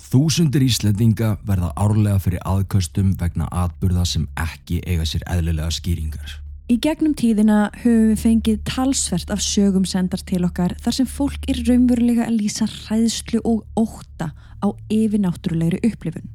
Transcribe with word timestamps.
Þúsundir 0.00 0.64
Íslendinga 0.64 1.34
verða 1.46 1.70
árlega 1.78 2.18
fyrir 2.24 2.40
aðköstum 2.48 3.12
vegna 3.20 3.46
atburða 3.52 4.06
sem 4.08 4.24
ekki 4.40 4.80
eiga 4.88 5.04
sér 5.06 5.26
eðlilega 5.28 5.68
skýringar. 5.76 6.38
Í 6.70 6.76
gegnum 6.78 7.16
tíðina 7.18 7.68
höfum 7.82 8.12
við 8.12 8.20
fengið 8.22 8.58
talsvert 8.68 9.30
af 9.34 9.42
sögum 9.42 9.84
sendar 9.86 10.22
til 10.22 10.44
okkar 10.46 10.76
þar 10.80 10.96
sem 11.00 11.08
fólk 11.10 11.48
er 11.50 11.58
raunverulega 11.66 12.28
að 12.28 12.38
lýsa 12.38 12.68
hræðslu 12.70 13.42
og 13.44 13.64
óta 13.74 14.30
á 14.62 14.68
yfirnáttúrulegri 14.88 15.82
upplifun. 15.90 16.30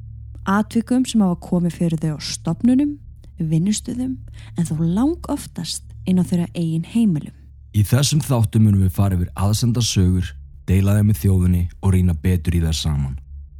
Atvikum 0.46 1.08
sem 1.08 1.24
hafa 1.24 1.40
komið 1.42 1.78
fyrir 1.80 2.02
þau 2.04 2.16
á 2.16 2.20
stopnunum, 2.22 2.94
vinnustöðum 3.40 4.14
en 4.56 4.68
þó 4.68 4.76
lang 4.84 5.32
oftast 5.32 5.88
inn 6.06 6.20
á 6.20 6.24
þeirra 6.24 6.52
eigin 6.54 6.86
heimilum. 6.86 7.34
Í 7.72 7.82
þessum 7.84 8.22
þáttum 8.24 8.68
munum 8.68 8.86
við 8.86 8.96
fara 8.96 9.16
yfir 9.18 9.32
aðsenda 9.34 9.82
sögur, 9.84 10.34
deila 10.68 10.96
þeim 10.96 11.10
með 11.10 11.22
þjóðunni 11.24 11.68
og 11.80 11.96
rýna 11.96 12.14
betur 12.16 12.56
í 12.56 12.62
þær 12.64 12.76
saman. 12.84 13.16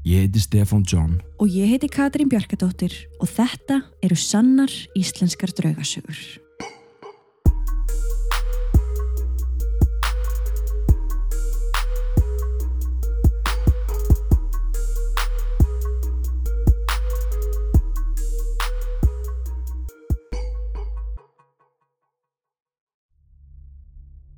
Ég 0.06 0.20
heiti 0.22 0.38
Stefan 0.38 0.84
John 0.86 1.16
Og 1.42 1.50
ég 1.50 1.66
heiti 1.66 1.88
Katrín 1.90 2.28
Bjarkadóttir 2.30 2.92
og 3.18 3.26
þetta 3.26 3.80
eru 4.06 4.14
sannar 4.14 4.70
íslenskar 4.94 5.50
draugasögur. 5.50 6.14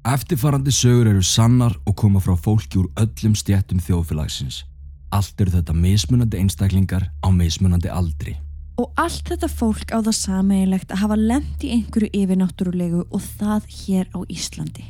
Eftirfarandi 0.08 0.72
sögur 0.72 1.12
eru 1.12 1.20
sannar 1.20 1.76
og 1.84 1.92
koma 2.00 2.24
frá 2.24 2.32
fólki 2.32 2.80
úr 2.80 2.88
öllum 2.96 3.36
stjættum 3.36 3.84
þjóðfélagsins. 3.84 4.64
Allt 5.14 5.40
eru 5.40 5.54
þetta 5.54 5.72
mismunandi 5.72 6.36
einstaklingar 6.42 7.08
á 7.24 7.28
mismunandi 7.32 7.88
aldri. 7.88 8.36
Og 8.78 8.92
allt 9.00 9.32
þetta 9.32 9.48
fólk 9.50 9.90
á 9.90 9.98
það 9.98 10.14
sameigilegt 10.20 10.92
að 10.92 11.02
hafa 11.02 11.16
lent 11.18 11.64
í 11.66 11.72
einhverju 11.74 12.12
yfirnáttúrulegu 12.14 13.06
og 13.08 13.24
það 13.40 13.66
hér 13.72 14.06
á 14.14 14.18
Íslandi. 14.30 14.84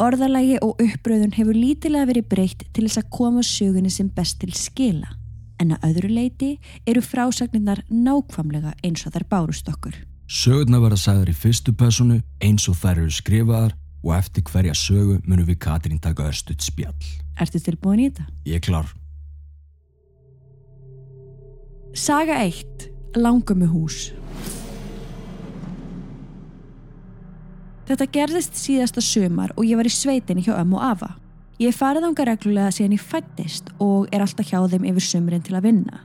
Orðalagi 0.00 0.56
og 0.64 0.80
uppröðun 0.82 1.34
hefur 1.36 1.54
lítilega 1.54 2.08
verið 2.08 2.30
breytt 2.30 2.64
til 2.74 2.86
þess 2.86 3.02
að 3.02 3.10
koma 3.14 3.44
sögunni 3.46 3.92
sem 3.92 4.08
best 4.10 4.40
til 4.40 4.54
skila. 4.56 5.12
En 5.62 5.76
að 5.76 5.86
öðru 5.90 6.10
leiti 6.10 6.50
eru 6.86 7.02
frásagninnar 7.04 7.84
nákvamlega 7.90 8.74
eins 8.82 9.04
og 9.06 9.14
þær 9.14 9.28
bárust 9.30 9.70
okkur. 9.70 9.94
Sögurna 10.26 10.80
verða 10.82 10.98
sagðar 10.98 11.30
í 11.30 11.36
fyrstu 11.36 11.74
personu 11.76 12.22
eins 12.42 12.66
og 12.70 12.80
þær 12.80 13.04
eru 13.04 13.14
skrifaðar 13.14 13.76
og 14.04 14.16
eftir 14.16 14.44
hverja 14.48 14.74
sögu 14.74 15.20
munum 15.28 15.46
við 15.46 15.60
Katrín 15.62 16.00
taka 16.02 16.26
örstuðt 16.30 16.64
spjall. 16.64 16.96
Ertu 17.40 17.60
tilbúin 17.62 18.02
í 18.02 18.10
þetta? 18.10 18.26
Ég 18.48 18.60
er 18.60 18.64
klar. 18.64 18.90
Saga 21.94 22.40
1. 22.42 22.88
Langumu 23.14 23.68
hús 23.70 24.08
Þetta 27.86 28.06
gerðist 28.10 28.56
síðasta 28.58 28.98
sömar 28.98 29.52
og 29.54 29.68
ég 29.68 29.78
var 29.78 29.86
í 29.86 29.92
sveitinni 29.94 30.42
hjá 30.42 30.56
ömmu 30.56 30.80
og 30.80 30.88
afa. 30.88 31.12
Ég 31.62 31.76
farið 31.78 32.08
ánga 32.08 32.24
reglulega 32.26 32.72
síðan 32.74 32.96
ég 32.96 33.04
fættist 33.12 33.70
og 33.78 34.08
er 34.10 34.24
alltaf 34.24 34.50
hjá 34.50 34.64
þeim 34.72 34.88
yfir 34.90 35.06
sömurinn 35.06 35.44
til 35.46 35.54
að 35.54 35.68
vinna. 35.68 36.00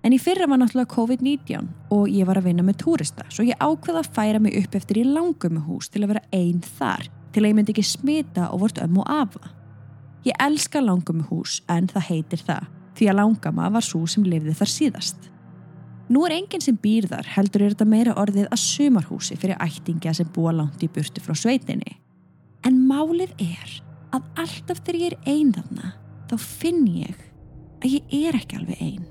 En 0.00 0.16
í 0.16 0.20
fyrra 0.22 0.48
var 0.48 0.62
náttúrulega 0.62 0.94
COVID-19 0.94 1.68
og 1.92 2.08
ég 2.08 2.24
var 2.30 2.40
að 2.40 2.48
vinna 2.48 2.64
með 2.64 2.80
túrista 2.86 3.28
svo 3.28 3.44
ég 3.44 3.60
ákveða 3.60 4.00
að 4.00 4.08
færa 4.16 4.40
mig 4.40 4.56
upp 4.62 4.78
eftir 4.80 5.02
í 5.02 5.04
langumu 5.04 5.66
hús 5.66 5.92
til 5.92 6.06
að 6.06 6.14
vera 6.14 6.24
einn 6.32 6.64
þar 6.78 7.04
til 7.36 7.44
að 7.44 7.50
ég 7.50 7.58
myndi 7.60 7.76
ekki 7.76 7.84
smita 7.90 8.48
og 8.48 8.64
vort 8.64 8.80
ömmu 8.80 9.04
og 9.04 9.12
afa. 9.12 9.52
Ég 10.24 10.40
elska 10.40 10.80
langumu 10.80 11.28
hús 11.28 11.60
en 11.68 11.92
það 11.92 12.08
heitir 12.08 12.48
það 12.48 12.72
því 12.96 13.12
að 13.12 13.20
langama 13.20 13.68
var 13.76 13.84
svo 13.84 14.06
sem 14.08 14.24
lifði 14.24 14.56
þar 14.56 14.74
síðast. 14.78 15.30
Nú 16.12 16.26
er 16.26 16.34
enginn 16.36 16.60
sem 16.60 16.76
býr 16.76 17.06
þar 17.08 17.28
heldur 17.36 17.64
er 17.64 17.72
þetta 17.72 17.88
meira 17.88 18.16
orðið 18.20 18.50
að 18.52 18.60
sumarhúsi 18.60 19.38
fyrir 19.40 19.60
ættingja 19.64 20.12
sem 20.16 20.28
búa 20.34 20.52
langt 20.52 20.82
í 20.84 20.90
burtu 20.92 21.22
frá 21.24 21.32
sveitinni. 21.38 21.96
En 22.64 22.82
málið 22.88 23.32
er 23.40 23.78
að 24.14 24.26
alltaf 24.44 24.82
þegar 24.84 25.00
ég 25.00 25.14
er 25.14 25.32
einn 25.32 25.54
þarna 25.56 25.94
þá 26.28 26.36
finn 26.40 26.84
ég 26.90 27.24
að 27.80 27.96
ég 27.96 28.14
er 28.28 28.38
ekki 28.38 28.60
alveg 28.60 28.84
einn. 28.84 29.08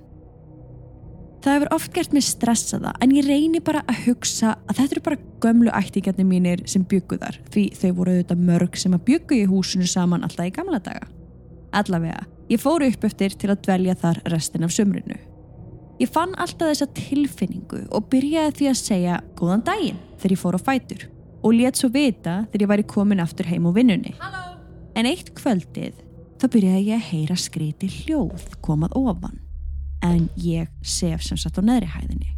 Það 1.43 1.57
hefur 1.57 1.73
oft 1.75 1.91
gert 1.97 2.13
mig 2.15 2.23
stressaða 2.23 2.93
en 3.03 3.17
ég 3.17 3.25
reyni 3.27 3.59
bara 3.59 3.81
að 3.91 4.05
hugsa 4.05 4.53
að 4.69 4.77
þetta 4.77 4.95
eru 4.95 5.05
bara 5.09 5.21
gömlu 5.43 5.73
ættingjarnir 5.75 6.29
mínir 6.29 6.63
sem 6.71 6.85
byggu 6.87 7.19
þar 7.19 7.41
því 7.51 7.65
þau 7.81 7.89
voru 7.97 8.13
auðvitað 8.13 8.47
mörg 8.47 8.79
sem 8.79 8.95
að 8.95 9.05
byggu 9.09 9.41
í 9.41 9.49
húsinu 9.49 9.89
saman 9.89 10.23
alltaf 10.23 10.47
í 10.47 10.55
gamla 10.55 10.79
daga. 10.85 11.09
Allavega, 11.73 12.23
ég 12.53 12.61
fóru 12.61 12.87
upp 12.87 13.03
eftir 13.09 13.35
til 13.35 13.49
að 13.51 13.63
dvelja 13.65 13.97
þar 13.99 14.21
restin 14.31 14.63
af 14.63 14.71
sumrinu. 14.71 15.17
Ég 16.03 16.09
fann 16.11 16.33
alltaf 16.35 16.67
þessa 16.73 16.89
tilfinningu 16.97 17.85
og 17.95 18.09
byrjaði 18.11 18.57
því 18.57 18.65
að 18.67 18.79
segja 18.81 19.19
góðan 19.39 19.61
daginn 19.63 20.01
þegar 20.19 20.33
ég 20.33 20.41
fór 20.41 20.57
á 20.59 20.65
fætur 20.65 21.05
og 21.39 21.55
let 21.55 21.79
svo 21.79 21.89
vita 21.93 22.33
þegar 22.49 22.65
ég 22.65 22.71
væri 22.73 22.85
komin 22.91 23.23
aftur 23.23 23.47
heim 23.47 23.69
á 23.69 23.71
vinnunni. 23.71 24.11
Halló! 24.19 24.57
En 24.99 25.07
eitt 25.07 25.31
kvöldið 25.37 26.01
þá 26.41 26.45
byrjaði 26.51 26.83
ég 26.89 26.99
að 26.99 27.07
heyra 27.07 27.39
skríti 27.39 27.91
hljóð 28.01 28.43
komað 28.65 28.99
ofan 28.99 29.39
en 30.03 30.27
ég 30.43 30.67
sef 30.83 31.23
sem 31.23 31.39
satt 31.39 31.55
á 31.55 31.63
neðri 31.63 31.87
hæðinni. 31.93 32.35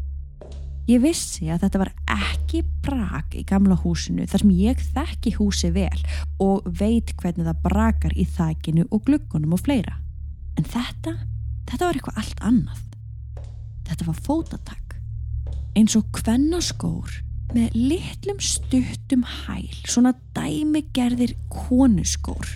Ég 0.85 1.01
vissi 1.01 1.49
að 1.49 1.65
þetta 1.65 1.81
var 1.81 1.93
ekki 2.13 2.61
brak 2.85 3.33
í 3.33 3.41
gamla 3.49 3.79
húsinu 3.81 4.29
þar 4.29 4.45
sem 4.45 4.57
ég 4.61 4.89
þekki 4.93 5.39
húsi 5.39 5.73
vel 5.73 6.03
og 6.37 6.67
veit 6.69 7.15
hvernig 7.17 7.49
það 7.49 7.63
brakar 7.65 8.13
í 8.13 8.29
þækinu 8.29 8.85
og 8.91 9.07
gluggunum 9.09 9.57
og 9.57 9.65
fleira. 9.65 9.97
En 10.53 10.69
þetta, 10.69 11.17
þetta 11.65 11.87
var 11.87 11.97
eitthvað 11.97 12.21
allt 12.21 12.45
annað. 12.45 12.91
Þetta 13.85 14.09
var 14.09 14.19
fótatak. 14.25 14.97
Eins 15.75 15.95
og 15.99 16.07
kvennaskór 16.15 17.21
með 17.55 17.75
litlum 17.77 18.39
stuttum 18.41 19.23
hæl, 19.27 19.69
svona 19.87 20.15
dæmigerðir 20.35 21.35
konuskór. 21.51 22.47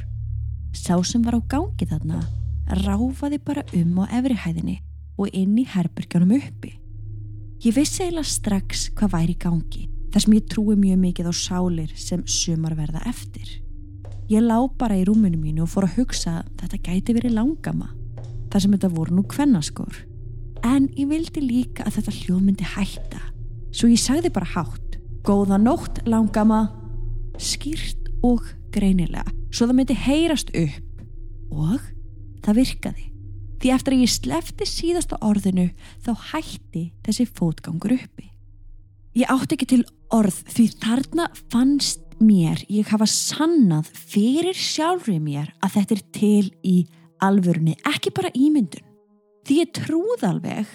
Sá 0.75 0.97
sem 1.05 1.23
var 1.25 1.37
á 1.37 1.41
gangi 1.51 1.87
þarna 1.87 2.23
ráfaði 2.83 3.39
bara 3.41 3.63
um 3.73 4.01
á 4.01 4.11
efrihæðinni 4.19 4.79
og 5.19 5.31
inn 5.35 5.57
í 5.59 5.65
herbergjónum 5.67 6.35
uppi. 6.37 6.75
Ég 7.59 7.75
vissi 7.75 8.05
eiginlega 8.05 8.29
strax 8.29 8.87
hvað 8.95 9.15
væri 9.15 9.35
í 9.35 9.39
gangi, 9.41 9.87
þar 10.13 10.23
sem 10.23 10.35
ég 10.37 10.51
trúi 10.51 10.77
mjög 10.79 11.01
mikið 11.03 11.31
á 11.31 11.33
sálir 11.35 11.95
sem 11.99 12.23
sumar 12.27 12.75
verða 12.77 13.03
eftir. 13.09 13.57
Ég 14.29 14.45
lá 14.45 14.61
bara 14.79 14.97
í 14.99 15.05
rúminu 15.07 15.39
mínu 15.41 15.65
og 15.65 15.71
fór 15.73 15.89
að 15.89 15.97
hugsa 15.99 16.37
að 16.39 16.51
þetta 16.61 16.83
gæti 16.85 17.17
verið 17.17 17.35
langama, 17.35 17.89
þar 18.51 18.63
sem 18.63 18.77
þetta 18.77 18.93
voru 18.93 19.17
nú 19.17 19.25
kvennaskór. 19.27 20.08
En 20.65 20.87
ég 20.97 21.09
vildi 21.09 21.43
líka 21.43 21.85
að 21.87 21.99
þetta 21.99 22.15
hljóð 22.17 22.41
myndi 22.43 22.67
hætta. 22.67 23.21
Svo 23.71 23.89
ég 23.91 24.01
sagði 24.01 24.31
bara 24.33 24.49
hátt. 24.55 24.97
Góða 25.25 25.59
nótt 25.61 26.01
langama. 26.09 26.67
Skýrt 27.39 28.09
og 28.25 28.43
greinilega. 28.73 29.27
Svo 29.51 29.69
það 29.69 29.77
myndi 29.79 29.99
heyrast 30.07 30.51
upp. 30.57 31.05
Og 31.49 31.79
það 32.45 32.59
virkaði. 32.63 33.05
Því 33.59 33.71
eftir 33.75 33.95
að 33.95 34.03
ég 34.03 34.11
slefti 34.13 34.67
síðasta 34.69 35.19
orðinu 35.25 35.69
þá 36.05 36.11
hætti 36.31 36.83
þessi 37.03 37.25
fótgangur 37.27 37.95
uppi. 37.97 38.29
Ég 39.19 39.31
átti 39.31 39.57
ekki 39.57 39.67
til 39.73 39.81
orð 40.15 40.37
því 40.53 40.65
þarna 40.79 41.25
fannst 41.51 42.05
mér 42.23 42.61
ég 42.71 42.87
hafa 42.91 43.07
sannað 43.09 43.89
fyrir 44.11 44.55
sjálfri 44.55 45.17
mér 45.23 45.51
að 45.63 45.75
þetta 45.77 45.95
er 45.95 46.03
til 46.15 46.51
í 46.63 46.77
alvörunni, 47.23 47.75
ekki 47.87 48.13
bara 48.15 48.31
ímyndun. 48.35 48.88
Því 49.47 49.61
ég 49.63 49.71
trúð 49.75 50.25
alveg, 50.27 50.67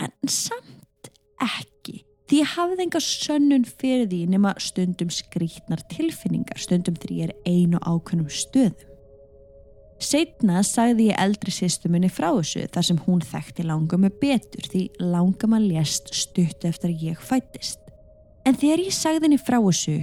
en 0.00 0.12
samt 0.28 1.10
ekki. 1.42 2.02
Því 2.26 2.42
ég 2.42 2.52
hafði 2.56 2.84
enga 2.86 3.00
sönnun 3.02 3.64
fyrir 3.68 4.08
því 4.10 4.20
nema 4.32 4.56
stundum 4.58 5.12
skrítnar 5.14 5.84
tilfinningar, 5.92 6.58
stundum 6.58 6.98
því 6.98 7.20
ég 7.20 7.30
er 7.30 7.36
einu 7.46 7.78
ákveðnum 7.86 8.30
stöðum. 8.32 8.92
Seitna 10.02 10.60
sagði 10.66 11.06
ég 11.08 11.20
eldri 11.22 11.52
sýstumunni 11.54 12.10
frá 12.12 12.28
þessu 12.34 12.66
þar 12.74 12.84
sem 12.84 12.98
hún 13.06 13.22
þekkti 13.24 13.64
langama 13.64 14.10
betur 14.20 14.68
því 14.68 14.82
langama 15.00 15.60
lést 15.62 16.12
stutt 16.12 16.66
eftir 16.68 16.92
að 16.92 17.06
ég 17.06 17.22
fættist. 17.24 17.80
En 18.44 18.58
þegar 18.58 18.84
ég 18.84 18.94
sagði 18.94 19.24
henni 19.24 19.40
frá 19.40 19.56
þessu, 19.56 19.96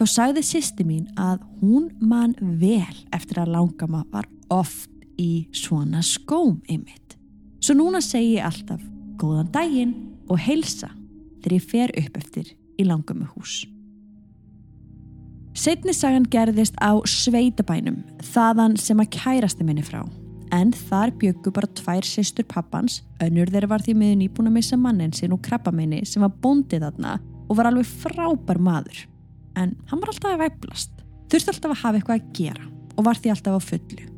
þá 0.00 0.04
sagði 0.10 0.42
sýsti 0.48 0.88
mín 0.88 1.06
að 1.14 1.46
hún 1.60 1.92
man 2.02 2.34
vel 2.58 2.98
eftir 3.14 3.44
að 3.44 3.54
langama 3.54 4.02
var 4.10 4.26
oft 4.50 4.90
í 5.16 5.46
svona 5.54 6.02
skóm 6.02 6.58
ymitt. 6.66 7.05
Svo 7.66 7.74
núna 7.74 7.98
segi 7.98 8.36
ég 8.36 8.44
alltaf 8.46 8.82
góðan 9.18 9.48
daginn 9.50 9.94
og 10.30 10.38
heilsa 10.38 10.86
þegar 11.42 11.54
ég 11.56 11.64
fer 11.66 11.92
upp 11.98 12.20
eftir 12.20 12.52
í 12.78 12.84
langamu 12.86 13.26
hús. 13.32 13.64
Setni 15.58 15.90
sagan 15.96 16.28
gerðist 16.30 16.78
á 16.78 16.94
sveitabænum, 17.10 18.04
þaðan 18.22 18.78
sem 18.78 19.02
að 19.02 19.10
kærasti 19.18 19.66
minni 19.66 19.82
frá. 19.82 20.04
En 20.54 20.70
þar 20.70 21.16
byggu 21.18 21.50
bara 21.50 21.72
tvær 21.80 22.06
sýstur 22.06 22.46
pappans, 22.46 23.00
önnur 23.24 23.50
þeirra 23.50 23.72
var 23.74 23.82
því 23.82 23.98
miður 23.98 24.20
nýbúin 24.22 24.52
að 24.52 24.58
missa 24.60 24.78
mannin 24.78 25.16
sinn 25.16 25.34
og 25.34 25.42
krabbaminni 25.42 26.04
sem 26.06 26.22
var 26.22 26.38
bóndið 26.44 26.86
þarna 26.86 27.18
og 27.48 27.58
var 27.58 27.72
alveg 27.72 27.90
frábær 28.04 28.62
maður. 28.62 29.08
En 29.58 29.74
hann 29.90 30.04
var 30.04 30.14
alltaf 30.14 30.36
að 30.36 30.44
væplast, 30.44 31.00
þurfti 31.32 31.56
alltaf 31.56 31.74
að 31.74 31.82
hafa 31.82 31.98
eitthvað 31.98 32.20
að 32.20 32.30
gera 32.38 32.74
og 32.94 33.08
var 33.10 33.18
því 33.18 33.34
alltaf 33.34 33.58
á 33.58 33.60
fullu. 33.74 34.12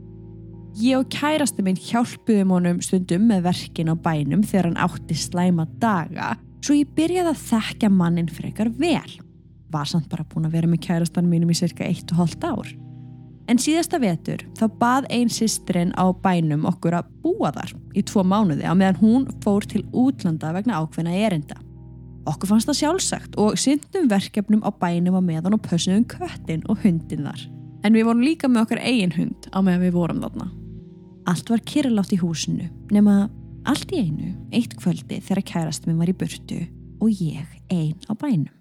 Ég 0.77 0.99
og 0.99 1.09
kærasti 1.11 1.65
minn 1.65 1.79
hjálpuðum 1.81 2.53
honum 2.53 2.83
stundum 2.85 3.25
með 3.31 3.47
verkin 3.49 3.89
á 3.91 3.97
bænum 3.97 4.45
þegar 4.45 4.69
hann 4.69 4.83
átti 4.85 5.17
slæma 5.17 5.65
daga 5.81 6.35
svo 6.65 6.77
ég 6.77 6.91
byrjaði 6.97 7.33
að 7.33 7.47
þekkja 7.47 7.91
mannin 7.95 8.29
frekar 8.31 8.71
vel. 8.77 9.15
Var 9.73 9.89
samt 9.89 10.09
bara 10.11 10.27
búin 10.29 10.49
að 10.49 10.59
vera 10.59 10.71
með 10.71 10.85
kærastan 10.87 11.29
mínum 11.31 11.51
í 11.53 11.57
cirka 11.57 11.87
1,5 11.87 12.45
ár. 12.49 12.71
En 13.49 13.61
síðasta 13.61 14.01
vetur 14.01 14.43
þá 14.59 14.65
bað 14.81 15.09
einn 15.15 15.31
sýstrin 15.33 15.95
á 15.97 16.13
bænum 16.13 16.67
okkur 16.69 16.99
að 16.99 17.09
búa 17.25 17.53
þar 17.57 17.73
í 17.97 18.05
tvo 18.05 18.25
mánuði 18.27 18.69
á 18.69 18.77
meðan 18.77 19.01
hún 19.01 19.29
fór 19.45 19.65
til 19.65 19.87
útlanda 19.97 20.53
vegna 20.57 20.83
ákveðna 20.83 21.17
erinda. 21.17 21.57
Okkur 22.29 22.53
fannst 22.53 22.69
það 22.69 22.81
sjálfsagt 22.83 23.39
og 23.41 23.57
syndum 23.61 24.11
verkefnum 24.11 24.61
á 24.61 24.69
bænum 24.69 25.17
á 25.17 25.23
meðan 25.25 25.57
og 25.57 25.65
pössum 25.65 26.05
köttin 26.05 26.67
og 26.69 26.85
hundin 26.85 27.25
þar. 27.25 27.47
En 27.87 27.95
við 27.95 28.09
vorum 28.09 28.25
líka 28.25 28.51
með 28.51 28.67
okkar 28.67 28.83
eigin 28.83 29.15
hund 29.15 29.49
á 29.55 29.59
meðan 29.63 29.85
við 29.87 29.95
vorum 29.95 30.23
þarna. 30.25 30.49
Allt 31.29 31.51
var 31.53 31.65
kyrlátt 31.69 32.15
í 32.15 32.21
húsinu 32.21 32.69
nema 32.95 33.29
allt 33.69 33.93
í 33.93 34.03
einu 34.07 34.33
eitt 34.55 34.75
kvöldi 34.79 35.21
þegar 35.21 35.45
kærast 35.53 35.87
minn 35.87 36.01
var 36.01 36.11
í 36.11 36.17
burtu 36.17 36.63
og 36.99 37.11
ég 37.13 37.47
ein 37.71 37.99
á 38.09 38.13
bænum. 38.19 38.55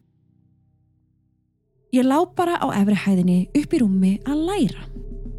Ég 1.95 2.03
lá 2.03 2.19
bara 2.35 2.59
á 2.59 2.67
efri 2.75 2.97
hæðinni 2.99 3.37
upp 3.55 3.73
í 3.73 3.79
rúmi 3.81 4.13
að 4.27 4.43
læra 4.49 4.83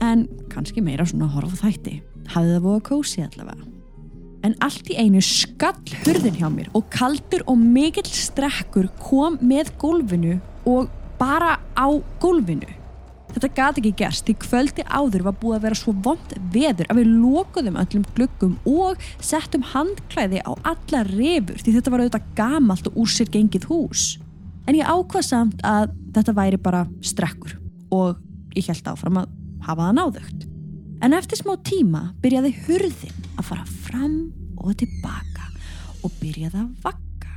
en 0.01 0.25
kannski 0.49 0.83
meira 0.83 1.05
svona 1.07 1.29
horf 1.31 1.61
þætti. 1.61 1.99
Hafði 2.33 2.55
það 2.55 2.65
búið 2.65 2.79
að 2.79 2.87
kósi 2.89 3.25
allavega. 3.25 3.67
En 4.47 4.55
allt 4.65 4.89
í 4.93 4.97
einu 4.97 5.21
skall 5.25 5.95
hurðin 6.05 6.39
hjá 6.39 6.49
mér 6.53 6.71
og 6.79 6.89
kaldur 6.95 7.45
og 7.51 7.59
mikill 7.61 8.07
strekkur 8.09 8.89
kom 9.03 9.39
með 9.43 9.75
gólfinu 9.83 10.39
og 10.69 10.89
bara 11.19 11.57
á 11.75 11.89
gólfinu. 12.23 12.78
Þetta 13.35 13.51
gati 13.55 13.83
ekki 13.83 13.93
gerst 14.01 14.27
því 14.27 14.35
kvöldi 14.43 14.85
áður 14.89 15.27
var 15.29 15.37
búið 15.41 15.57
að 15.59 15.65
vera 15.67 15.79
svo 15.79 15.93
vond 16.05 16.33
veður 16.55 16.89
að 16.89 17.01
við 17.01 17.11
lokuðum 17.23 17.79
öllum 17.83 18.07
gluggum 18.17 18.55
og 18.69 19.05
settum 19.21 19.67
handklæði 19.75 20.41
á 20.43 20.53
alla 20.73 21.05
rifur 21.11 21.61
því 21.61 21.75
þetta 21.77 21.93
var 21.93 22.05
auðvitað 22.05 22.31
gamalt 22.39 22.89
og 22.91 22.99
úr 23.05 23.13
sér 23.13 23.31
gengið 23.35 23.69
hús. 23.69 24.07
En 24.69 24.77
ég 24.77 24.89
ákvað 24.89 25.29
samt 25.29 25.63
að 25.65 25.93
þetta 26.17 26.37
væri 26.37 26.61
bara 26.61 26.87
strekkur 27.05 27.57
og 27.95 28.19
ég 28.57 28.69
held 28.69 28.91
áfram 28.91 29.23
að 29.23 29.31
hafa 29.69 29.87
það 29.87 29.99
náðugt. 30.01 30.47
En 31.05 31.15
eftir 31.15 31.39
smá 31.39 31.55
tíma 31.63 32.03
byrjaði 32.25 32.55
hurðin 32.67 33.27
að 33.39 33.51
fara 33.53 33.67
fram 33.87 34.19
og 34.59 34.75
tilbaka 34.81 35.47
og 36.03 36.15
byrjaði 36.19 36.65
að 36.65 36.71
vakka. 36.83 37.35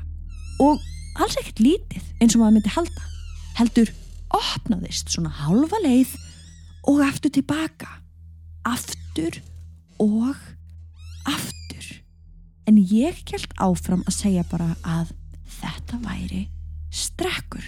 Og 0.64 0.82
alls 1.22 1.38
ekkert 1.38 1.62
lítið 1.62 2.08
eins 2.22 2.36
og 2.36 2.42
maður 2.42 2.58
myndi 2.58 2.74
halda. 2.74 3.10
Heldur 3.60 3.92
opnaðist 4.38 5.12
svona 5.14 5.32
halva 5.42 5.80
leið 5.84 6.14
og 6.90 7.02
aftur 7.06 7.34
tilbaka. 7.34 7.90
Aftur 8.68 9.42
og 10.02 10.38
aftur. 11.30 11.88
En 12.70 12.78
ég 12.78 13.22
held 13.32 13.54
áfram 13.62 14.06
að 14.08 14.18
segja 14.22 14.46
bara 14.52 14.74
að 14.86 15.14
þetta 15.60 16.02
væri 16.06 16.46
strekkur. 16.94 17.64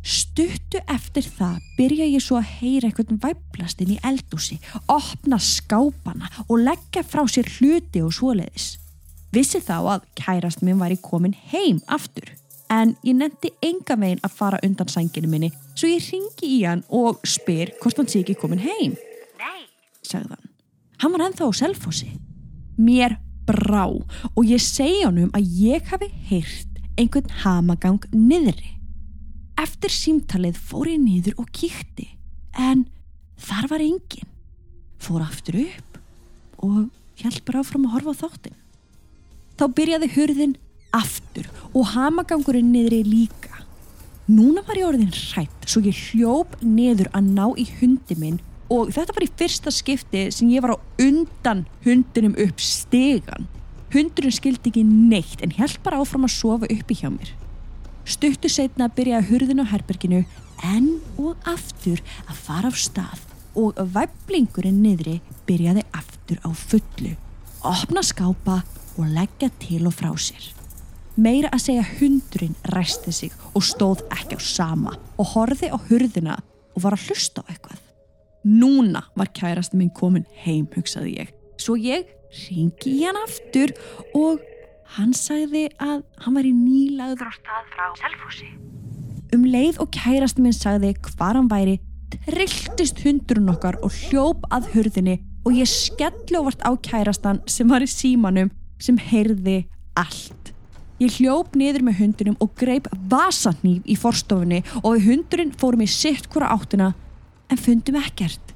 Stuttu 0.00 0.80
eftir 0.88 1.26
það 1.28 1.58
byrja 1.76 2.06
ég 2.08 2.22
svo 2.24 2.38
að 2.38 2.52
heyra 2.56 2.88
eitthvað 2.88 3.18
væplast 3.20 3.82
inn 3.84 3.96
í 3.98 3.98
eldúsi, 4.06 4.56
opna 4.88 5.36
skápana 5.36 6.30
og 6.46 6.62
leggja 6.64 7.04
frá 7.04 7.26
sér 7.28 7.50
hluti 7.58 8.00
og 8.00 8.14
svoleiðis. 8.16 8.78
Vissi 9.30 9.60
þá 9.62 9.76
að 9.78 10.06
kærast 10.18 10.64
minn 10.64 10.80
væri 10.80 10.96
komin 11.04 11.36
heim 11.52 11.82
aftur, 11.86 12.32
en 12.70 12.94
ég 13.06 13.16
nefndi 13.18 13.50
enga 13.66 13.96
veginn 13.98 14.22
að 14.26 14.36
fara 14.38 14.60
undan 14.66 14.90
sænginu 14.90 15.30
minni, 15.30 15.50
svo 15.74 15.90
ég 15.90 16.06
ringi 16.12 16.50
í 16.58 16.60
hann 16.64 16.84
og 16.88 17.20
spyr 17.26 17.74
hvort 17.82 17.98
hann 17.98 18.10
sé 18.10 18.22
ekki 18.22 18.38
komin 18.38 18.62
heim. 18.62 18.94
Nei, 19.40 19.64
sagði 20.06 20.36
hann. 20.36 20.50
Hann 21.00 21.14
var 21.16 21.26
ennþá 21.26 21.48
á 21.48 21.52
selfossi. 21.56 22.10
Mér 22.80 23.16
brá 23.48 23.86
og 23.88 24.42
ég 24.46 24.62
segi 24.62 25.02
honum 25.02 25.32
að 25.36 25.50
ég 25.64 25.90
hafi 25.90 26.10
heyrt 26.30 26.78
einhvern 27.00 27.32
hamagang 27.42 28.04
niðri. 28.14 28.76
Eftir 29.60 29.92
símtalið 29.92 30.58
fór 30.70 30.92
ég 30.92 31.02
niður 31.02 31.42
og 31.42 31.50
kíkti 31.56 32.06
en 32.56 32.86
þar 33.40 33.70
var 33.72 33.84
engin. 33.84 34.28
Fór 35.00 35.24
aftur 35.24 35.62
upp 35.64 36.00
og 36.60 36.90
hjælt 37.20 37.44
bara 37.48 37.64
áfram 37.64 37.88
að 37.88 37.94
horfa 37.96 38.14
á 38.14 38.20
þáttin. 38.24 38.58
Þá 39.56 39.64
byrjaði 39.76 40.10
hurðin 40.14 40.58
aftur 40.96 41.48
og 41.72 41.90
hamagangurinn 41.94 42.72
niðri 42.72 43.02
líka. 43.06 43.64
Núna 44.30 44.62
var 44.66 44.78
ég 44.78 44.86
orðin 44.86 45.14
hrætt 45.14 45.66
svo 45.66 45.82
ég 45.82 45.96
hljóp 46.10 46.54
niður 46.62 47.10
að 47.16 47.30
ná 47.34 47.46
í 47.58 47.66
hundi 47.80 48.16
minn 48.18 48.38
og 48.70 48.92
þetta 48.94 49.16
var 49.16 49.26
í 49.26 49.32
fyrsta 49.40 49.72
skipti 49.74 50.28
sem 50.34 50.50
ég 50.52 50.62
var 50.62 50.76
á 50.78 50.82
undan 51.02 51.64
hundinum 51.86 52.36
upp 52.38 52.62
stegan. 52.62 53.48
Hundurinn 53.90 54.34
skildi 54.34 54.70
ekki 54.70 54.84
neitt 54.86 55.42
en 55.42 55.54
held 55.56 55.80
bara 55.82 55.98
áfram 55.98 56.28
að 56.28 56.36
sofa 56.36 56.70
uppi 56.70 56.98
hjá 57.00 57.10
mér. 57.10 57.32
Stuttu 58.06 58.50
setna 58.50 58.86
byrjaði 58.94 59.28
hurðin 59.32 59.62
á 59.62 59.70
herberginu 59.72 60.22
enn 60.70 60.92
og 61.18 61.34
aftur 61.48 61.98
að 62.28 62.38
fara 62.46 62.70
á 62.70 62.74
stað 62.74 63.26
og 63.58 63.74
væblingurinn 63.94 64.78
niðri 64.84 65.18
byrjaði 65.48 65.84
aftur 65.90 66.38
á 66.46 66.50
fullu. 66.54 67.16
Opna 67.66 68.06
skápa 68.06 68.62
og 68.96 69.10
leggja 69.10 69.50
til 69.58 69.86
og 69.90 69.96
frá 69.98 70.14
sér. 70.14 70.59
Meira 71.20 71.50
að 71.52 71.64
segja 71.66 71.82
hundurinn 71.98 72.54
ræsti 72.72 73.12
sig 73.12 73.32
og 73.52 73.64
stóð 73.66 74.00
ekki 74.14 74.38
á 74.38 74.40
sama 74.40 74.94
og 75.20 75.34
horfi 75.34 75.68
á 75.68 75.76
hurðina 75.90 76.38
og 76.72 76.84
var 76.86 76.96
að 76.96 77.10
hlusta 77.10 77.42
á 77.44 77.48
eitthvað. 77.50 77.82
Núna 78.48 79.02
var 79.18 79.28
kærasti 79.36 79.76
minn 79.76 79.90
komin 79.92 80.24
heim, 80.46 80.64
hugsaði 80.72 81.18
ég. 81.18 81.34
Svo 81.60 81.76
ég 81.76 82.08
ringi 82.46 82.94
í 82.94 83.04
hann 83.04 83.20
aftur 83.20 83.74
og 84.16 84.40
hann 84.96 85.12
sagði 85.12 85.66
að 85.76 86.00
hann 86.24 86.38
var 86.38 86.48
í 86.48 86.54
nýlaður 86.56 87.28
á 87.28 87.32
stað 87.36 87.68
frá 87.74 87.84
Selfossi. 88.00 88.48
Um 89.36 89.44
leið 89.44 89.82
og 89.84 89.92
kærasti 89.92 90.40
minn 90.40 90.56
sagði 90.56 90.94
hvar 91.04 91.36
hann 91.36 91.52
væri, 91.52 91.76
trilltist 92.16 93.04
hundurinn 93.04 93.52
okkar 93.52 93.76
og 93.84 93.92
hljóp 94.06 94.48
að 94.48 94.72
hurðinni 94.72 95.20
og 95.44 95.52
ég 95.60 95.68
skelljóvart 95.68 96.64
á 96.64 96.72
kærastan 96.80 97.44
sem 97.44 97.68
var 97.68 97.84
í 97.84 97.92
símanum 97.92 98.48
sem 98.80 98.96
heyrði 98.96 99.66
allt. 100.00 100.39
Ég 101.00 101.14
hljóp 101.16 101.54
niður 101.56 101.80
með 101.86 102.00
hundunum 102.02 102.34
og 102.44 102.50
greip 102.60 102.88
vasanýf 103.08 103.86
í 103.88 103.94
forstofunni 103.96 104.58
og 104.82 104.98
við 104.98 105.06
hundurinn 105.06 105.54
fórum 105.56 105.80
í 105.80 105.86
sitt 105.88 106.26
hvora 106.28 106.50
áttina 106.52 106.90
en 107.48 107.60
fundum 107.60 107.96
ekkert. 107.96 108.52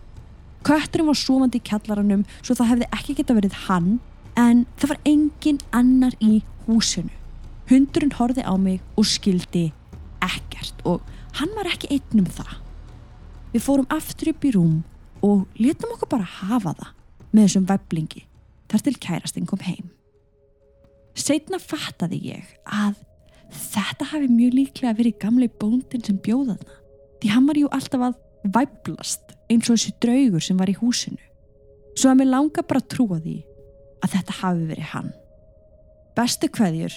Kötturinn 0.64 1.08
var 1.08 1.16
svomandi 1.16 1.62
í 1.62 1.64
kjallaranum 1.64 2.26
svo 2.42 2.58
það 2.58 2.70
hefði 2.74 2.90
ekki 2.98 3.16
geta 3.16 3.38
verið 3.38 3.56
hann 3.64 3.88
en 4.36 4.66
það 4.76 4.92
var 4.92 5.00
engin 5.08 5.62
annar 5.72 6.18
í 6.20 6.42
húsinu. 6.66 7.16
Hundurinn 7.72 8.12
horfið 8.20 8.44
á 8.44 8.54
mig 8.60 8.84
og 8.92 9.08
skildi 9.08 9.70
ekkert 10.20 10.84
og 10.84 11.00
hann 11.40 11.56
var 11.56 11.72
ekki 11.72 11.94
einn 11.96 12.26
um 12.26 12.28
það. 12.28 12.60
Við 13.56 13.68
fórum 13.70 13.88
aftur 13.88 14.34
upp 14.34 14.44
í 14.44 14.52
rúm 14.52 14.78
og 15.24 15.48
letum 15.56 15.96
okkur 15.96 16.12
bara 16.12 16.28
hafa 16.44 16.76
það 16.76 16.94
með 17.32 17.46
þessum 17.46 17.68
veblingi 17.72 18.26
þar 18.68 18.84
til 18.84 18.98
kærastinn 19.00 19.48
kom 19.48 19.64
heim. 19.64 19.88
Setna 21.14 21.60
fattaði 21.62 22.20
ég 22.32 22.54
að 22.64 22.96
þetta 23.54 24.08
hafi 24.10 24.28
mjög 24.30 24.56
líklega 24.58 24.98
verið 24.98 25.18
gamli 25.22 25.48
bóndin 25.60 26.02
sem 26.04 26.18
bjóðaðna 26.22 26.80
því 27.22 27.32
hann 27.32 27.46
var 27.48 27.60
jú 27.60 27.70
alltaf 27.72 28.02
að 28.08 28.20
væblast 28.54 29.34
eins 29.48 29.70
og 29.70 29.78
þessi 29.78 29.94
draugur 30.02 30.42
sem 30.44 30.58
var 30.58 30.70
í 30.72 30.76
húsinu. 30.76 31.20
Svo 31.94 32.10
að 32.10 32.20
mér 32.20 32.32
langa 32.32 32.64
bara 32.66 32.82
að 32.82 32.90
trúa 32.92 33.20
því 33.22 33.36
að 34.04 34.16
þetta 34.16 34.38
hafi 34.40 34.70
verið 34.70 34.88
hann. 34.92 35.12
Bestu 36.14 36.50
kveðjur, 36.52 36.96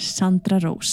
Sandra 0.00 0.60
Rós. 0.62 0.92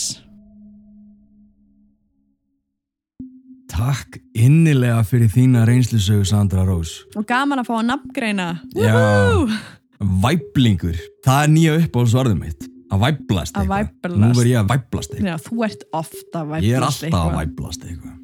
Takk 3.74 4.20
innilega 4.38 5.02
fyrir 5.08 5.32
þína 5.34 5.64
reynslusögu 5.68 6.26
Sandra 6.30 6.66
Rós. 6.68 7.02
Og 7.18 7.26
gaman 7.28 7.62
að 7.64 7.70
fá 7.70 7.76
að 7.80 7.88
nafngreina. 7.90 8.50
Já, 8.78 9.48
væblingur. 10.24 11.00
Það 11.26 11.44
er 11.44 11.54
nýja 11.54 11.78
upp 11.82 11.98
á 11.98 12.02
svarðum 12.14 12.44
mitt. 12.44 12.68
Að 12.94 13.06
væblast 13.08 13.56
Að 13.58 13.64
eitthvað. 13.64 13.78
væblast. 13.78 14.20
Nú 14.22 14.34
verð 14.38 14.52
ég 14.52 14.60
að 14.60 14.74
væblast 14.74 15.16
eitthvað. 15.16 15.32
Já, 15.32 15.38
þú 15.48 15.64
ert 15.68 15.88
ofta 15.94 16.44
að 16.44 16.52
væplast 16.52 16.68
Ég 16.68 16.78
er 16.78 16.86
alltaf 16.90 17.24
að 17.24 17.40
væblast 17.40 17.88
eitthvað. 17.88 18.20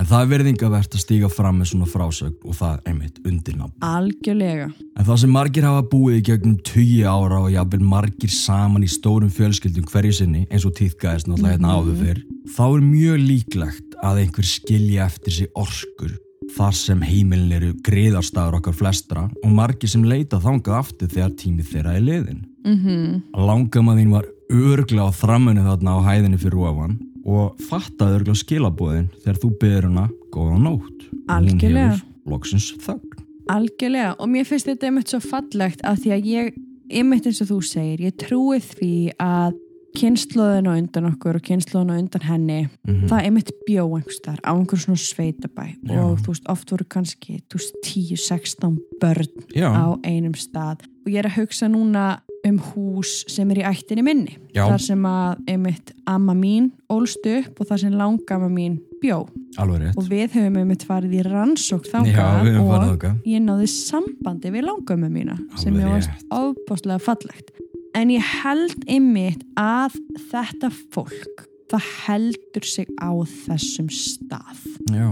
En 0.00 0.06
það 0.06 0.22
er 0.22 0.28
verðingavert 0.30 0.94
að 0.94 1.02
stíga 1.02 1.28
fram 1.28 1.56
með 1.58 1.68
svona 1.72 1.86
frásögn 1.90 2.36
og 2.46 2.54
það 2.54 2.76
er 2.76 2.92
einmitt 2.92 3.16
undirnafn. 3.26 3.72
Algjörlega. 3.84 4.68
En 4.96 5.08
það 5.08 5.18
sem 5.24 5.32
margir 5.34 5.66
hafa 5.66 5.82
búið 5.90 6.20
í 6.20 6.22
gegnum 6.28 6.54
20 6.62 7.08
ára 7.10 7.40
og 7.42 7.50
jafnvel 7.50 7.82
margir 7.90 8.32
saman 8.32 8.86
í 8.86 8.90
stórum 8.90 9.32
fjölskyldum 9.34 9.88
hverju 9.90 10.14
sinni 10.20 10.46
eins 10.46 10.64
og 10.68 10.76
týðgæðist 10.78 11.26
náttúrulega 11.28 11.56
hérna 11.56 11.74
áður 11.74 11.98
fyrr, 12.04 12.22
þá 12.54 12.64
er 12.68 12.86
mjög 12.86 13.24
líklegt 13.26 13.98
að 14.06 14.22
einhver 14.22 14.46
skilja 14.46 15.08
eftir 15.10 15.36
sig 15.40 15.50
orkur 15.58 16.14
þar 16.56 16.74
sem 16.76 17.02
heimilin 17.04 17.52
eru 17.56 17.70
griðarstaður 17.86 18.58
okkar 18.60 18.76
flestra 18.76 19.26
og 19.30 19.52
margir 19.54 19.90
sem 19.92 20.04
leita 20.04 20.40
þangað 20.42 20.78
aftur 20.80 21.12
þegar 21.12 21.36
tímið 21.40 21.70
þeirra 21.72 21.94
er 21.96 22.04
liðin. 22.06 22.42
Mm 22.66 22.76
-hmm. 22.76 23.22
Langamadín 23.46 24.10
var 24.10 24.26
örgla 24.50 25.08
á 25.08 25.10
þrammunni 25.14 25.64
þarna 25.64 25.96
á 25.96 25.98
hæðinni 26.08 26.38
fyrir 26.38 26.66
ofan 26.68 26.98
og 27.24 27.56
fattaði 27.68 28.20
örgla 28.20 28.34
skilabóðin 28.34 29.08
þegar 29.22 29.40
þú 29.42 29.50
byrður 29.60 29.88
hana 29.88 30.06
góða 30.32 30.58
nótt. 30.58 31.00
Og 31.10 31.34
hún 31.36 31.36
Algjörlega. 31.36 31.90
hefur 31.90 32.30
loksins 32.30 32.74
þögn. 32.84 33.24
Algjörlega 33.50 34.14
og 34.18 34.28
mér 34.28 34.44
finnst 34.44 34.66
þetta 34.66 34.86
einmitt 34.86 35.08
svo 35.08 35.20
fallegt 35.20 35.80
af 35.84 35.98
því 35.98 36.10
að 36.14 36.30
ég, 36.30 36.54
einmitt 36.90 37.26
eins 37.26 37.40
og 37.42 37.50
þú 37.50 37.60
segir 37.62 38.00
ég 38.00 38.16
trúi 38.16 38.60
því 38.60 39.12
að 39.18 39.54
kynnslóðin 39.96 40.68
og 40.70 40.76
undan 40.78 41.08
okkur 41.10 41.38
og 41.40 41.42
kynnslóðin 41.46 41.90
og 41.94 41.98
undan 42.04 42.22
henni 42.28 42.68
Mhm. 42.86 43.06
það 43.08 43.24
einmitt 43.26 43.50
bjó 43.68 43.84
einhverstar 43.96 44.38
á 44.46 44.50
einhver 44.54 44.78
svona 44.78 44.96
sveitabæ. 44.96 45.66
Já. 45.84 46.00
og 46.04 46.18
þú 46.20 46.26
veist, 46.34 46.46
oft 46.48 46.70
voru 46.70 46.84
kannski 46.88 47.42
þú 47.48 47.58
veist, 47.58 47.74
10-16 47.84 48.78
börn 49.00 49.28
Já, 49.54 49.68
á 49.72 49.98
einum 50.04 50.34
stað. 50.34 50.80
Og 51.06 51.12
ég 51.12 51.18
er 51.18 51.28
að 51.30 51.38
hugsa 51.40 51.68
núna 51.68 52.20
um 52.46 52.58
hús 52.58 53.24
sem 53.28 53.50
er 53.50 53.56
í 53.56 53.64
ættinni 53.64 54.02
minni. 54.02 54.36
Já. 54.54 54.66
þar 54.68 54.80
sem 54.80 55.02
að 55.02 55.36
einmitt 55.46 55.92
amma 56.06 56.32
mín 56.34 56.70
ólst 56.90 57.24
upp 57.26 57.60
og 57.60 57.66
þar 57.68 57.78
sem 57.80 57.92
langama 57.92 58.48
mín 58.48 58.78
bjó. 59.02 59.28
Og 59.58 60.04
við 60.08 60.30
höfum 60.32 60.56
einmitt 60.58 60.84
farið 60.86 61.12
í 61.20 61.22
rannsók 61.24 61.86
farið 61.90 62.16
og 62.60 63.02
ég 63.26 63.40
náði 63.42 63.66
sambandi 63.68 64.50
við 64.50 64.64
langömmu 64.68 65.10
mína 65.10 65.36
sem 65.58 65.74
Alveg 65.74 65.86
ég 65.86 65.90
varst 65.90 66.24
ofbáslega 66.30 67.00
fallegt 67.00 67.50
en 67.94 68.10
ég 68.14 68.22
held 68.42 68.84
einmitt 68.88 69.44
að 69.58 69.96
þetta 70.30 70.70
fólk 70.94 71.46
það 71.70 71.86
heldur 72.06 72.66
sig 72.66 72.88
á 72.98 73.10
þessum 73.46 73.90
stað. 73.94 74.64
Já, 74.90 75.08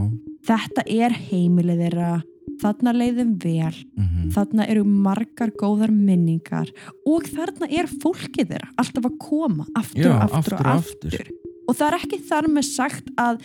þetta 0.48 0.84
er 0.90 1.14
heimilið 1.28 1.84
þeirra. 1.86 2.10
Þarna 2.58 2.90
leiðum 2.96 3.34
vel. 3.38 3.74
Mhm. 3.94 4.30
þarna 4.34 4.64
eru 4.68 4.82
margar 4.84 5.52
góðar 5.54 5.92
minningar. 5.94 6.70
Og 7.06 7.22
þarna 7.28 7.68
er 7.70 7.86
fólkið 7.86 8.48
þeirra. 8.50 8.70
Alltaf 8.76 9.04
að 9.06 9.18
koma 9.22 9.66
aftur 9.78 10.08
Já, 10.08 10.16
aftur, 10.24 10.38
aftur 10.38 10.54
og 10.58 10.66
aftur, 10.66 11.14
aftur. 11.14 11.28
og 11.68 11.76
það 11.76 11.86
er 11.92 11.98
ekki 12.00 12.18
þar 12.28 12.48
með 12.48 12.64
sagt 12.64 13.12
að 13.16 13.38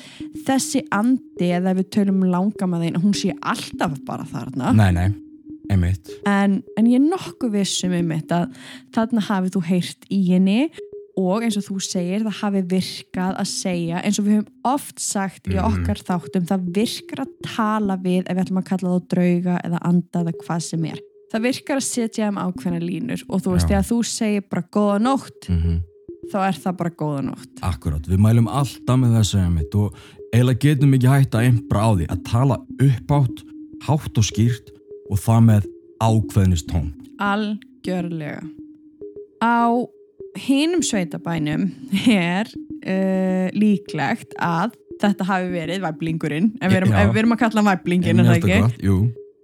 þessi 0.48 0.82
andi 0.90 1.50
eða 1.60 1.76
við 1.78 1.90
tölum 1.94 2.24
langama 2.26 2.80
þeina 2.82 3.04
hún 3.04 3.14
sé 3.14 3.36
alltaf 3.42 4.00
bara 4.08 4.26
þarna. 4.26 4.74
Nei, 4.74 4.92
nei, 4.92 5.14
en, 5.72 6.64
en 6.78 6.90
ég 6.90 6.98
er 7.00 7.06
nokkuð 7.06 7.54
vissum 7.54 7.94
um 7.96 8.10
þetta 8.10 8.40
þarna 8.96 9.22
hafið 9.30 9.56
þú 9.56 9.62
heyrt 9.70 10.10
í 10.12 10.20
henni 10.32 10.58
og 11.20 11.44
eins 11.46 11.58
og 11.60 11.66
þú 11.68 11.78
segir 11.86 12.24
það 12.26 12.40
hafi 12.42 12.62
virkað 12.74 13.38
að 13.38 13.50
segja 13.52 14.02
eins 14.02 14.20
og 14.20 14.26
við 14.26 14.38
höfum 14.40 14.74
oft 14.74 15.00
sagt 15.00 15.48
í 15.48 15.56
Mhm. 15.56 15.66
okkar 15.70 16.02
þáttum 16.10 16.48
það 16.50 16.68
virkar 16.74 17.24
að 17.26 17.34
tala 17.46 17.98
við 17.98 18.24
ef 18.26 18.36
við 18.36 18.44
ætlum 18.44 18.62
að 18.64 18.70
kalla 18.72 18.94
þá 18.98 19.08
drauga 19.14 19.58
eða 19.64 19.80
anda 19.86 20.24
eða 20.24 20.34
hvað 20.44 20.62
sem 20.62 20.86
er. 20.86 21.00
Það 21.34 21.42
virkar 21.48 21.78
að 21.78 21.88
setja 21.88 22.28
um 22.30 22.38
ákveðna 22.38 22.82
línur 22.82 23.24
og 23.30 23.42
þú 23.42 23.54
veist 23.54 23.68
þegar 23.70 23.90
þú 23.90 24.04
segir 24.06 24.44
bara 24.50 24.70
góða 24.74 25.00
nótt 25.02 25.50
mm 25.50 25.82
þá 26.32 26.38
er 26.48 26.58
það 26.58 26.78
bara 26.80 26.90
góða 26.90 27.24
nótt. 27.28 27.50
Akkurat, 27.62 28.06
við 28.08 28.22
mælum 28.24 28.48
alltaf 28.48 29.00
með 29.00 29.18
þessu 29.20 29.42
og 29.76 29.98
eiginlega 30.34 30.62
getum 30.64 30.94
ekki 30.98 31.12
hægt 31.12 31.36
að 31.36 31.48
einbra 31.50 31.84
á 31.84 31.90
því 31.94 32.08
að 32.14 32.24
tala 32.30 32.58
uppátt, 32.80 33.44
hátt 33.84 34.18
og 34.18 34.24
skýrt 34.24 34.72
og 35.14 35.22
það 35.22 35.42
með 35.50 35.72
ákveðnist 36.04 36.70
tón. 36.72 36.92
algjörlega. 37.22 38.42
Á 39.44 39.70
hinum 40.40 40.82
sveitabænum 40.82 41.68
er 42.10 42.50
uh, 42.50 43.48
líklegt 43.54 44.34
að 44.42 44.74
þetta 45.02 45.28
hafi 45.28 45.52
verið 45.54 45.84
væblingurinn 45.84 46.54
ef 46.62 46.72
við 46.72 46.88
við 46.90 47.20
erum 47.24 47.36
að 47.36 47.44
kalla 47.44 47.62
hann 47.62 47.72
væblingin 47.74 48.22
er 48.24 48.30
það 48.30 48.40
ekki, 48.40 48.60
gott, 48.64 48.82
Jú. 48.84 48.98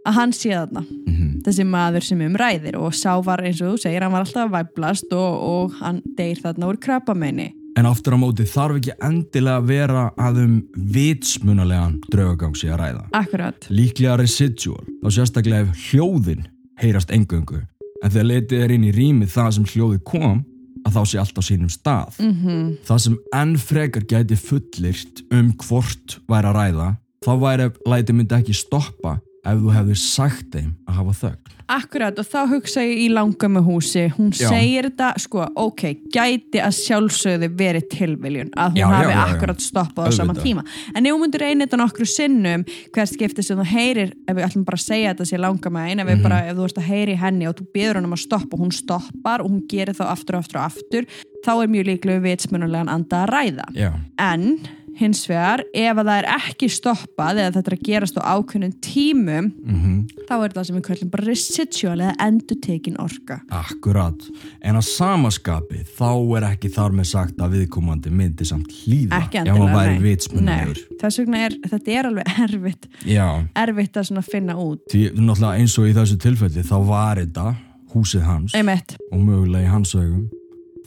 að 0.08 0.18
hann 0.20 0.34
sé 0.36 0.54
þarna. 0.56 0.86
Mm 1.06 1.30
þessi 1.46 1.66
maður 1.68 2.06
sem 2.06 2.22
um 2.26 2.38
ræðir 2.40 2.78
og 2.80 2.96
sá 2.98 3.14
var 3.24 3.44
eins 3.46 3.62
og 3.64 3.74
þú 3.74 3.84
segir, 3.84 4.04
hann 4.04 4.14
var 4.14 4.26
alltaf 4.26 4.48
að 4.48 4.56
væblast 4.58 5.14
og, 5.16 5.40
og 5.40 5.80
hann 5.80 6.02
deyr 6.18 6.42
þarna 6.44 6.70
úr 6.72 6.80
krabbamenni 6.82 7.50
En 7.80 7.88
aftur 7.88 8.12
á 8.12 8.20
móti 8.20 8.44
þarf 8.44 8.76
ekki 8.76 8.94
endilega 9.08 9.62
að 9.62 9.68
vera 9.70 10.02
að 10.20 10.40
um 10.42 10.56
vitsmunalegan 10.92 11.94
draugagangsi 12.12 12.68
að 12.68 12.82
ræða. 12.82 13.04
akkurat, 13.16 13.68
Líklega 13.72 14.18
residual, 14.20 14.82
þá 15.00 15.08
sérstaklega 15.16 15.64
ef 15.64 15.86
hljóðin 15.86 16.42
heyrast 16.82 17.14
engöngu, 17.16 17.62
en 18.04 18.12
þegar 18.12 18.28
letið 18.34 18.66
er 18.66 18.74
inn 18.76 18.88
í 18.90 18.92
rýmið 18.98 19.32
það 19.32 19.52
sem 19.56 19.70
hljóðið 19.72 20.04
kom, 20.12 20.42
að 20.84 20.98
þá 20.98 21.02
sé 21.08 21.22
allt 21.24 21.40
á 21.40 21.44
sínum 21.48 21.72
stað. 21.72 22.20
mm 22.20 22.76
Það 22.90 23.02
sem 23.06 23.18
enn 23.40 23.56
frekar 23.64 24.08
gæti 24.12 24.36
fullirt 24.36 25.24
um 25.32 25.54
hvort 25.64 26.20
væri 26.28 26.52
að 26.52 26.60
ræða, 26.60 26.90
þá 27.24 27.32
væri 27.46 27.70
ef 27.70 27.80
læti 27.88 28.18
myndi 28.18 28.36
ekki 28.42 28.60
stoppa 28.60 29.22
ef 29.46 29.62
þú 29.64 29.72
hefðir 29.78 30.00
sagt 30.02 30.52
þeim 30.56 30.74
að 30.90 31.00
hafa 31.00 31.14
þögn. 31.24 31.56
akkurat 31.70 32.18
og 32.18 32.26
þá 32.26 32.40
hugsa 32.50 32.82
ég 32.82 32.98
í 33.04 33.08
langamu 33.14 33.62
húsi. 33.62 34.08
Hún 34.16 34.32
Já. 34.34 34.50
segir 34.50 34.88
þetta, 34.90 35.12
sko, 35.22 35.44
ok 35.56 35.84
gæti 36.10 36.58
að 36.66 36.74
sjálfsögðu 36.80 37.50
verið 37.60 37.86
tilviljun 37.94 38.50
að 38.58 38.72
hún 38.74 38.80
Já, 38.82 38.88
hafi 38.90 39.14
já, 39.14 39.20
akkurat 39.28 39.62
stoppað 39.62 40.10
á 40.10 40.12
sama 40.18 40.34
tíma. 40.34 40.64
En 40.96 41.06
ef 41.06 41.14
hún 41.14 41.22
myndir 41.22 41.44
reyna 41.46 41.68
þetta 41.68 41.78
nokkru 41.84 42.08
sinnum 42.10 42.66
hvert 42.96 43.14
skipti 43.14 43.46
sem 43.46 43.62
þú 43.62 43.68
heyrir 43.70 44.16
ef 44.26 44.34
við 44.40 44.48
ætlum 44.48 44.66
bara 44.66 44.82
að 44.82 44.88
segja 44.88 45.14
þetta 45.14 45.30
sé 45.30 45.38
langama 45.38 45.86
einn 45.86 46.02
ef, 46.02 46.10
mm 46.10 46.24
bara, 46.26 46.42
ef 46.50 46.58
þú 46.58 46.66
ert 46.66 46.82
að 46.82 46.90
heyri 46.90 47.16
henni 47.22 47.48
og 47.48 47.56
þú 47.60 47.70
byður 47.78 48.00
hann 48.02 48.10
um 48.10 48.18
að 48.18 48.24
stoppa 48.26 48.58
og 48.58 48.66
hún 48.66 48.74
stoppar 48.74 49.46
og 49.46 49.52
hún 49.54 49.62
gerir 49.70 49.94
þá 49.94 50.06
aftur 50.10 50.40
og 50.40 50.44
aftur 50.44 50.58
og 50.60 50.66
aftur 50.66 51.06
þá 51.46 51.54
er 51.64 51.70
mjög 51.72 51.86
líklega 51.94 52.26
vitsmunulegan 52.26 52.90
anda 52.92 53.22
að 53.24 53.30
ræða. 53.32 53.70
Já, 53.78 53.92
en 54.20 54.58
hins 55.00 55.24
vegar 55.30 55.64
ef 55.74 56.00
að 56.00 56.10
það 56.10 56.18
er 56.18 56.28
ekki 56.36 56.70
stoppað 56.72 57.42
eða 57.44 57.54
þetta 57.58 57.72
er 57.72 57.78
að 57.78 57.86
gerast 57.88 58.20
á 58.20 58.22
ákveðnum 58.36 58.74
tímum 58.84 59.50
mhm, 59.50 59.96
þá 60.30 60.34
er 60.38 60.56
það 60.56 60.68
sem 60.68 60.80
við 60.80 60.86
kallum 60.90 61.14
bara 61.14 61.28
residual 61.28 61.96
eða 61.96 62.16
endutekin 62.28 63.00
orka. 63.02 63.40
Akkurat. 63.60 64.28
En 64.62 64.80
að 64.80 64.86
samaskapi 64.90 65.86
þá 65.98 66.12
er 66.40 66.50
ekki 66.52 66.74
þar 66.76 66.98
með 67.00 67.10
sagt 67.14 67.40
að 67.44 67.58
viðkomandi 67.58 68.14
myndi 68.14 68.48
samt 68.48 68.74
hlýða 68.84 69.24
ef 69.30 69.54
hann 69.54 69.74
væri. 69.74 70.18
Nei, 70.44 70.76
þess 71.00 71.24
vegna 71.24 71.46
er, 71.48 71.58
þetta 71.72 71.96
er 71.96 72.12
alveg 72.12 72.36
erfitt. 72.46 72.92
Já, 73.08 73.26
erfitt 73.60 73.98
að 74.00 74.22
finna 74.30 74.58
út. 74.60 74.84
Því 74.92 75.10
náttúrulega 75.16 75.56
eins 75.64 75.80
og 75.80 75.90
í 75.90 75.96
þessu 75.98 76.20
tilfelli 76.22 76.66
þá 76.66 76.78
var 76.88 77.24
þetta 77.24 77.48
húsið 77.94 78.28
hans 78.28 78.56
einmitt, 78.58 78.96
og 79.10 79.24
mögulega 79.24 79.66
í 79.66 79.72
hans 79.72 79.96
augum 79.98 80.28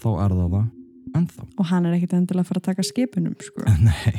þá 0.03 0.09
er 0.13 0.37
það 0.37 0.55
það 0.57 0.71
ennþá. 1.19 1.49
og 1.59 1.69
hann 1.71 1.87
er 1.87 1.97
ekkit 1.97 2.17
endilega 2.19 2.45
að 2.45 2.51
fara 2.51 2.63
að 2.63 2.69
taka 2.71 2.87
skipunum 2.87 3.37
sko. 3.41 3.65
Nei. 3.89 4.17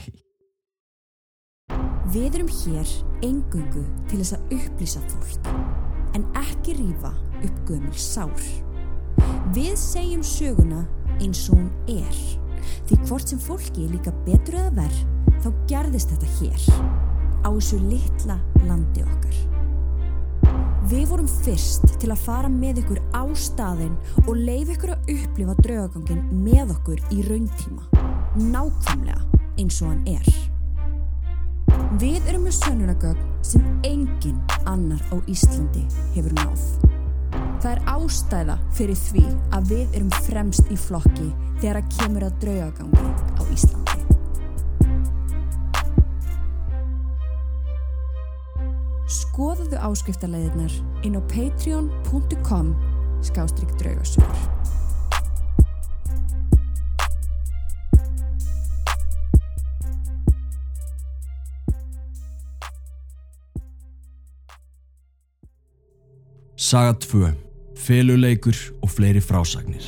Við 2.14 2.36
erum 2.38 2.52
hér 2.52 2.90
engungu 3.26 3.86
til 4.12 4.20
þess 4.20 4.36
að 4.38 4.56
upplýsa 4.58 5.02
fólk, 5.10 5.48
en 6.14 6.26
ekki 6.44 6.76
rífa 6.78 7.14
upp 7.40 7.64
gömul 7.70 7.96
sár. 7.98 8.44
Við 9.56 9.74
segjum 9.80 10.26
söguna 10.26 10.84
eins 11.20 11.48
og 11.50 11.62
hún 11.62 11.72
er, 11.90 12.20
því 12.90 13.00
hvort 13.08 13.32
sem 13.32 13.42
fólki 13.42 13.88
er 13.88 13.96
líka 13.96 14.14
betur 14.28 14.60
eða 14.60 14.76
verð, 14.84 15.02
þá 15.46 15.50
gerðist 15.72 16.14
þetta 16.14 16.36
hér, 16.42 16.70
á 17.44 17.50
þessu 17.50 17.82
litla 17.88 18.38
landi 18.68 19.08
okkar. 19.08 19.53
Við 20.84 21.06
vorum 21.14 21.28
fyrst 21.32 21.86
til 22.02 22.10
að 22.12 22.24
fara 22.26 22.50
með 22.52 22.82
ykkur 22.82 22.98
á 23.16 23.24
staðinn 23.40 23.94
og 24.26 24.34
leif 24.36 24.74
ykkur 24.74 24.92
að 24.92 25.12
upplifa 25.14 25.56
draugagangin 25.62 26.26
með 26.44 26.74
okkur 26.76 27.00
í 27.16 27.22
rauntíma, 27.30 27.86
nákvæmlega 28.52 29.40
eins 29.62 29.80
og 29.80 29.94
hann 29.94 30.04
er. 30.12 30.28
Við 32.02 32.28
erum 32.28 32.44
með 32.50 32.58
sönnunagögn 32.58 33.32
sem 33.48 33.64
engin 33.88 34.42
annar 34.68 35.00
á 35.08 35.16
Íslandi 35.32 35.86
hefur 36.18 36.36
náð. 36.42 36.68
Það 37.64 37.72
er 37.72 37.84
ástæða 37.94 38.60
fyrir 38.76 39.00
því 39.06 39.28
að 39.56 39.72
við 39.72 40.00
erum 40.02 40.12
fremst 40.28 40.68
í 40.68 40.80
flokki 40.90 41.30
þegar 41.62 41.80
að 41.80 41.94
kemur 41.96 42.28
að 42.28 42.40
draugagangi 42.44 43.08
á 43.40 43.44
Íslandi. 43.56 44.03
Skoðuðu 49.12 49.80
áskriftarleiðirnar 49.84 50.74
inn 51.04 51.18
á 51.20 51.22
patreon.com 51.28 52.74
skástrygg 53.24 53.76
draugasögur. 53.80 54.44
Saga 66.56 66.96
2. 66.96 67.34
Feluleikur 67.76 68.56
og 68.82 68.90
fleiri 68.90 69.20
frásagnir. 69.22 69.84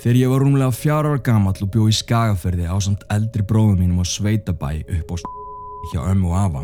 Þegar 0.00 0.16
ég 0.16 0.30
var 0.32 0.40
rúmlega 0.40 0.72
fjara 0.72 1.10
ára 1.12 1.20
gamall 1.20 1.58
og 1.60 1.68
bjó 1.74 1.86
í 1.90 1.92
skagaferði 1.92 2.64
á 2.64 2.76
samt 2.80 3.02
eldri 3.12 3.44
bróðum 3.44 3.82
mínum 3.82 4.00
á 4.00 4.04
Sveitabæ 4.08 4.70
upp 4.96 5.12
á 5.12 5.16
hjá 5.90 6.00
ömmu 6.08 6.30
og 6.30 6.38
afa, 6.40 6.62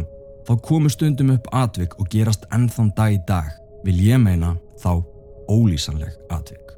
þá 0.48 0.52
komu 0.64 0.88
stundum 0.92 1.34
upp 1.34 1.50
atvik 1.52 1.98
og 2.00 2.08
gerast 2.12 2.46
ennþann 2.54 2.94
dag 2.96 3.12
í 3.12 3.20
dag, 3.28 3.50
vil 3.84 3.98
ég 4.06 4.22
meina 4.22 4.54
þá 4.80 5.04
ólýsanleg 5.52 6.16
atvik. 6.32 6.72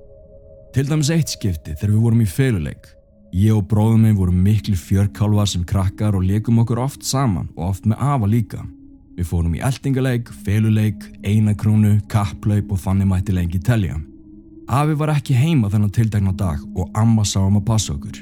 Til 0.74 0.86
dæmis 0.90 1.12
eitt 1.14 1.30
skipti 1.30 1.76
þegar 1.78 1.94
við 1.94 2.02
vorum 2.08 2.26
í 2.26 2.28
feluleik. 2.28 2.90
Ég 3.38 3.54
og 3.54 3.68
bróðum 3.70 4.08
minn 4.08 4.18
vorum 4.18 4.42
miklu 4.42 4.74
fjörkálvar 4.74 5.46
sem 5.46 5.62
krakkar 5.62 6.16
og 6.18 6.26
leikum 6.26 6.58
okkur 6.64 6.82
oft 6.82 7.06
saman 7.06 7.52
og 7.54 7.70
oft 7.70 7.86
með 7.86 8.02
afa 8.02 8.28
líka. 8.34 8.66
Við 9.14 9.30
fórum 9.30 9.54
í 9.54 9.62
eltingaleik, 9.62 10.30
feluleik, 10.46 11.06
einakrúnu, 11.22 11.98
kapplaup 12.10 12.72
og 12.72 12.82
þannig 12.82 13.10
mætti 13.10 13.34
lengi 13.36 13.62
telja. 13.62 13.98
Afi 14.68 14.92
var 15.00 15.14
ekki 15.14 15.32
heima 15.32 15.70
þennan 15.72 15.92
tildækna 15.96 16.34
dag 16.36 16.60
og 16.76 16.90
amma 16.98 17.24
sá 17.24 17.38
um 17.40 17.56
að 17.56 17.64
passa 17.70 17.94
okkur. 17.94 18.18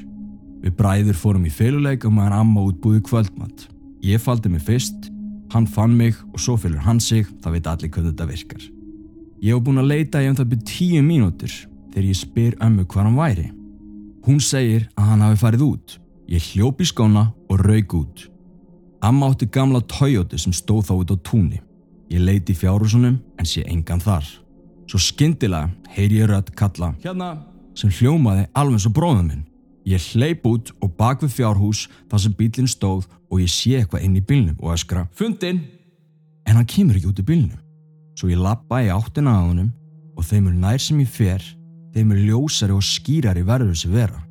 Við 0.63 0.75
bræður 0.79 1.17
fórum 1.19 1.43
í 1.43 1.51
féluleika 1.51 2.07
og 2.07 2.15
maður 2.15 2.37
amma 2.37 2.63
útbúið 2.69 3.01
kvöldmatt. 3.09 3.65
Ég 3.99 4.23
faldi 4.23 4.53
mig 4.53 4.63
fyrst, 4.63 5.09
hann 5.51 5.67
fann 5.67 5.97
mig 5.99 6.15
og 6.31 6.39
svo 6.39 6.55
fylgur 6.55 6.85
hann 6.87 7.01
sig, 7.03 7.27
það 7.43 7.57
veit 7.57 7.67
allir 7.67 7.91
hvernig 7.91 8.13
þetta 8.13 8.29
virkar. 8.31 8.63
Ég 9.43 9.53
hef 9.57 9.65
búin 9.67 9.83
að 9.83 9.91
leita 9.91 10.23
í 10.23 10.31
um 10.31 10.39
það 10.39 10.49
byrjum 10.53 10.71
tíu 10.71 11.03
mínútur 11.03 11.57
þegar 11.91 12.07
ég 12.07 12.21
spyr 12.21 12.57
ömmu 12.63 12.87
hvað 12.87 13.09
hann 13.09 13.19
væri. 13.19 13.47
Hún 14.23 14.39
segir 14.39 14.87
að 14.95 15.11
hann 15.11 15.27
hafi 15.27 15.43
farið 15.43 15.67
út. 15.67 15.99
Ég 16.31 16.49
hljópi 16.53 16.87
skóna 16.87 17.27
og 17.51 17.59
raug 17.67 17.99
út. 17.99 18.27
Amma 19.03 19.33
átti 19.33 19.51
gamla 19.51 19.83
Toyota 19.83 20.39
sem 20.39 20.55
stóð 20.55 20.87
þá 20.87 20.95
út 20.95 21.11
á 21.11 21.17
túnni. 21.27 21.61
Ég 22.07 22.23
leiti 22.23 22.55
í 22.55 22.59
fjárhúsunum 22.59 23.19
en 23.35 23.47
sé 23.47 23.67
engan 23.67 23.99
þar. 23.99 24.23
Svo 24.87 24.99
skyndilega 25.03 25.67
heyri 25.91 26.21
ég 26.21 26.29
rödd 26.31 26.53
kalla 26.55 26.93
hérna 27.03 27.35
sem 27.77 27.91
hljómaði 27.93 28.47
alveg 28.57 28.81
svo 28.81 28.91
bróðum 28.95 29.27
minn. 29.29 29.43
Ég 29.87 30.03
hleyp 30.13 30.45
út 30.47 30.71
og 30.83 30.95
bak 30.97 31.21
við 31.23 31.35
fjárhús 31.37 31.85
þar 32.09 32.23
sem 32.23 32.35
bílinn 32.35 32.69
stóð 32.71 33.05
og 33.29 33.41
ég 33.43 33.51
sé 33.51 33.77
eitthvað 33.77 34.07
inn 34.07 34.17
í 34.17 34.23
bílnum 34.23 34.57
og 34.59 34.73
öskra 34.73 35.05
Fundin! 35.15 35.61
En 36.47 36.55
hann 36.55 36.67
kemur 36.67 36.97
ekki 36.97 37.11
út 37.11 37.21
í 37.21 37.27
bílnum. 37.27 37.59
Svo 38.17 38.31
ég 38.31 38.41
lappa 38.41 38.81
í 38.83 38.89
áttina 38.91 39.35
að 39.37 39.49
honum 39.51 39.69
og 40.17 40.25
þeim 40.25 40.49
er 40.49 40.57
nær 40.63 40.81
sem 40.81 41.03
ég 41.03 41.11
fer, 41.11 41.43
þeim 41.93 42.15
er 42.15 42.23
ljósari 42.25 42.73
og 42.73 42.83
skýrari 42.83 43.45
verður 43.45 43.75
þessi 43.75 43.93
vera. 43.93 44.23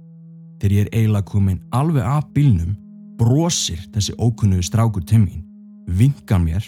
Þegar 0.59 0.75
ég 0.75 0.87
er 0.87 0.93
eiginlega 0.97 1.31
komin 1.31 1.63
alveg 1.77 2.09
af 2.09 2.27
bílnum, 2.35 2.75
brosir 3.21 3.81
þessi 3.95 4.17
ókunnuðu 4.19 4.67
strákur 4.67 5.05
til 5.07 5.23
mín, 5.23 5.45
vingar 5.87 6.43
mér 6.43 6.65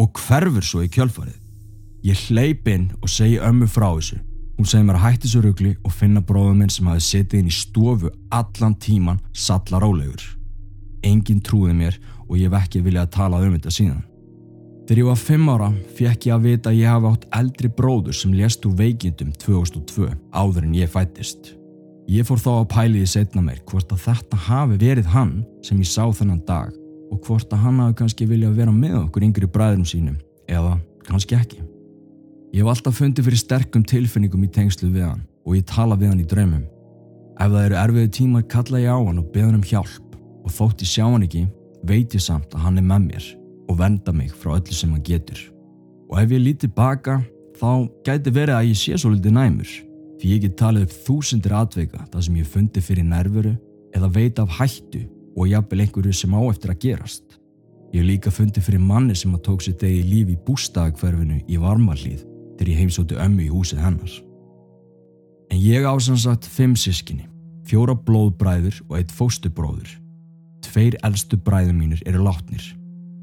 og 0.00 0.14
hverfur 0.24 0.64
svo 0.64 0.86
í 0.86 0.90
kjölfarið. 0.90 1.43
Ég 2.04 2.20
hleyp 2.28 2.68
inn 2.68 2.90
og 3.00 3.08
segi 3.08 3.38
ömmu 3.40 3.64
frá 3.70 3.86
þessu. 3.94 4.18
Hún 4.58 4.66
segi 4.68 4.84
mér 4.84 4.98
að 4.98 5.06
hætti 5.06 5.30
svo 5.30 5.40
ruggli 5.40 5.70
og 5.80 5.94
finna 5.96 6.20
bróðum 6.20 6.60
minn 6.60 6.72
sem 6.72 6.90
hafi 6.90 7.00
setið 7.00 7.40
inn 7.40 7.48
í 7.48 7.54
stofu 7.56 8.10
allan 8.28 8.76
tíman 8.76 9.22
salla 9.32 9.80
rálegur. 9.80 10.26
Engin 11.04 11.40
trúði 11.40 11.72
mér 11.78 11.96
og 12.28 12.36
ég 12.36 12.52
hef 12.52 12.58
ekki 12.60 12.84
viljað 12.84 13.08
að 13.08 13.16
tala 13.16 13.40
um 13.40 13.56
þetta 13.56 13.72
síðan. 13.72 14.04
Þegar 14.84 15.00
ég 15.00 15.08
var 15.08 15.20
fimm 15.22 15.48
ára 15.48 15.70
fekk 15.96 16.28
ég 16.28 16.36
að 16.36 16.46
vita 16.50 16.70
að 16.70 16.80
ég 16.82 16.92
hafi 16.92 17.10
átt 17.14 17.26
eldri 17.40 17.72
bróður 17.80 18.20
sem 18.20 18.36
lést 18.36 18.68
úr 18.68 18.76
veikindum 18.76 19.32
2002 19.40 20.12
áður 20.36 20.68
en 20.68 20.76
ég 20.76 20.92
fættist. 20.92 21.54
Ég 22.04 22.28
fór 22.28 22.36
þá 22.36 22.50
að 22.58 22.72
pæliði 22.76 23.12
setna 23.16 23.48
mér 23.48 23.64
hvort 23.64 23.96
að 23.96 24.04
þetta 24.10 24.44
hafi 24.50 24.76
verið 24.76 25.08
hann 25.16 25.38
sem 25.64 25.80
ég 25.80 25.88
sá 25.88 26.04
þennan 26.12 26.44
dag 26.44 26.76
og 27.08 27.24
hvort 27.24 27.48
að 27.48 27.64
hann 27.64 27.80
hafi 27.80 28.02
kannski 28.02 28.28
viljað 28.28 28.60
vera 28.60 28.76
með 28.76 29.06
okkur 29.06 29.24
yngri 29.24 29.48
bræðurum 29.48 29.88
sínum 29.88 30.20
eða 30.52 30.76
kannski 31.08 31.40
ekki. 31.40 31.64
Ég 32.54 32.62
hef 32.62 32.70
alltaf 32.70 33.00
fundið 33.00 33.26
fyrir 33.26 33.40
sterkum 33.40 33.82
tilfinningum 33.82 34.44
í 34.46 34.48
tengslu 34.54 34.86
við 34.94 35.08
hann 35.08 35.22
og 35.42 35.56
ég 35.56 35.64
tala 35.66 35.96
við 35.98 36.12
hann 36.12 36.20
í 36.22 36.26
draumum. 36.30 36.62
Ef 37.34 37.48
það 37.50 37.64
eru 37.64 37.76
erfiðu 37.80 38.10
tímar 38.14 38.42
kalla 38.52 38.78
ég 38.78 38.94
á 38.94 38.98
hann 39.00 39.16
og 39.18 39.30
beða 39.34 39.48
hann 39.48 39.56
um 39.58 39.64
hjálp 39.66 40.12
og 40.46 40.52
þótt 40.54 40.84
ég 40.84 40.90
sjá 40.92 41.02
hann 41.02 41.24
ekki 41.26 41.40
veit 41.82 42.12
ég 42.14 42.22
samt 42.22 42.52
að 42.54 42.62
hann 42.62 42.76
er 42.78 42.84
með 42.86 43.08
mér 43.08 43.24
og 43.66 43.80
venda 43.80 44.12
mig 44.14 44.30
frá 44.38 44.52
öllu 44.54 44.76
sem 44.78 44.92
hann 44.94 45.02
getur. 45.02 45.40
Og 46.06 46.20
ef 46.20 46.30
ég 46.30 46.44
líti 46.44 46.70
baka 46.70 47.16
þá 47.58 47.88
gæti 48.06 48.32
verið 48.36 48.54
að 48.54 48.68
ég 48.68 48.78
sé 48.78 48.98
svo 49.02 49.10
litið 49.10 49.34
næmur 49.34 49.72
því 50.20 50.30
ég 50.30 50.44
get 50.44 50.54
talið 50.60 50.84
upp 50.86 50.94
þúsundir 51.08 51.54
atveika 51.58 52.04
þar 52.12 52.26
sem 52.28 52.36
ég 52.38 52.52
fundi 52.52 52.82
fyrir 52.86 53.08
nervuru 53.08 53.56
eða 53.98 54.12
veit 54.14 54.38
af 54.38 54.60
hættu 54.60 55.00
og 55.34 55.50
jafnvel 55.50 55.80
einhverju 55.88 56.14
sem 56.14 56.38
á 56.38 56.42
eftir 56.52 56.70
að 56.70 56.86
gerast. 56.86 57.26
Ég 57.90 57.98
hef 57.98 58.06
líka 58.12 58.30
fundið 58.30 58.68
fyrir 58.68 58.86
manni 58.92 59.18
sem 59.18 59.34
að 59.34 59.42
tók 59.48 59.66
sér 59.66 59.74
degi 59.82 60.06
lífi 60.06 60.36
í 60.36 60.44
bústagakverfinu 60.46 61.40
í 61.50 61.58
varmalíð 61.58 62.22
þegar 62.54 62.72
ég 62.72 62.80
heimsóti 62.82 63.18
ömmu 63.18 63.46
í 63.46 63.50
húsið 63.52 63.82
hennar. 63.84 64.14
En 65.52 65.60
ég 65.60 65.84
ásansagt 65.86 66.46
fimm 66.50 66.76
sískinni, 66.78 67.28
fjóra 67.68 67.94
blóðbræður 67.94 68.80
og 68.88 68.96
eitt 69.00 69.12
fóstubróður. 69.12 69.90
Tveir 70.64 70.96
eldstu 71.04 71.36
bræður 71.36 71.76
mínir 71.76 72.00
eru 72.08 72.24
látnir 72.24 72.72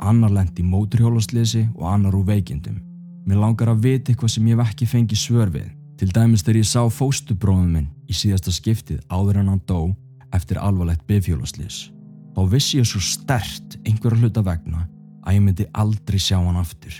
annar 0.01 0.33
lendi 0.33 0.63
í 0.63 0.67
móturhjólaslesi 0.67 1.67
og 1.75 1.85
annar 1.93 2.15
úr 2.17 2.25
veikindum. 2.27 2.79
Mér 3.27 3.41
langar 3.41 3.71
að 3.71 3.83
vita 3.85 4.11
eitthvað 4.11 4.33
sem 4.33 4.47
ég 4.49 4.57
hef 4.57 4.71
ekki 4.71 4.89
fengið 4.89 5.21
svör 5.21 5.51
við. 5.53 5.69
Til 6.01 6.09
dæmis 6.09 6.41
þegar 6.41 6.61
ég 6.61 6.69
sá 6.69 6.81
fóstubróðum 6.89 7.75
minn 7.75 7.89
í 8.09 8.15
síðasta 8.17 8.53
skiptið 8.53 9.03
áður 9.13 9.43
en 9.43 9.51
hann 9.53 9.65
dó 9.69 9.91
eftir 10.33 10.57
alvarlegt 10.57 11.05
bifhjólaslis. 11.09 11.91
Þá 12.33 12.41
vissi 12.49 12.79
ég 12.79 12.87
svo 12.89 13.01
stert 13.03 13.77
einhverja 13.85 14.23
hluta 14.23 14.41
vegna 14.45 14.87
að 15.21 15.37
ég 15.37 15.45
myndi 15.45 15.67
aldrei 15.77 16.17
sjá 16.17 16.39
hann 16.39 16.57
aftur. 16.57 16.95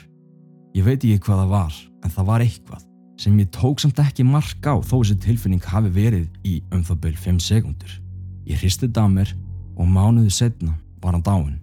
Ég 0.78 0.86
veit 0.86 1.02
ekki 1.02 1.24
hvað 1.26 1.42
það 1.42 1.56
var, 1.56 1.80
en 2.02 2.14
það 2.14 2.30
var 2.30 2.46
eitthvað 2.46 2.86
sem 3.22 3.38
ég 3.38 3.50
tók 3.54 3.82
samt 3.82 4.00
ekki 4.02 4.26
mark 4.26 4.66
á 4.66 4.82
þó 4.82 4.96
þessi 5.02 5.18
tilfinning 5.22 5.66
hafi 5.70 5.92
verið 5.94 6.30
í 6.48 6.62
um 6.74 6.82
það 6.86 7.02
byrj 7.04 7.20
5 7.28 7.42
sekundur. 7.46 7.92
Ég 8.50 8.58
hristi 8.62 8.90
það 8.90 9.12
mér 9.18 9.34
og 9.78 9.90
mánuði 9.90 10.32
setna 10.34 10.74
var 11.04 11.14
hann 11.14 11.26
dáin 11.26 11.60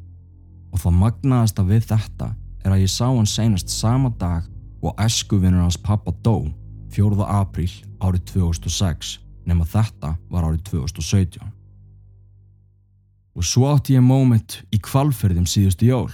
og 0.73 0.83
það 0.83 0.99
magnaðasta 1.01 1.65
við 1.67 1.89
þetta 1.91 2.29
er 2.65 2.75
að 2.75 2.85
ég 2.85 2.93
sá 2.93 3.07
hann 3.09 3.27
senast 3.27 3.73
sama 3.73 4.13
dag 4.21 4.47
og 4.85 4.99
eskuvinnur 5.03 5.65
hans 5.65 5.79
pappa 5.81 6.13
dó 6.23 6.47
4. 6.95 7.19
apríl 7.27 7.71
árið 7.99 8.25
2006 8.35 9.19
nema 9.49 9.67
þetta 9.67 10.15
var 10.31 10.47
árið 10.47 10.63
2017. 10.71 11.43
Og 13.39 13.47
svo 13.47 13.69
átti 13.71 13.95
ég 13.97 14.05
moment 14.05 14.59
í 14.75 14.81
kvalferðum 14.83 15.47
síðustu 15.47 15.89
jól. 15.89 16.11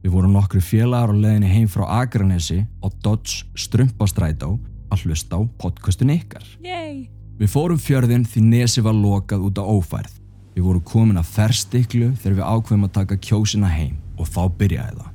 Við 0.00 0.14
vorum 0.14 0.32
nokkru 0.32 0.62
félagar 0.64 1.12
á 1.12 1.16
leðinni 1.16 1.48
heim 1.52 1.68
frá 1.68 1.84
Akranesi 2.00 2.62
á 2.80 2.88
Dodge 3.04 3.44
Strumpastrætó 3.52 4.54
að 4.88 5.04
hlusta 5.04 5.36
á 5.36 5.40
podcastin 5.60 6.14
ykkar. 6.14 6.46
Yay! 6.64 7.10
Við 7.36 7.52
fórum 7.52 7.80
fjörðin 7.80 8.24
því 8.24 8.42
nesi 8.46 8.84
var 8.84 8.96
lokað 8.96 9.44
út 9.48 9.60
á 9.60 9.64
ófærð. 9.64 10.14
Við 10.56 10.64
vorum 10.64 10.84
komin 10.88 11.20
að 11.20 11.28
ferstiklu 11.34 12.10
þegar 12.20 12.38
við 12.38 12.48
ákveðum 12.48 12.86
að 12.88 12.94
taka 12.96 13.20
kjósina 13.28 13.68
heim 13.72 13.98
og 14.16 14.28
þá 14.28 14.40
byrjaði 14.60 14.96
það. 15.02 15.12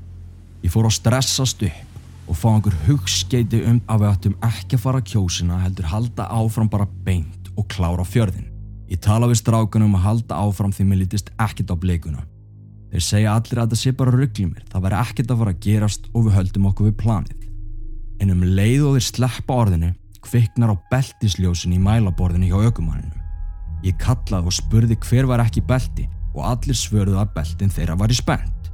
Ég 0.65 0.73
fór 0.73 0.87
að 0.89 0.95
stressast 0.99 1.65
upp 1.65 2.29
og 2.29 2.39
fá 2.39 2.47
einhver 2.53 2.77
hugskeiti 2.85 3.63
um 3.69 3.81
að 3.89 4.05
við 4.05 4.11
ættum 4.11 4.37
ekki 4.45 4.77
að 4.77 4.85
fara 4.85 5.01
kjósina 5.05 5.59
heldur 5.61 5.89
halda 5.91 6.29
áfram 6.29 6.69
bara 6.69 6.87
beint 7.05 7.51
og 7.57 7.67
klára 7.73 8.05
fjörðin. 8.05 8.49
Ég 8.89 9.01
tala 9.01 9.29
við 9.29 9.41
strákunum 9.41 9.93
um 9.93 9.99
að 9.99 10.07
halda 10.07 10.39
áfram 10.45 10.73
því 10.73 10.87
mér 10.89 11.03
lítist 11.03 11.33
ekkit 11.41 11.73
á 11.73 11.75
bleikuna. 11.77 12.25
Þeir 12.95 13.03
segja 13.03 13.31
allir 13.35 13.59
að 13.59 13.73
það 13.73 13.79
sé 13.81 13.91
bara 13.91 14.11
ruggli 14.15 14.45
mér, 14.47 14.63
það 14.71 14.83
væri 14.85 14.95
ekkit 15.01 15.31
að 15.33 15.39
fara 15.41 15.51
að 15.51 15.63
gerast 15.65 16.05
og 16.15 16.21
við 16.23 16.35
höldum 16.37 16.67
okkur 16.69 16.85
við 16.87 16.93
planið. 17.01 17.41
En 18.23 18.29
um 18.31 18.45
leið 18.55 18.85
og 18.87 18.93
þeir 18.95 19.05
sleppa 19.09 19.57
orðinu 19.65 19.89
kviknar 20.23 20.71
á 20.71 20.75
beltisljósin 20.93 21.73
í 21.75 21.79
mælaborðinu 21.83 22.47
hjá 22.53 22.69
aukumanninu. 22.69 23.19
Ég 23.83 23.97
kallaði 23.99 24.47
og 24.47 24.55
spurði 24.55 24.95
hver 25.09 25.27
var 25.27 25.43
ekki 25.43 25.65
belti 25.67 26.05
og 26.31 26.47
allir 26.53 26.79
svörðu 26.79 27.19
að 27.19 27.35
beltin 27.35 27.75
þeirra 27.75 27.99
var 27.99 28.15
í 28.15 28.17
spennt. 28.21 28.71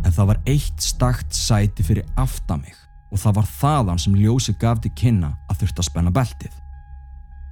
En 0.00 0.16
það 0.16 0.32
var 0.32 0.40
eitt 0.54 0.88
stakt 0.88 1.36
sæti 1.36 1.84
fyrir 1.84 2.08
aftan 2.16 2.64
mig 2.64 2.80
og 3.12 3.20
það 3.20 3.36
var 3.42 3.52
þaðan 3.58 4.00
sem 4.00 4.16
ljósi 4.16 4.56
gaf 4.64 4.80
til 4.80 4.94
kynna 4.96 5.34
að 5.52 5.60
þurft 5.60 5.84
að 5.84 5.90
spenna 5.90 6.16
beltið. 6.16 6.56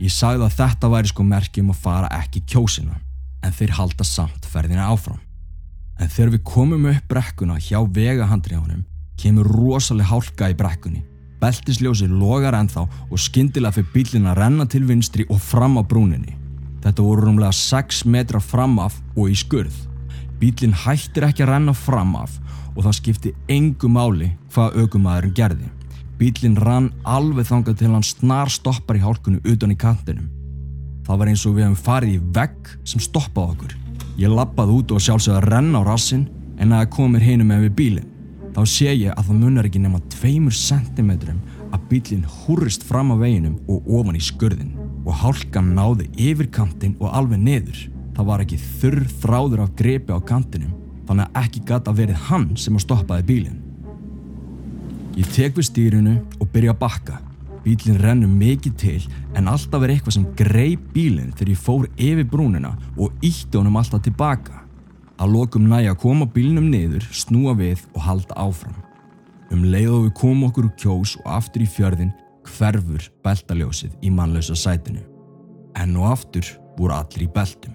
Ég 0.00 0.16
sagði 0.16 0.48
að 0.48 0.58
þetta 0.62 0.94
væri 0.96 1.12
sko 1.12 1.28
merkjum 1.28 1.76
að 1.76 1.84
fara 1.84 2.12
ekki 2.22 2.46
kjósina 2.48 3.02
en 3.44 3.52
þeir 3.52 3.76
halda 3.76 4.08
samt 4.16 4.48
ferðina 4.48 4.88
áfram. 4.88 5.25
En 6.00 6.10
þegar 6.12 6.34
við 6.34 6.42
komum 6.44 6.88
upp 6.90 7.08
brekkuna 7.08 7.56
hjá 7.62 7.78
vegahandriðunum 7.80 8.84
kemur 9.16 9.48
rosalega 9.48 10.10
hálka 10.10 10.50
í 10.52 10.56
brekkunni. 10.56 11.02
Beltisljósi 11.40 12.08
logar 12.08 12.56
ennþá 12.56 12.86
og 13.10 13.20
skyndilega 13.20 13.76
fyrir 13.76 13.92
bílinn 13.94 14.28
að 14.28 14.40
renna 14.40 14.66
til 14.68 14.84
vinstri 14.88 15.26
og 15.32 15.40
fram 15.40 15.76
á 15.80 15.82
brúninni. 15.84 16.36
Þetta 16.84 17.04
voru 17.04 17.26
rúmlega 17.26 17.52
6 17.56 18.04
metra 18.12 18.40
framaf 18.40 18.98
og 19.16 19.32
í 19.32 19.36
skurð. 19.36 19.76
Bílinn 20.40 20.76
hættir 20.84 21.26
ekki 21.28 21.44
að 21.44 21.54
renna 21.54 21.76
framaf 21.76 22.36
og 22.74 22.84
það 22.84 22.98
skipti 23.00 23.34
engu 23.52 23.88
máli 23.88 24.30
hvað 24.52 24.80
aukumæðurinn 24.82 25.36
gerði. 25.36 25.72
Bílinn 26.16 26.60
rann 26.60 26.92
alveg 27.04 27.48
þangað 27.48 27.80
til 27.80 27.92
hann 27.92 28.04
snar 28.04 28.52
stoppar 28.52 29.00
í 29.00 29.04
hálkunum 29.04 29.44
utan 29.44 29.72
í 29.72 29.80
kantinum. 29.80 30.30
Það 31.08 31.20
var 31.20 31.32
eins 31.32 31.44
og 31.46 31.56
við 31.56 31.68
hefum 31.68 31.82
farið 31.88 32.16
í 32.16 32.22
vegg 32.36 32.72
sem 32.84 33.02
stoppaði 33.04 33.56
okkur. 33.56 33.85
Ég 34.16 34.32
lappaði 34.32 34.78
út 34.78 34.92
og 34.96 35.02
sjálfsögði 35.04 35.36
að 35.36 35.48
renna 35.52 35.82
á 35.84 35.88
rassin 35.88 36.22
en 36.56 36.72
að 36.72 36.86
komir 36.94 37.24
hinum 37.24 37.50
með 37.52 37.66
við 37.66 37.74
bílinn. 37.80 38.12
Þá 38.56 38.62
sé 38.72 38.94
ég 38.94 39.12
að 39.12 39.26
það 39.28 39.40
munar 39.42 39.66
ekki 39.68 39.82
nema 39.84 40.00
2 40.14 40.30
cm 40.56 41.10
að 41.66 41.82
bílinn 41.90 42.24
húrist 42.24 42.86
fram 42.88 43.12
á 43.12 43.16
veginum 43.20 43.58
og 43.68 43.84
ofan 43.98 44.16
í 44.16 44.22
skurðin 44.24 44.72
og 45.04 45.20
hálkan 45.20 45.74
náði 45.76 46.08
yfir 46.16 46.48
kantin 46.48 46.96
og 46.96 47.12
alveg 47.12 47.42
niður. 47.44 47.82
Það 48.16 48.28
var 48.30 48.46
ekki 48.46 48.62
þurr 48.80 49.04
þráður 49.20 49.64
af 49.66 49.76
grepi 49.76 50.16
á 50.16 50.20
kantinum 50.24 50.72
þannig 51.06 51.28
að 51.28 51.44
ekki 51.44 51.64
gata 51.68 51.92
verið 51.92 52.26
hann 52.30 52.48
sem 52.56 52.78
að 52.78 52.86
stoppaði 52.86 53.28
bílinn. 53.28 53.62
Ég 55.20 55.28
tek 55.36 55.56
við 55.56 55.68
stýrinu 55.68 56.18
og 56.40 56.48
byrja 56.52 56.72
að 56.72 56.80
bakka. 56.80 57.20
Bílinn 57.66 57.98
rennur 57.98 58.30
mikið 58.30 58.74
til 58.78 59.06
en 59.34 59.48
alltaf 59.50 59.82
er 59.82 59.96
eitthvað 59.96 60.14
sem 60.14 60.26
greið 60.38 60.84
bílinn 60.94 61.32
þegar 61.34 61.48
ég 61.50 61.62
fór 61.64 61.88
yfir 61.98 62.28
brúnina 62.30 62.76
og 62.94 63.24
ítti 63.26 63.58
honum 63.58 63.78
alltaf 63.80 64.04
tilbaka. 64.04 64.60
Að 65.18 65.32
lokum 65.34 65.66
næja 65.66 65.96
að 65.96 66.02
koma 66.04 66.28
bílinnum 66.30 66.68
niður, 66.70 67.02
snúa 67.10 67.56
við 67.58 67.82
og 67.96 68.04
halda 68.04 68.36
áfram. 68.38 68.76
Um 69.50 69.64
leið 69.66 69.90
og 69.96 70.04
við 70.04 70.14
komum 70.20 70.46
okkur 70.50 70.68
úr 70.68 70.76
kjós 70.78 71.16
og 71.18 71.26
aftur 71.38 71.64
í 71.64 71.68
fjörðin 71.70 72.12
hverfur 72.46 73.08
beltaljósið 73.26 73.96
í 73.98 74.12
mannlausa 74.14 74.54
sætinu. 74.54 75.02
Enn 75.74 75.96
og 75.98 76.12
aftur 76.12 76.46
voru 76.78 76.94
allir 76.94 77.26
í 77.26 77.32
beltum. 77.32 77.74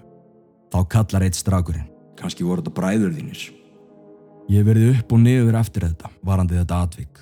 Þá 0.72 0.78
kallar 0.88 1.26
eitt 1.26 1.36
strákurinn. 1.36 1.90
Kanski 2.16 2.46
voru 2.46 2.62
þetta 2.62 2.76
bræður 2.78 3.12
þínir. 3.18 3.44
Ég 4.52 4.64
verið 4.64 4.96
upp 4.96 5.12
og 5.12 5.20
niður 5.20 5.58
eftir 5.60 5.84
þetta, 5.84 6.08
varandi 6.24 6.56
þetta 6.56 6.80
atvik. 6.86 7.20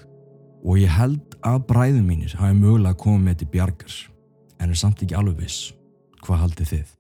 Og 0.63 0.79
ég 0.79 0.93
held 0.95 1.30
að 1.47 1.61
bræður 1.69 2.07
mínir 2.07 2.33
hafi 2.39 2.57
mögulega 2.57 2.99
komið 3.01 3.27
með 3.27 3.37
til 3.41 3.51
bjargars. 3.55 3.99
En 4.61 4.73
er 4.73 4.79
samt 4.79 5.03
ekki 5.05 5.17
alveg 5.19 5.45
viss. 5.45 5.75
Hvað 6.25 6.43
haldið 6.45 6.73
þið? 6.73 6.97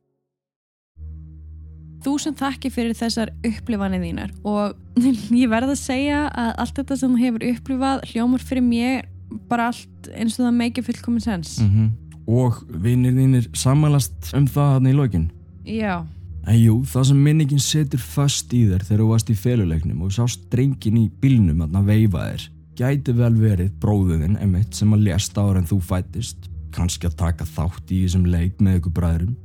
Þú 2.00 2.12
sem 2.22 2.37
þakki 2.37 2.70
fyrir 2.72 2.96
þessar 2.96 3.33
upplifanir 3.44 4.00
þínar 4.00 4.31
og 4.48 4.79
ég 5.42 5.50
verð 5.53 5.74
að 5.74 5.83
segja 5.83 6.22
að 6.29 6.53
allt 6.64 6.79
þetta 6.81 7.00
sem 7.03 7.16
þú 7.16 7.24
hefur 7.24 7.48
upplifað 7.50 8.07
hljómar 8.12 8.44
fyrir 8.44 8.64
mér 8.64 9.11
bara 9.50 9.68
allt 9.70 10.09
eins 10.14 10.38
og 10.38 10.46
það 10.46 10.57
make 10.62 10.87
fullkomin 10.87 11.26
sens. 11.26 11.59
Mm 11.64 11.90
Og 12.31 12.61
vinir 12.68 13.14
þínir 13.16 13.46
samanlast 13.59 14.29
um 14.38 14.44
það 14.46 14.68
hann 14.76 14.87
í 14.87 14.92
lokin. 14.94 15.24
Já, 15.66 16.05
En 16.48 16.57
jú, 16.57 16.79
það 16.88 17.11
sem 17.11 17.18
minningin 17.20 17.61
setur 17.62 18.00
fast 18.00 18.53
í 18.57 18.62
þér 18.70 18.85
þegar 18.87 19.03
þú 19.03 19.09
varst 19.11 19.33
í 19.33 19.37
feluleiknum 19.37 20.05
og 20.07 20.14
sást 20.14 20.46
drengin 20.53 20.96
í 21.03 21.05
bílnum 21.20 21.61
að 21.66 21.90
veifa 21.90 22.24
þér 22.31 22.46
gæti 22.81 23.12
vel 23.16 23.35
verið 23.37 23.75
bróðuðinn 23.83 24.38
emitt 24.40 24.77
sem 24.79 24.93
að 24.97 25.05
lést 25.11 25.37
ára 25.37 25.61
en 25.61 25.69
þú 25.69 25.81
fættist 25.85 26.49
kannski 26.75 27.11
að 27.11 27.19
taka 27.21 27.47
þátt 27.49 27.93
í 27.93 28.05
þessum 28.05 28.27
leik 28.31 28.61
með 28.62 28.81
ykkur 28.81 28.97
bræðurum 28.97 29.37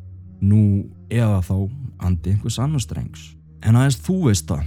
nú 0.45 0.62
eða 1.10 1.41
þá 1.43 1.56
andi 2.06 2.36
einhvers 2.36 2.60
annars 2.62 2.88
drengs. 2.89 3.30
En 3.65 3.78
aðeins 3.80 4.00
þú 4.06 4.17
veist 4.28 4.48
það 4.50 4.65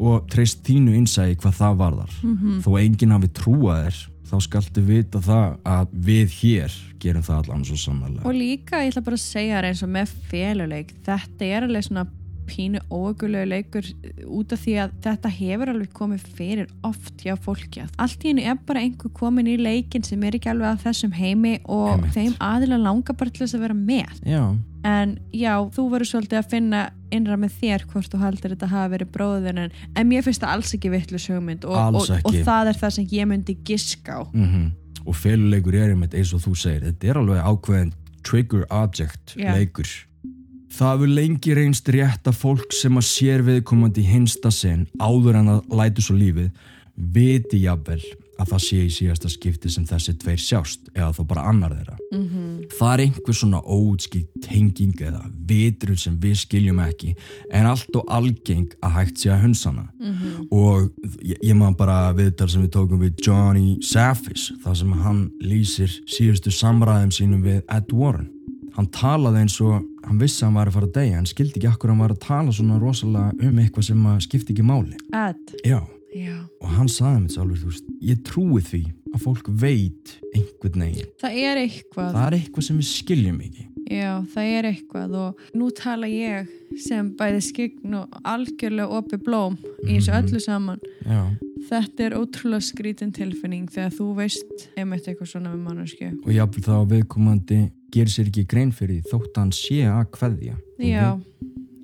og 0.00 0.30
treyst 0.32 0.62
þínu 0.64 0.94
innsægi 0.96 1.36
hvað 1.42 1.58
það 1.60 1.82
varðar. 1.82 2.14
Mhm. 2.22 2.60
þó 2.64 2.70
enginn 2.80 3.14
hafi 3.14 3.28
trúað 3.36 3.84
þér 3.84 3.98
þá 4.30 4.36
skaltu 4.46 4.82
vita 4.86 5.18
það 5.18 5.58
að 5.66 5.86
við 6.06 6.34
hér 6.40 6.72
gerum 7.02 7.22
það 7.22 7.38
allan 7.40 7.64
svo 7.64 7.76
sannarlega. 7.76 8.26
Og 8.26 8.34
líka 8.34 8.82
ég 8.84 8.92
ætla 8.92 9.04
bara 9.04 9.16
að 9.16 9.24
segja 9.26 9.58
þér 9.58 9.68
eins 9.70 9.82
og 9.82 9.90
með 9.90 10.14
féluleik 10.30 10.94
þetta 11.06 11.44
er 11.44 11.66
alveg 11.66 11.84
svona 11.84 12.06
pínu 12.50 12.82
óögulegu 12.90 13.48
leikur 13.48 13.86
út 14.26 14.54
af 14.54 14.62
því 14.64 14.74
að 14.84 14.96
þetta 15.06 15.32
hefur 15.36 15.72
alveg 15.72 15.92
komið 15.96 16.24
fyrir 16.38 16.72
oft 16.86 17.22
hjá 17.24 17.36
fólki 17.40 17.84
að 17.84 17.94
allt 18.02 18.24
í 18.24 18.32
hennu 18.32 18.46
er 18.50 18.58
bara 18.68 18.82
einhver 18.84 19.14
komin 19.16 19.50
í 19.50 19.56
leikin 19.60 20.06
sem 20.06 20.24
er 20.26 20.38
ekki 20.38 20.50
alveg 20.52 20.72
að 20.72 20.82
þessum 20.88 21.14
heimi 21.16 21.54
og 21.64 21.94
Einmitt. 21.94 22.16
þeim 22.16 22.34
aðilega 22.50 22.82
langar 22.88 23.18
bara 23.20 23.34
til 23.34 23.44
þess 23.44 23.58
að 23.58 23.64
vera 23.66 23.78
með. 23.78 24.20
Já, 24.26 24.42
en 24.90 25.14
já, 25.36 25.54
þú 25.76 25.86
verður 25.94 26.10
svolítið 26.12 26.40
að 26.40 26.50
finna 26.54 26.82
innra 27.10 27.38
með 27.40 27.56
þér 27.62 27.86
hvort 27.90 28.12
þú 28.12 28.20
haldir 28.24 28.54
þetta 28.54 28.70
hafa 28.70 28.92
verið 28.94 29.14
bróðin 29.16 29.64
en, 29.64 29.72
en 29.94 30.10
mér 30.10 30.26
finnst 30.26 30.44
það 30.44 30.54
alls 30.56 30.76
ekki 30.76 30.92
vittlu 30.92 31.20
sögmynd 31.20 31.66
og, 31.68 31.80
og, 31.80 32.04
og 32.04 32.20
ekki. 32.20 32.44
það 32.46 32.70
er 32.70 32.78
það 32.84 32.94
sem 32.96 33.10
ég 33.14 33.32
myndi 33.32 33.56
giska 33.66 34.20
á. 34.20 34.22
Mm 34.30 34.70
og 35.06 35.16
feluleikur 35.16 35.76
er 35.76 35.94
einmitt 35.94 36.14
eins 36.16 36.32
og 36.36 36.42
þú 36.44 36.54
segir 36.58 36.86
þetta 36.88 37.10
er 37.10 37.20
alveg 37.20 37.42
ákveðin 37.50 37.92
trigger 38.26 38.66
object 38.74 39.36
leikur 39.40 39.88
það 40.70 40.94
hefur 40.94 41.14
lengi 41.18 41.54
reynst 41.56 41.88
rétt 41.94 42.30
að 42.30 42.40
fólk 42.40 42.74
sem 42.76 42.96
að 42.96 43.08
sér 43.10 43.46
viðkomandi 43.46 44.06
hinsta 44.06 44.52
sinn 44.54 44.86
áður 45.00 45.40
en 45.42 45.54
að 45.56 45.78
lætu 45.80 46.04
svo 46.04 46.18
lífið 46.18 46.50
viti 47.00 47.64
jafnvel 47.64 48.02
að 48.40 48.52
það 48.54 48.62
sé 48.64 48.78
í 48.80 48.92
síðasta 48.92 49.30
skipti 49.30 49.70
sem 49.72 49.84
þessi 49.88 50.14
tveir 50.20 50.40
sjást 50.40 50.88
eða 50.94 51.10
þá 51.16 51.20
bara 51.28 51.44
annar 51.50 51.74
þeirra. 51.76 51.96
Mm 52.10 52.22
-hmm. 52.22 52.54
það 52.78 52.92
er 52.92 53.02
einhver 53.04 53.36
svona 53.36 53.60
óutskilt 53.60 54.30
tenging 54.46 55.02
eða 55.08 55.20
vitrun 55.48 56.00
sem 56.00 56.16
við 56.20 56.36
skiljum 56.40 56.80
ekki 56.80 57.14
en 57.52 57.66
allt 57.66 57.96
og 57.96 58.04
algeng 58.08 58.72
að 58.80 58.94
hægt 58.96 59.18
sé 59.18 59.30
að 59.30 59.42
hunsana 59.44 59.86
og 60.50 60.90
ég, 61.22 61.36
ég 61.42 61.54
maður 61.54 61.76
bara 61.76 62.12
viðtal 62.16 62.48
sem 62.48 62.62
við 62.62 62.70
tókum 62.70 63.00
við 63.00 63.14
Johnny 63.26 63.78
Safis 63.82 64.52
þar 64.64 64.76
sem 64.76 64.92
hann 64.92 65.30
lýsir 65.40 65.90
síðustu 66.06 66.50
samræðum 66.50 67.12
sínum 67.12 67.42
við 67.42 67.62
Ed 67.68 67.92
Warren 67.92 68.30
hann 68.76 68.86
talaði 68.94 69.42
eins 69.44 69.60
og 69.60 69.84
hann 70.06 70.18
vissi 70.20 70.42
að 70.42 70.46
hann 70.48 70.54
var 70.60 70.66
að 70.70 70.76
fara 70.78 70.86
að 70.90 70.92
deyja 70.98 71.16
hann 71.16 71.26
skildi 71.30 71.58
ekki 71.60 71.70
akkur 71.72 71.90
hann 71.92 71.98
var 72.04 72.14
að 72.14 72.20
tala 72.26 72.52
svona 72.56 72.78
rosalega 72.80 73.48
um 73.48 73.58
eitthvað 73.62 73.88
sem 73.90 74.06
að 74.06 74.20
skipti 74.26 74.52
ekki 74.54 74.66
máli. 74.66 74.96
Ed, 75.12 75.56
já. 75.64 75.80
Já. 76.10 76.36
Og 76.60 76.68
hann 76.74 76.88
saði 76.90 77.20
mér 77.22 77.30
sjálfur, 77.36 77.58
þú 77.60 77.68
veist, 77.70 77.90
ég 78.02 78.22
trúi 78.26 78.60
því 78.66 78.80
að 79.14 79.20
fólk 79.22 79.46
veit 79.62 80.16
einhvern 80.34 80.82
veginn. 80.82 81.10
Það 81.22 81.36
er 81.38 81.60
eitthvað. 81.60 82.08
Það 82.16 82.24
er 82.26 82.36
eitthvað 82.40 82.66
sem 82.66 82.80
við 82.80 82.88
skiljum 82.90 83.38
ekki. 83.46 83.66
Já, 83.90 84.10
það 84.34 84.48
er 84.56 84.66
eitthvað 84.72 85.14
og 85.18 85.38
nú 85.58 85.68
tala 85.74 86.06
ég 86.10 86.50
sem 86.78 87.12
bæði 87.18 87.40
skign 87.46 87.94
og 88.00 88.18
algjörlega 88.24 88.98
opi 89.00 89.16
blóm 89.22 89.56
í 89.86 89.96
þessu 89.98 90.10
Mhm. 90.10 90.26
öllu 90.26 90.40
saman. 90.40 90.80
já 91.06 91.22
Þetta 91.68 92.06
er 92.06 92.16
ótrúlega 92.18 92.64
skrítin 92.64 93.12
tilfinning 93.14 93.68
þegar 93.70 93.92
þú 93.94 94.06
veist 94.16 94.66
einmitt 94.78 95.08
eitthvað 95.08 95.32
svona 95.32 95.52
við 95.52 95.64
mannesku. 95.66 96.08
og 96.24 96.32
jáfnvel 96.34 96.64
þá 96.66 96.74
að 96.78 96.92
viðkomandi 96.94 97.60
gerir 97.94 98.12
sér 98.14 98.30
ekki 98.30 98.46
grein 98.48 98.72
fyrir 98.72 99.02
þótt 99.10 99.36
hann 99.36 99.52
sé 99.54 99.82
að 99.90 100.06
kveðja. 100.16 100.56
Já, 100.80 101.20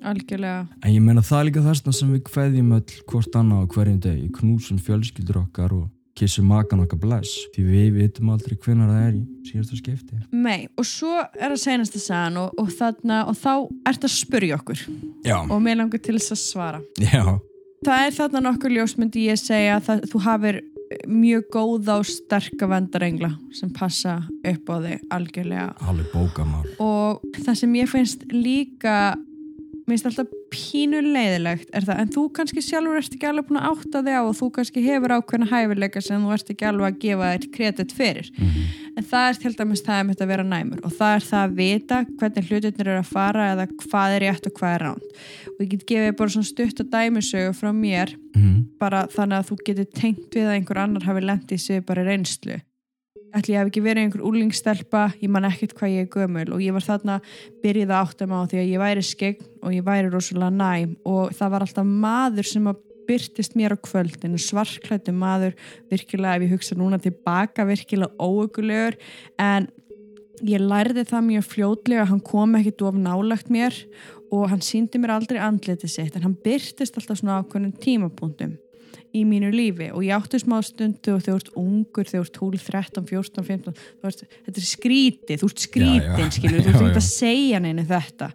algjörlega. 0.03 0.67
en 0.83 0.93
ég 0.93 1.03
meina 1.03 1.21
það 1.21 1.39
er 1.39 1.49
líka 1.49 1.65
þessna 1.67 1.93
sem 1.93 2.15
við 2.15 2.23
kveðjum 2.31 2.73
öll 2.79 2.97
hvort 3.11 3.37
annað 3.39 3.63
á 3.63 3.65
hverjum 3.75 4.01
degi. 4.07 4.31
Knúsum 4.39 4.81
fjölskyldur 4.81 5.43
okkar 5.43 5.75
og 5.75 5.87
kissum 6.17 6.47
makan 6.49 6.81
okkar 6.81 6.99
bless. 7.01 7.35
Því 7.53 7.65
við 7.67 7.89
vitum 7.99 8.31
aldrei 8.33 8.57
hvenar 8.57 8.89
það 8.89 9.03
er 9.03 9.17
í 9.19 9.51
síðasta 9.51 9.77
skipti. 9.77 10.21
Nei, 10.33 10.67
og 10.73 10.87
svo 10.87 11.13
er 11.21 11.53
það 11.53 11.61
senasta 11.61 12.01
sagan 12.01 12.39
og, 12.41 12.55
og, 12.57 12.71
þarna, 12.73 13.19
og 13.29 13.37
þá 13.37 13.51
ert 13.91 14.07
að 14.07 14.15
spurja 14.15 14.57
okkur. 14.57 14.81
Já, 15.27 15.37
og 15.43 15.61
mér 15.61 15.77
langar 15.83 16.01
til 16.01 16.17
þess 16.17 16.33
að 16.33 16.41
svara. 16.41 16.81
já, 17.03 17.21
Það 17.87 18.01
er 18.03 18.15
þarna 18.17 18.39
nokkur 18.43 18.73
ljós 18.75 18.97
myndi 18.99 19.21
ég 19.29 19.37
segja 19.39 19.77
að 19.79 20.01
þú 20.11 20.19
hafir 20.25 20.57
mjög 21.07 21.45
góða 21.53 21.93
og 22.01 22.07
sterka 22.09 22.67
vendarengla 22.67 23.29
sem 23.55 23.69
passa 23.71 24.17
upp 24.43 24.71
á 24.71 24.75
þig 24.83 25.05
algjörlega. 25.15 25.69
Og 26.83 27.23
það 27.39 27.55
sem 27.61 27.77
ég 27.79 27.87
finnst 27.91 28.25
líka 28.33 28.97
minnst 29.87 30.07
alltaf 30.07 30.31
pínu 30.51 30.99
leiðilegt 31.03 31.69
er 31.75 31.85
það, 31.87 32.01
en 32.01 32.09
þú 32.11 32.23
kannski 32.35 32.63
sjálfur 32.63 32.99
ert 32.99 33.13
ekki 33.15 33.29
alveg 33.29 33.47
búin 33.47 33.59
að 33.61 33.69
átta 33.71 34.01
þig 34.03 34.17
á 34.19 34.21
og 34.23 34.35
þú 34.35 34.49
kannski 34.57 34.83
hefur 34.83 35.13
ákveðna 35.15 35.47
hæfileika 35.51 36.03
sem 36.03 36.25
þú 36.25 36.33
ert 36.35 36.51
ekki 36.53 36.67
alveg 36.67 36.89
að 36.89 36.99
gefa 37.05 37.31
þér 37.31 37.47
kredit 37.55 37.95
fyrir. 37.95 38.31
En 38.97 39.05
það 39.07 39.27
er 39.29 39.39
til 39.43 39.53
dæmis 39.55 39.83
það 39.85 40.01
um 40.03 40.11
þetta 40.11 40.25
að 40.25 40.31
vera 40.33 40.47
næmur 40.51 40.83
og 40.83 40.95
það 40.97 41.15
er 41.15 41.27
það 41.27 41.43
að 41.45 41.57
vita 41.61 41.99
hvernig 42.19 42.47
hlutirnir 42.51 42.91
eru 42.91 43.01
að 43.03 43.11
fara 43.11 43.49
eða 43.53 43.67
hvað 43.83 44.15
er 44.15 44.25
rétt 44.25 44.47
og 44.49 44.55
hvað 44.57 44.75
er 44.75 44.85
ránt 44.87 45.19
og 45.53 45.59
ég 45.61 45.69
get 45.73 45.85
gefið 45.91 46.15
bara 46.17 46.33
svona 46.33 46.49
stutt 46.51 46.81
að 46.81 46.91
dæmisögu 46.95 47.53
frá 47.57 47.69
mér 47.75 48.15
mm. 48.35 48.55
bara 48.81 49.05
þannig 49.13 49.37
að 49.37 49.51
þú 49.51 49.59
getur 49.69 49.91
tengt 49.93 50.33
við 50.33 50.49
að 50.49 50.55
einhver 50.57 50.81
annar 50.81 51.05
hafi 51.07 51.23
lendið 51.23 51.61
sig 51.61 51.85
bara 51.85 52.03
í 52.03 52.09
reynslu 52.09 52.57
ætli 53.35 53.55
ég 53.55 53.61
hef 53.61 53.69
ekki 53.71 53.83
verið 53.85 54.05
einhver 54.05 54.25
úlingstelpa 54.27 55.03
ég 55.21 55.31
man 55.31 55.47
ekkert 55.49 55.75
hvað 55.77 55.93
ég 55.93 56.05
er 56.05 56.11
gömul. 56.13 56.47
Og 56.55 56.63
ég 56.63 56.75
var 56.75 56.85
þarna 56.85 57.19
byrjuð 57.63 57.93
að 57.93 58.01
átta 58.01 58.27
mig 58.27 58.37
á 58.37 58.49
því 58.51 58.59
að 58.61 58.69
ég 58.71 58.83
væri 58.83 59.05
skegn 59.05 59.47
og 59.61 59.73
ég 59.75 59.87
væri 59.87 60.11
rosalega 60.13 60.51
næm. 60.53 60.93
Og 61.07 61.33
það 61.37 61.53
var 61.53 61.65
alltaf 61.65 61.89
maður 62.07 62.51
sem 62.51 62.69
að 62.71 62.83
byrtist 63.07 63.55
mér 63.55 63.75
á 63.75 63.77
kvöldinu, 63.79 64.39
svarklættu 64.41 65.13
maður 65.15 65.55
virkilega, 65.91 66.35
ef 66.35 66.43
ég 66.43 66.53
hugsa 66.57 66.75
núna 66.75 66.99
tilbaka 66.99 67.63
virkilega 67.67 68.11
óökulegur 68.19 68.97
en 69.39 69.69
ég 70.45 70.61
lærði 70.61 71.05
það 71.07 71.27
mjög 71.31 71.47
fljótlega 71.53 72.07
hann 72.11 72.21
kom 72.21 72.57
ekkit 72.59 72.83
of 72.85 72.99
nálagt 72.99 73.49
mér 73.53 73.73
og 74.27 74.49
hann 74.51 74.61
síndi 74.61 74.99
mér 75.01 75.15
aldrei 75.15 75.39
andlitið 75.41 75.93
sitt 75.93 76.17
en 76.17 76.27
hann 76.27 76.37
byrtist 76.43 76.99
alltaf 76.99 77.21
svona 77.21 77.39
ákveðnum 77.41 77.73
tímapunktum 77.81 78.57
í 79.15 79.23
mínu 79.27 79.49
lífi. 79.53 79.89
Og 79.95 80.03
ég 80.05 80.15
átti 80.17 80.39
smá 80.41 80.57
stundu 80.65 81.15
og 81.15 81.23
þau 81.25 81.35
ert 81.37 81.49
ungur, 81.57 82.07
þau 82.09 82.19
ert 82.21 82.33
12, 82.35 82.63
13, 82.67 83.05
14, 83.07 83.45
15 83.47 83.77
veist, 84.03 84.23
þetta 84.45 84.61
er 84.61 84.67
skrítið, 84.67 85.41
þú 85.41 85.49
ert 85.51 85.63
skrítin 85.63 86.03
Já, 86.03 86.19
já. 86.19 86.29
skilur, 86.37 86.67
þú 86.67 86.83
já. 86.83 86.91
að 86.91 87.07
segja 87.07 87.61
neina 87.63 87.87
þetta. 87.87 88.29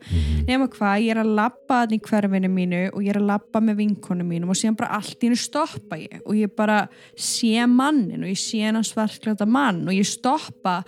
Nema 0.49 0.69
hvað, 0.73 1.05
ég 1.05 1.15
er 1.15 1.23
að 1.23 1.35
labba 1.39 1.83
þannig 1.83 2.01
í 2.01 2.09
hverfinu 2.09 2.53
mínu 2.57 2.83
og 2.91 3.05
ég 3.05 3.15
er 3.15 3.21
að 3.21 3.31
labba 3.31 3.63
með 3.69 3.81
vinkonu 3.83 4.27
mínum 4.27 4.53
og 4.53 4.59
síðan 4.59 4.81
bara 4.81 4.99
allt 4.99 5.17
í 5.19 5.29
hennu 5.29 5.41
stoppa 5.41 6.01
ég. 6.01 6.19
Og 6.25 6.37
ég 6.39 6.53
bara 6.57 6.83
sé 7.19 7.67
mannin 7.69 8.25
og 8.25 8.33
ég 8.33 8.41
sé 8.41 8.65
hennan 8.65 8.87
svarklata 8.87 9.49
mann 9.49 9.85
og 9.87 9.97
ég 9.97 10.09
stoppa 10.09 10.81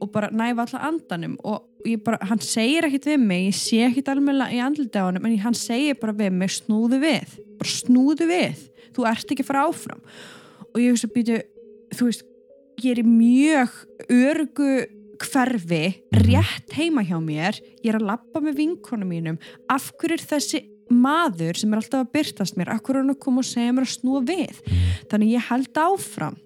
og 0.00 0.10
bara 0.14 0.32
næfa 0.34 0.68
allar 0.68 0.90
andanum. 0.90 1.38
Og 1.44 1.70
ég 1.84 2.00
bara, 2.04 2.20
hann 2.30 2.40
segir 2.40 2.86
ekkit 2.88 3.10
við 3.12 3.24
mig 3.26 3.48
ég 3.50 3.58
sé 3.58 3.82
ekkit 3.88 4.08
alveg 4.12 4.54
í 4.56 4.60
andliti 4.64 5.00
á 5.00 5.04
hann 5.04 5.20
en 5.20 5.40
hann 5.42 5.58
segir 5.58 5.98
bara 6.00 6.16
við 6.16 6.38
mig, 6.38 6.54
snúðu 6.54 7.00
við 7.02 7.34
bara 7.58 7.70
snúðu 7.70 8.28
við, 8.28 8.62
þú 8.94 9.08
ert 9.10 9.30
ekki 9.30 9.44
að 9.44 9.50
fara 9.50 9.64
áfram. 9.68 10.04
Og 10.72 10.82
ég 10.82 10.94
hugsa 10.94 11.10
býtu 11.14 11.40
þú 11.94 12.10
veist, 12.10 12.26
ég 12.82 12.94
er 12.94 13.02
í 13.02 13.06
mjög 13.06 13.74
örgu 14.10 14.70
hverfi 15.24 15.82
rétt 16.24 16.74
heima 16.74 17.04
hjá 17.06 17.18
mér. 17.22 17.58
Ég 17.84 17.92
er 17.92 18.00
að 18.00 18.08
labba 18.10 18.42
með 18.42 18.58
vinkonu 18.60 19.08
mínum. 19.08 19.40
Af 19.70 19.92
hverju 19.98 20.18
er 20.18 20.26
þessi 20.34 20.64
maður 20.92 21.56
sem 21.58 21.72
er 21.72 21.80
alltaf 21.80 22.04
að 22.04 22.10
byrtast 22.16 22.58
mér, 22.58 22.74
af 22.74 22.82
hverju 22.84 22.98
er 22.98 23.04
hann 23.04 23.14
að 23.14 23.22
koma 23.24 23.40
og 23.40 23.48
segja 23.48 23.72
mér 23.72 23.86
að 23.86 23.94
snúa 23.94 24.24
við? 24.28 24.58
Þannig 25.10 25.36
ég 25.36 25.46
held 25.48 25.80
áfram 25.84 26.36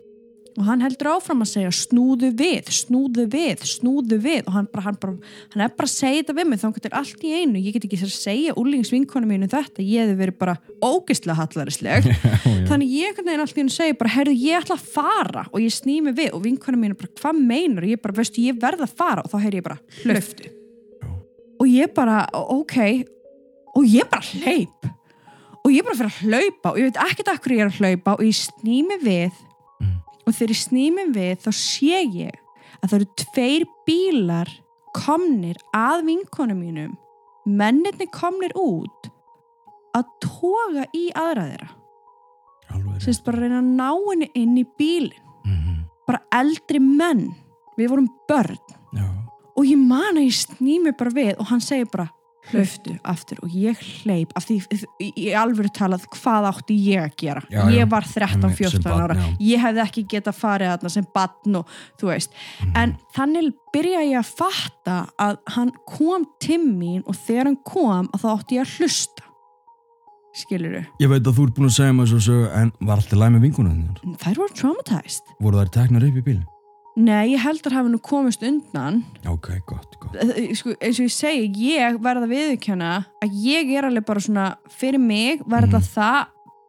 og 0.57 0.65
hann 0.67 0.83
heldur 0.83 1.11
áfram 1.13 1.45
að 1.45 1.51
segja 1.53 1.73
snúðu 1.75 2.31
við, 2.39 2.71
snúðu 2.75 3.27
við, 3.31 3.63
snúðu 3.69 4.19
við. 4.25 4.41
Og 4.49 4.57
hann, 4.57 4.69
bara, 4.73 4.85
hann, 4.89 4.99
bara, 5.03 5.31
hann 5.53 5.65
er 5.65 5.75
bara 5.77 5.87
að 5.87 5.95
segja 5.95 6.23
þetta 6.23 6.37
við 6.39 6.49
mig 6.51 6.63
þá 6.63 6.67
getur 6.79 6.97
allt 6.99 7.27
í 7.27 7.33
einu, 7.37 7.63
ég 7.63 7.77
get 7.77 7.87
ekki 7.87 8.01
sér 8.01 8.11
að 8.11 8.17
segja 8.17 8.57
úrlingsvinkonu 8.59 9.31
mínu 9.31 9.51
þetta, 9.53 9.85
ég 9.85 10.03
hefði 10.03 10.19
verið 10.23 10.39
bara 10.41 10.57
ógislega 10.83 11.39
hallarisleg. 11.39 12.11
Þannig 12.71 12.95
ég 12.97 13.13
einhvern 13.13 13.31
veginn 13.31 13.47
allt 13.47 13.59
í 13.59 13.67
einu 13.67 13.77
segja 13.77 13.99
bara, 14.03 14.15
herru 14.17 14.35
ég 14.35 14.63
ætla 14.63 14.79
að 14.79 14.87
fara. 14.99 15.47
Og 15.53 15.63
ég 15.63 15.75
sný 15.75 16.01
mig 16.03 16.19
við 16.19 16.35
og 16.35 16.45
vinkonu 16.47 16.83
mínu 16.83 16.99
bara, 16.99 17.15
hvað 17.23 17.43
meinar? 17.43 17.87
Og 17.87 17.95
ég 17.95 18.03
bara, 18.03 18.19
veistu, 18.19 18.43
ég 18.49 18.59
verð 18.63 18.87
að 18.89 18.97
fara. 18.99 19.25
Og 19.27 19.35
þá 19.35 19.43
heyri 19.45 19.63
ég 19.63 19.69
bara, 19.69 19.83
hlöftu 20.03 20.55
og 21.59 21.67
ég 21.67 21.91
bara, 21.91 22.23
ok. 22.33 22.77
Og 23.75 23.87
ég 23.87 24.07
bara 24.11 24.23
hleyp 24.23 24.95
og 25.69 25.75
ég 25.75 25.85
bara 25.85 25.99
fyrir 25.99 26.13
að 26.13 26.21
hlaupa. 26.25 26.73
Og 26.73 26.79
ég 26.81 26.89
veit 26.89 27.01
ekkert 27.05 27.45
hverju 27.45 27.59
ég 27.59 27.65
er 27.67 27.71
að 27.73 27.81
hlaupa. 27.83 28.17
Og 28.17 28.25
ég 28.25 28.37
snými 28.39 28.99
við. 29.03 29.45
Og 30.29 30.37
þegar 30.37 30.53
ég 30.53 30.61
snými 30.61 31.05
við 31.17 31.45
þá 31.47 31.51
sé 31.57 32.03
ég 32.05 32.41
að 32.79 32.91
það 32.91 32.97
eru 32.99 33.09
tveir 33.23 33.67
bílar 33.89 34.51
komnir 34.97 35.59
að 35.77 36.05
vinkonum 36.09 36.61
mínum. 36.61 36.93
Mennirni 37.49 38.09
komnir 38.13 38.53
út 38.59 39.09
að 39.97 40.11
toga 40.23 40.85
í 40.93 41.09
aðra 41.17 41.49
þeirra. 41.49 41.71
Alveg 42.69 43.01
semst 43.01 43.25
bara 43.25 43.39
að 43.41 43.47
reyna 43.47 43.63
að 43.63 43.71
ná 43.79 43.91
henni 44.11 44.29
inn 44.37 44.59
í 44.61 44.67
bílin 44.79 45.25
mm 45.45 45.79
bara 46.09 46.23
eldri 46.33 46.81
menn. 46.81 47.35
Við 47.77 47.91
vorum 47.93 48.07
börn. 48.29 48.57
Já, 48.97 49.05
og 49.57 49.67
ég 49.69 49.77
man 49.77 50.17
að 50.17 50.25
ég 50.25 50.39
snými 50.39 50.95
bara 50.97 51.13
við 51.13 51.35
og 51.37 51.51
hann 51.51 51.61
segir 51.61 51.91
bara 51.93 52.09
hlauftu 52.53 52.95
aftur 53.13 53.39
og 53.45 53.51
ég 53.55 53.79
hleyp 54.03 54.33
af 54.39 54.47
því 54.49 54.57
í 55.05 55.27
alvöru 55.37 55.71
talað 55.75 56.07
hvað 56.15 56.49
átti 56.53 56.77
ég 56.89 57.03
að 57.05 57.15
gera 57.23 57.43
Já, 57.51 57.61
já. 57.63 57.71
ég 57.79 57.89
var 57.93 58.03
13-14 58.09 58.45
Einmitt, 58.49 58.71
sem 58.73 58.83
barn, 58.83 59.05
ára 59.05 59.15
já. 59.21 59.29
ég 59.53 59.63
hefði 59.67 59.85
ekki 59.85 60.07
getað 60.17 60.39
farið 60.41 60.73
þarna 60.75 60.91
sem 60.97 61.07
batn 61.15 61.57
og 61.63 61.77
þú 62.01 62.11
veist 62.13 62.31
Mhm. 62.59 62.73
en 62.83 62.97
þannig 63.17 63.53
byrja 63.73 64.01
ég 64.09 64.19
að 64.19 64.35
fatta 64.43 64.99
að 65.21 65.39
hann 65.55 65.73
kom 65.87 66.27
til 66.41 66.59
mín 66.65 67.03
og 67.07 67.15
þegar 67.15 67.45
hann 67.53 67.59
kom 67.65 68.09
að 68.15 68.21
þá 68.25 68.29
átti 68.39 68.57
ég 68.59 68.67
að 68.67 68.77
hlusta 68.79 69.23
skiluru 70.39 70.85
ég 71.03 71.09
veit 71.11 71.25
að 71.27 71.35
þú 71.39 71.47
ert 71.49 71.57
búin 71.57 71.69
að 71.71 71.77
segja 71.79 71.95
mér 71.97 72.07
svo 72.21 72.37
en 72.55 72.73
var 72.81 72.97
alltaf 73.01 73.19
læg 73.19 73.33
með 73.35 73.45
vingunum 73.49 74.17
þær 74.23 74.37
voru 74.43 74.55
traumatized 74.55 75.33
voru 75.41 75.59
þær 75.63 75.73
teknar 75.79 76.05
upp 76.09 76.21
í 76.21 76.25
bílinn? 76.29 76.47
Nei, 76.99 77.33
ég 77.35 77.43
held 77.45 77.63
að 77.69 77.77
hafa 77.79 77.91
nú 77.93 78.01
komist 78.03 78.43
undan. 78.47 79.03
Ok, 79.31 79.53
gott, 79.71 79.95
gott. 80.03 80.17
Eh, 80.19 80.51
sko, 80.59 80.75
eins 80.81 80.99
og 80.99 81.07
ég 81.07 81.15
segi, 81.15 81.47
ég 81.75 82.01
verða 82.03 82.27
viðurkenna 82.31 82.91
að 83.25 83.39
ég 83.45 83.71
er 83.79 83.87
alveg 83.89 84.05
bara 84.09 84.21
svona 84.25 84.49
fyrir 84.69 84.99
mig 85.01 85.45
verða 85.47 85.79
Mhm. 85.79 85.89
það 85.95 86.27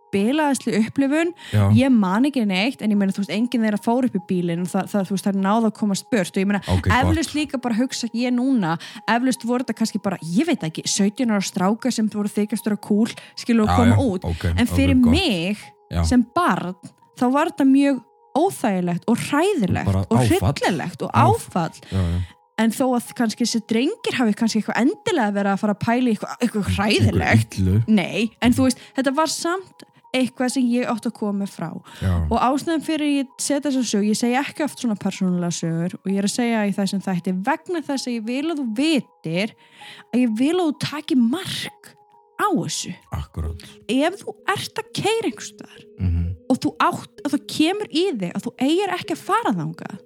bilaðisli 0.10 0.72
upplifun. 0.88 1.34
Já, 1.54 1.70
ég 1.78 1.92
man 1.94 2.26
ekki 2.26 2.42
neitt, 2.50 2.82
en 2.82 2.90
ég 2.90 2.98
meina 2.98 3.14
þú 3.14 3.22
veist 3.22 3.34
enginn 3.36 3.62
þeirra 3.62 3.78
fór 3.86 4.08
upp 4.08 4.16
í 4.18 4.22
bílinn 4.26 4.64
og 4.64 4.68
það, 4.72 4.88
það, 4.90 5.04
þú 5.06 5.14
veist, 5.14 5.26
það 5.28 5.36
er 5.36 5.44
náða 5.44 5.70
að 5.70 5.76
komast 5.78 6.08
burt. 6.10 6.32
Og 6.38 6.42
ég 6.42 6.48
meina, 6.50 6.62
ok, 6.68 6.90
eflust 6.98 7.36
líka 7.38 7.62
bara 7.62 7.76
hugsa 7.78 8.10
ég 8.18 8.34
núna, 8.34 8.72
eflust 9.08 9.46
voru 9.46 9.64
þetta 9.64 9.78
kannski 9.78 10.02
bara, 10.02 10.18
ég 10.26 10.50
veit 10.50 10.66
ekki, 10.66 10.82
17 10.90 11.30
ára 11.30 11.46
stráka 11.46 11.92
sem 11.94 12.10
voru 12.10 12.28
þykjastur 12.34 12.74
að 12.74 12.82
kúl, 12.82 13.14
skilur 13.38 13.68
að 13.70 13.76
koma 13.78 13.98
út. 14.02 14.26
Okay, 14.34 14.54
en 14.58 14.66
fyrir 14.66 14.98
okay, 14.98 15.04
gott. 15.06 15.12
mig 15.14 15.58
Já. 15.94 16.04
sem 16.10 16.26
barn, 16.34 16.74
þá 17.20 17.26
var 17.32 17.52
þetta 17.54 17.70
mjög 17.70 18.02
óþægilegt 18.40 19.08
og 19.12 19.18
hræðilegt 19.28 19.86
Bara 19.92 20.04
og 20.10 20.18
áfall. 20.20 20.54
hryllilegt 20.54 21.02
og 21.08 21.12
Áf- 21.14 21.50
áfall. 21.50 21.80
Já, 21.92 22.00
já. 22.00 22.20
en 22.60 22.72
þó 22.76 22.86
að 22.98 23.14
kannski 23.16 23.46
þessi 23.46 23.62
drengir 23.72 24.18
hafi 24.20 24.34
kannski 24.36 24.60
eitthvað 24.60 24.82
endilega 24.84 25.32
verið 25.38 25.54
að 25.54 25.62
fara 25.62 25.76
að 25.78 25.84
pæla 25.86 26.10
í 26.10 26.16
eitthvað, 26.16 26.34
eitthvað 26.44 26.74
hræðilegt. 26.76 27.88
nei, 27.88 28.30
en 28.42 28.52
þú 28.54 28.66
veist, 28.68 28.82
þetta 28.98 29.14
var 29.16 29.28
samt 29.32 29.86
eitthvað 30.12 30.50
sem 30.56 30.64
ég 30.66 30.88
átt 30.90 31.06
að 31.06 31.14
koma 31.14 31.46
frá. 31.46 31.70
Já, 32.02 32.14
og 32.32 32.40
ástæðan 32.42 32.82
fyrir 32.82 33.12
ég 33.22 33.28
setja 33.38 33.70
þessa 33.70 33.84
sög 33.86 34.08
ég 34.10 34.18
segja 34.18 34.42
ekki 34.42 34.64
oft 34.66 34.80
svona 34.82 34.96
persónulega 34.98 35.54
sögur 35.54 35.94
og 36.00 36.08
ég 36.10 36.18
er 36.18 36.26
að 36.26 36.34
segja 36.34 36.64
í 36.66 36.74
þessum 36.74 37.04
þætti 37.06 37.34
vegna 37.46 37.82
þess 37.86 38.08
að 38.10 38.16
ég 38.18 38.26
vil 38.26 38.50
að 38.50 38.58
þú 38.64 38.66
vitir 38.80 39.54
að 40.10 40.20
ég 40.24 40.34
vil 40.42 40.56
að 40.58 40.66
þú 40.66 40.74
taki 40.82 41.16
mark 41.16 41.92
á 42.42 42.48
þessu. 42.58 42.96
Akkurát 43.14 43.62
ef 43.88 44.18
þú 44.24 44.36
ert 44.50 44.82
að 44.82 44.92
keira 44.98 45.30
einhverstaðar 45.30 45.86
mm 46.02 46.29
og 46.50 46.62
þú 46.64 46.74
átt 46.82 47.24
að 47.24 47.36
það 47.36 47.48
kemur 47.56 47.92
í 47.92 48.06
þig 48.20 48.34
að 48.34 48.46
þú 48.48 48.54
eigir 48.66 48.96
ekki 48.98 49.16
að 49.16 49.26
fara 49.28 49.54
þangað. 49.58 50.00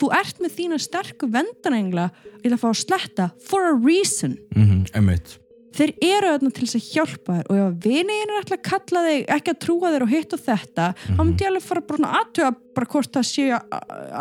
Þú 0.00 0.12
ert 0.16 0.38
með 0.40 0.54
þína 0.56 0.78
sterku 0.80 1.28
vendanengla 1.32 2.06
til 2.40 2.54
að 2.54 2.62
fá 2.62 2.68
að 2.70 2.80
sletta 2.84 3.30
for 3.44 3.68
a 3.68 3.74
reason. 3.76 4.38
-hmm. 4.54 4.86
emitt 4.94 5.38
þeir 5.78 5.92
eru 6.02 6.30
þarna 6.32 6.52
til 6.54 6.66
þess 6.66 6.78
að 6.78 6.86
hjálpa 6.92 7.36
þér. 7.36 7.48
Og 7.48 7.60
ef 7.60 7.76
vinegin 7.84 8.32
er 8.32 8.40
alltaf 8.40 8.56
að 8.56 8.64
kalla 8.68 9.02
þig 9.06 9.26
ekki 9.36 9.52
að 9.52 9.60
trúa 9.64 9.92
þér 9.92 10.04
og 10.04 10.12
hitt 10.12 10.34
og 10.34 10.42
þetta 10.44 10.86
þá 11.02 11.20
myndi 11.20 11.44
ég 11.44 11.50
alveg 11.52 11.66
fara 11.66 11.84
bara 11.90 12.10
aðtöga 12.20 12.50
bara 12.78 12.90
hvort 12.92 13.18
það 13.18 13.26
séu 13.28 13.60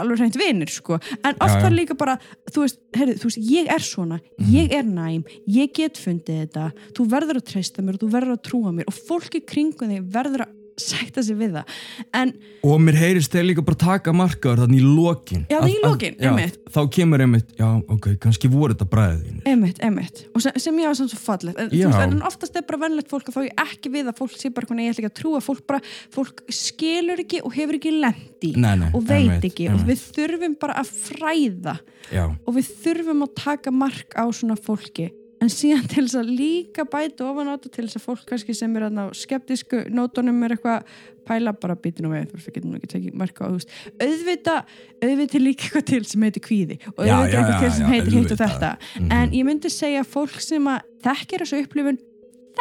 alveg 0.01 0.21
hreint 0.21 0.39
vinir 0.41 0.73
sko. 0.73 0.97
en 0.97 1.35
oft 1.35 1.57
Já, 1.57 1.61
var 1.61 1.71
já. 1.73 1.77
líka 1.77 1.97
bara 1.97 2.17
þú 2.51 2.63
veist, 2.65 2.79
heyrðu, 2.97 3.17
þú 3.21 3.29
veist, 3.29 3.41
ég 3.51 3.71
er 3.73 3.85
svona. 3.85 4.19
Ég 4.51 4.73
er 4.73 4.85
næm, 4.87 5.25
ég 5.45 5.73
get 5.73 6.01
fundið 6.01 6.43
þetta. 6.45 6.69
Þú 6.97 7.07
verður 7.13 7.41
að 7.41 7.49
treysta 7.53 7.85
mér 7.85 7.97
og 7.97 8.05
þú 8.05 8.11
verður 8.17 8.37
að 8.37 8.45
trúa 8.49 8.73
mér. 8.73 8.89
Og 8.89 9.01
fólki 9.07 9.43
kringum 9.45 9.93
þig 9.93 10.09
verður 10.13 10.47
að 10.47 10.56
sætta 10.77 11.23
sig 11.25 11.35
við 11.39 11.55
það 11.57 11.65
en 12.13 12.33
og 12.67 12.81
mér 12.83 12.97
heyrist 12.99 13.31
þeir 13.33 13.47
líka 13.49 13.63
bara 13.65 13.79
taka 13.81 14.13
markaður 14.13 14.63
þannig 14.65 14.81
í 14.83 14.89
lokin 14.97 15.45
Já, 15.49 15.59
Að- 15.61 15.69
í 15.71 15.75
að- 15.77 15.85
lokin, 15.89 16.15
já, 16.19 16.29
einmitt. 16.29 16.57
þá 16.73 16.79
kemur 16.97 17.23
einmitt, 17.25 17.49
já, 17.57 17.67
ok, 17.89 18.07
kannski 18.21 18.49
voru 18.51 18.75
þetta 18.75 18.89
bræðið 18.91 19.41
Einmitt, 19.47 19.79
einmitt. 19.81 20.25
Og 20.35 20.41
sem, 20.43 20.51
sem 20.59 20.75
ég 20.81 20.85
var 20.89 20.95
samt 20.99 21.11
svo 21.13 21.19
fallegt. 21.23 21.57
En, 21.59 21.69
Já. 21.71 21.87
oftast 22.27 22.55
er 22.59 22.65
bara 22.67 22.81
vennlegt 22.81 23.07
fólk 23.09 23.29
og 23.29 23.33
þá 23.37 23.45
ég 23.47 23.53
ekki 23.63 23.91
við 23.93 24.09
að 24.11 24.17
fólk 24.19 24.33
sé 24.35 24.49
bara 24.53 24.67
hvernig 24.67 24.87
ég 24.89 24.91
ætla 24.93 25.05
ekki 25.05 25.11
að 25.13 25.17
trúa. 25.21 25.39
Fólk 25.45 25.61
bara, 25.69 25.79
fólk 26.13 26.41
skilur 26.51 27.21
ekki 27.23 27.39
og 27.47 27.53
hefur 27.55 27.77
ekki 27.79 27.93
lendi 27.95 28.51
og 28.93 29.05
veit 29.07 29.29
einmitt, 29.29 29.47
ekki. 29.47 29.69
Og 29.71 29.79
einmitt. 29.79 29.87
við 29.87 30.03
þurfum 30.17 30.57
bara 30.59 30.73
að 30.83 30.91
fræða 31.07 31.77
já, 32.11 32.25
og 32.45 32.55
við 32.59 32.67
þurfum 32.83 33.23
að 33.23 33.33
taka 33.39 33.71
mark 33.71 34.13
á 34.19 34.25
svona 34.35 34.57
fólki. 34.59 35.09
En 35.37 35.51
síðan 35.53 35.85
til 35.91 36.03
þess 36.07 36.17
að 36.17 36.31
líka 36.33 36.87
bæta 36.89 37.27
ofan 37.27 37.51
á 37.51 37.53
þetta 37.53 37.69
til 37.75 37.85
þess 37.85 37.99
að 37.99 38.05
fólk 38.07 38.25
kannski 38.31 38.55
sem 38.57 38.73
er 38.77 38.87
þarna 38.87 39.05
á 39.05 39.07
skeptisku 39.13 39.83
nótunum 39.93 40.39
er 40.47 40.55
eitthvað 40.55 40.87
pæla 41.27 41.53
bara 41.59 41.75
býtinu 41.77 42.11
við, 42.11 42.27
þú 42.29 42.37
veist, 42.37 42.47
það 42.47 42.55
getur 42.55 42.69
nú 42.71 42.77
ekki 42.79 42.89
tekið 42.93 43.17
marka 43.21 43.43
á, 43.43 43.47
þú 43.47 43.57
veist, 43.57 43.73
auðvita 44.01 44.55
auðvita 45.03 45.41
líka 45.41 45.67
eitthvað 45.67 45.87
til 45.91 46.01
sem 46.09 46.25
heitir 46.27 46.45
kvíði 46.45 46.77
og 46.93 47.01
auðvita 47.03 47.09
já, 47.09 47.41
eitthvað 47.41 47.57
til 47.57 47.67
já, 47.67 47.75
sem 47.77 47.83
já, 47.85 47.89
heitir 47.93 48.15
hitt 48.15 48.35
og 48.35 48.41
þetta. 48.43 48.71
Mhm. 48.99 49.11
en 49.17 49.35
ég 49.37 49.49
myndi 49.49 49.73
segja 49.73 50.05
fólk 50.07 50.39
sem 50.43 50.71
að 50.71 50.87
þekkir 51.07 51.43
þessu 51.43 51.61
upplifun 51.65 51.99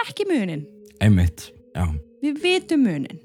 þekki 0.01 0.29
munin, 0.33 0.67
einmitt 1.01 1.49
já, 1.73 1.87
við 2.25 2.43
vitum 2.43 2.85
munin. 2.85 3.23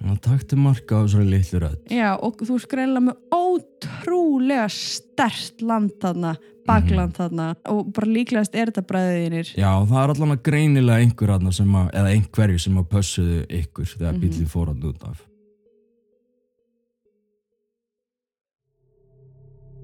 Þannig 0.00 0.16
að 0.16 0.20
taktu 0.24 0.56
marka 0.56 0.96
á 0.96 1.04
þessari 1.04 1.26
litlu 1.28 1.58
rödd. 1.60 1.80
Já, 1.92 2.08
og 2.16 2.38
þú 2.40 2.54
greinlega 2.72 3.04
með 3.10 3.18
ótrúlega 3.36 4.68
stert 4.72 5.60
land 5.60 5.92
þarna, 6.00 6.38
bakland 6.70 7.16
þarna 7.18 7.48
og 7.72 7.90
bara 7.96 8.12
líklegast 8.14 8.54
er 8.54 8.70
þetta 8.70 8.86
bræðinir 8.90 9.50
já, 9.54 9.70
það 9.90 9.98
er 10.02 10.14
allan 10.14 10.36
að 10.36 10.44
greinilega 10.50 11.06
einhver 11.06 11.34
aðna 11.36 11.54
sem 11.54 11.74
að, 11.82 11.90
eða 12.00 12.14
einhverju 12.14 12.62
sem 12.66 12.78
að 12.80 12.88
pössuðu 12.94 13.40
ykkur 13.60 13.90
þegar 13.96 14.14
mm 14.14 14.22
bílið 14.24 14.54
fór 14.54 14.72
að 14.74 14.88
út 14.92 15.10
af 15.10 15.26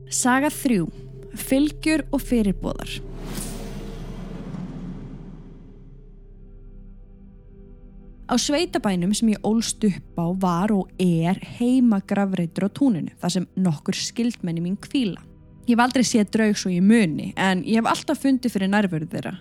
Saga 0.06 0.52
3. 0.54 0.84
Fylgjur 1.34 2.04
og 2.14 2.22
fyrirbóðar 2.22 2.92
Á 8.26 8.34
sveitabænum 8.42 9.12
sem 9.14 9.28
ég 9.30 9.44
ólst 9.46 9.84
upp 9.86 10.18
á 10.18 10.26
var 10.34 10.72
og 10.74 10.90
er 10.98 11.38
heima 11.58 12.00
grafreitur 12.02 12.66
á 12.66 12.70
túninu 12.74 13.14
þar 13.22 13.34
sem 13.36 13.46
nokkur 13.54 13.94
skildmenni 13.94 14.64
mín 14.64 14.74
kvíla. 14.74 15.22
Ég 15.66 15.74
hef 15.74 15.82
aldrei 15.82 16.04
séð 16.06 16.28
draug 16.30 16.58
svo 16.58 16.70
ég 16.70 16.84
muni 16.86 17.32
en 17.34 17.64
ég 17.66 17.80
hef 17.80 17.88
alltaf 17.90 18.20
fundið 18.22 18.52
fyrir 18.54 18.70
nærvörð 18.70 19.08
þeirra. 19.10 19.32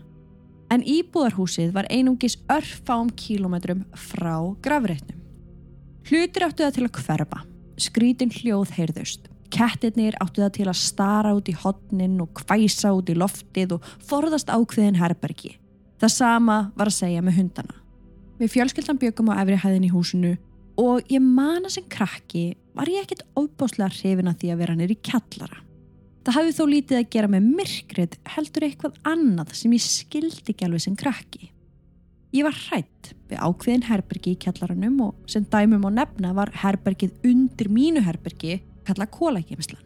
En 0.73 0.81
íbúðarhúsið 0.81 1.69
var 1.75 1.85
einungis 1.93 2.39
örfám 2.49 3.11
kílometrum 3.13 3.83
frá 3.93 4.33
grafreitnum. 4.65 5.19
Hlutir 6.09 6.47
áttu 6.47 6.65
það 6.65 6.73
til 6.73 6.85
að 6.87 6.97
hverfa. 6.97 7.43
Skrítin 7.77 8.33
hljóð 8.33 8.73
heyrðust. 8.73 9.29
Kettirnir 9.53 10.17
áttu 10.17 10.41
það 10.41 10.55
til 10.57 10.65
að 10.71 10.79
stara 10.81 11.35
út 11.37 11.51
í 11.51 11.55
hotnin 11.61 12.17
og 12.23 12.33
kvæsa 12.41 12.95
út 12.97 13.11
í 13.13 13.15
loftið 13.21 13.77
og 13.77 13.85
forðast 14.09 14.49
ákveðin 14.49 14.97
herbergi. 14.97 15.53
Það 16.01 16.15
sama 16.15 16.57
var 16.73 16.89
að 16.89 16.97
segja 16.97 17.21
með 17.21 17.37
hundana. 17.39 17.77
Við 18.41 18.51
fjölskyldan 18.55 18.99
byggum 18.99 19.29
á 19.29 19.45
efri 19.45 19.61
hæðin 19.61 19.85
í 19.85 19.93
húsinu 19.93 20.33
og 20.81 21.05
ég 21.13 21.21
mana 21.21 21.69
sem 21.71 21.85
krakki 21.85 22.55
var 22.75 22.89
ég 22.91 23.05
ekkert 23.05 23.23
óbáslega 23.37 23.93
hrifin 23.93 24.33
að 24.33 24.41
því 24.41 24.51
að 24.51 24.61
vera 24.65 24.75
nýri 24.81 24.97
kjallara. 25.05 25.61
Það 26.25 26.37
hafði 26.39 26.53
þó 26.57 26.63
lítið 26.71 26.97
að 26.97 27.09
gera 27.13 27.29
með 27.29 27.49
myrkrið 27.59 28.15
heldur 28.33 28.63
eitthvað 28.65 28.95
annað 29.05 29.51
sem 29.59 29.73
ég 29.75 29.83
skildi 29.85 30.53
ekki 30.55 30.65
alveg 30.65 30.81
sem 30.81 30.95
krakki. 30.97 31.51
Ég 32.33 32.47
var 32.47 32.55
hrætt 32.57 33.11
við 33.29 33.43
ákveðin 33.45 33.85
herbergi 33.85 34.33
í 34.33 34.39
kjallaranum 34.41 34.95
og 35.05 35.29
sem 35.29 35.45
dæmum 35.53 35.85
á 35.85 35.91
nefna 36.01 36.33
var 36.33 36.49
herbergið 36.63 37.13
undir 37.29 37.69
mínu 37.69 38.01
herbergi 38.07 38.57
kalla 38.87 39.05
kólageimslan. 39.05 39.83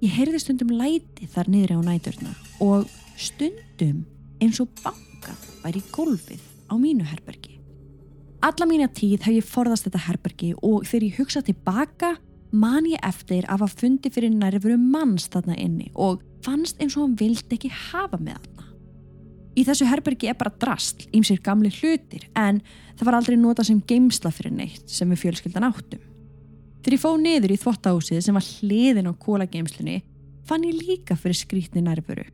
Ég 0.00 0.14
heyrði 0.16 0.40
stundum 0.40 0.72
læti 0.72 1.28
þar 1.28 1.52
niðri 1.52 1.76
á 1.76 1.82
næturna 1.84 2.32
og 2.64 2.88
stundum 3.20 4.06
eins 4.40 4.60
og 4.62 4.72
bankað 4.80 5.44
væri 5.64 5.82
í 5.82 5.92
gólfið 5.92 6.42
á 6.72 6.74
mínu 6.80 7.04
herbergi. 7.12 7.58
Alla 8.40 8.68
mína 8.70 8.88
tíð 8.88 9.26
hef 9.26 9.36
ég 9.36 9.46
forðast 9.46 9.88
þetta 9.88 10.04
herbergi 10.06 10.54
og 10.62 10.86
þegar 10.86 11.06
ég 11.10 11.20
hugsa 11.20 11.44
tilbaka 11.44 12.14
man 12.52 12.86
ég 12.88 13.00
eftir 13.04 13.44
að 13.46 13.58
hafa 13.58 13.82
fundi 13.82 14.10
fyrir 14.12 14.32
nærfuru 14.34 14.78
manns 14.80 15.28
þarna 15.32 15.56
inni 15.60 15.90
og 15.94 16.22
fannst 16.44 16.80
eins 16.80 16.96
og 16.96 17.04
hann 17.04 17.18
vildi 17.20 17.58
ekki 17.58 17.70
hafa 17.72 18.20
með 18.20 18.40
þarna. 18.44 18.66
Í 19.58 19.64
þessu 19.66 19.88
herbergi 19.90 20.28
er 20.30 20.36
bara 20.38 20.54
drastl, 20.54 21.08
ímsir 21.16 21.40
gamli 21.42 21.70
hlutir, 21.74 22.28
en 22.38 22.60
það 22.98 23.08
var 23.08 23.16
aldrei 23.18 23.36
notað 23.40 23.72
sem 23.72 23.80
geimsla 23.90 24.30
fyrir 24.34 24.54
neitt 24.54 24.86
sem 24.86 25.10
við 25.10 25.24
fjölskyldan 25.24 25.66
áttum. 25.66 26.04
Þegar 26.78 26.94
ég 26.94 27.02
fóð 27.02 27.16
niður 27.24 27.54
í 27.54 27.58
þvottahúsið 27.64 28.20
sem 28.22 28.38
var 28.38 28.46
hliðin 28.46 29.10
á 29.10 29.12
kólageimslunni, 29.18 29.96
fann 30.46 30.66
ég 30.68 30.78
líka 30.78 31.18
fyrir 31.18 31.40
skrítni 31.40 31.82
nærfuru. 31.82 32.28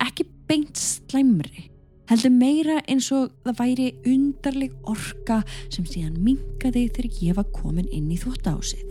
Ekki 0.00 0.24
beint 0.48 0.80
slæmri, 0.80 1.68
heldur 2.08 2.32
meira 2.32 2.80
eins 2.88 3.10
og 3.12 3.34
það 3.44 3.60
væri 3.60 3.90
undarleg 4.08 4.78
orka 4.88 5.42
sem 5.68 5.84
síðan 5.84 6.16
minkaði 6.24 6.88
þegar 6.88 7.20
ég 7.26 7.36
var 7.36 7.52
komin 7.52 7.92
inn 7.92 8.08
í 8.08 8.18
þvóttahúsið. 8.18 8.89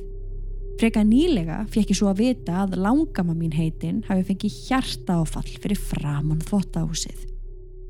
Freka 0.79 1.01
nýlega 1.03 1.65
fekk 1.67 1.89
ég 1.91 1.97
svo 1.99 2.07
að 2.07 2.21
vita 2.21 2.61
að 2.61 2.77
langama 2.79 3.33
mín 3.35 3.51
heitin 3.51 3.97
hafi 4.07 4.23
fengið 4.29 4.59
hjarta 4.69 5.17
áfall 5.19 5.49
fyrir 5.59 5.75
framann 5.75 6.39
þvóttahúsið. 6.45 7.25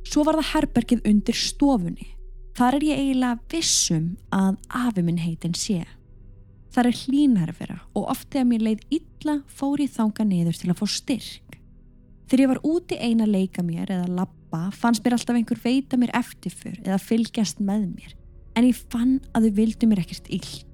Svo 0.10 0.24
var 0.26 0.40
það 0.40 0.48
herbergið 0.56 1.04
undir 1.12 1.38
stofunni. 1.38 2.08
Þar 2.58 2.80
er 2.80 2.86
ég 2.88 3.02
eiginlega 3.04 3.52
vissum 3.54 4.08
að 4.34 4.58
afi 4.80 5.04
minn 5.06 5.20
heitin 5.22 5.54
sé. 5.54 5.84
Það 6.74 6.90
er 6.90 6.98
hlínarfera 7.04 7.78
og 7.94 8.08
oft 8.16 8.26
þegar 8.34 8.48
mér 8.50 8.66
leið 8.66 8.82
illa 8.98 9.36
fór 9.60 9.84
ég 9.84 9.94
þanga 9.94 10.26
niður 10.32 10.58
til 10.58 10.72
að 10.74 10.80
fá 10.82 10.90
styrk. 10.96 11.60
Þegar 12.26 12.44
ég 12.44 12.52
var 12.56 12.62
úti 12.72 12.98
eina 12.98 13.28
að 13.28 13.36
leika 13.36 13.66
mér 13.66 13.94
eða 14.00 14.10
labba 14.18 14.64
fannst 14.74 15.06
mér 15.06 15.18
alltaf 15.20 15.38
einhver 15.38 15.62
veita 15.62 15.98
mér 15.98 16.16
eftirför 16.18 16.82
eða 16.82 16.98
fylgjast 17.06 17.62
með 17.62 17.86
mér 17.92 18.18
en 18.58 18.66
ég 18.66 18.82
fann 18.90 19.20
að 19.38 19.46
þau 19.46 19.56
vildu 19.62 19.90
mér 19.90 20.04
ekkert 20.04 20.34
illt. 20.34 20.69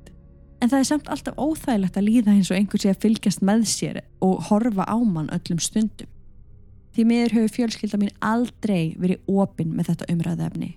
En 0.66 0.72
það 0.72 0.82
er 0.82 0.88
samt 0.90 1.10
alltaf 1.14 1.36
óþægilegt 1.38 1.98
að 2.00 2.08
líða 2.08 2.32
eins 2.34 2.50
og 2.50 2.58
einhver 2.58 2.82
sé 2.82 2.90
að 2.90 3.04
fylgjast 3.04 3.44
með 3.46 3.68
sér 3.70 4.00
og 4.26 4.48
horfa 4.48 4.88
á 4.90 4.98
mann 4.98 5.30
öllum 5.30 5.60
stundum. 5.62 6.10
Því 6.96 7.04
miður 7.06 7.36
hefur 7.36 7.54
fjölskylda 7.60 8.00
mín 8.02 8.16
aldrei 8.26 8.96
verið 8.98 9.30
opinn 9.30 9.76
með 9.78 9.92
þetta 9.92 10.08
umræðefni 10.16 10.72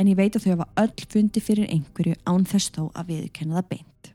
en 0.00 0.08
ég 0.10 0.18
veit 0.18 0.34
að 0.34 0.48
þau 0.48 0.54
hafa 0.54 0.66
öll 0.82 1.06
fundi 1.12 1.42
fyrir 1.44 1.70
einhverju 1.70 2.16
án 2.26 2.48
þess 2.48 2.72
þó 2.74 2.82
að 2.88 3.12
viðkenna 3.12 3.60
það 3.60 3.70
beint. 3.70 4.10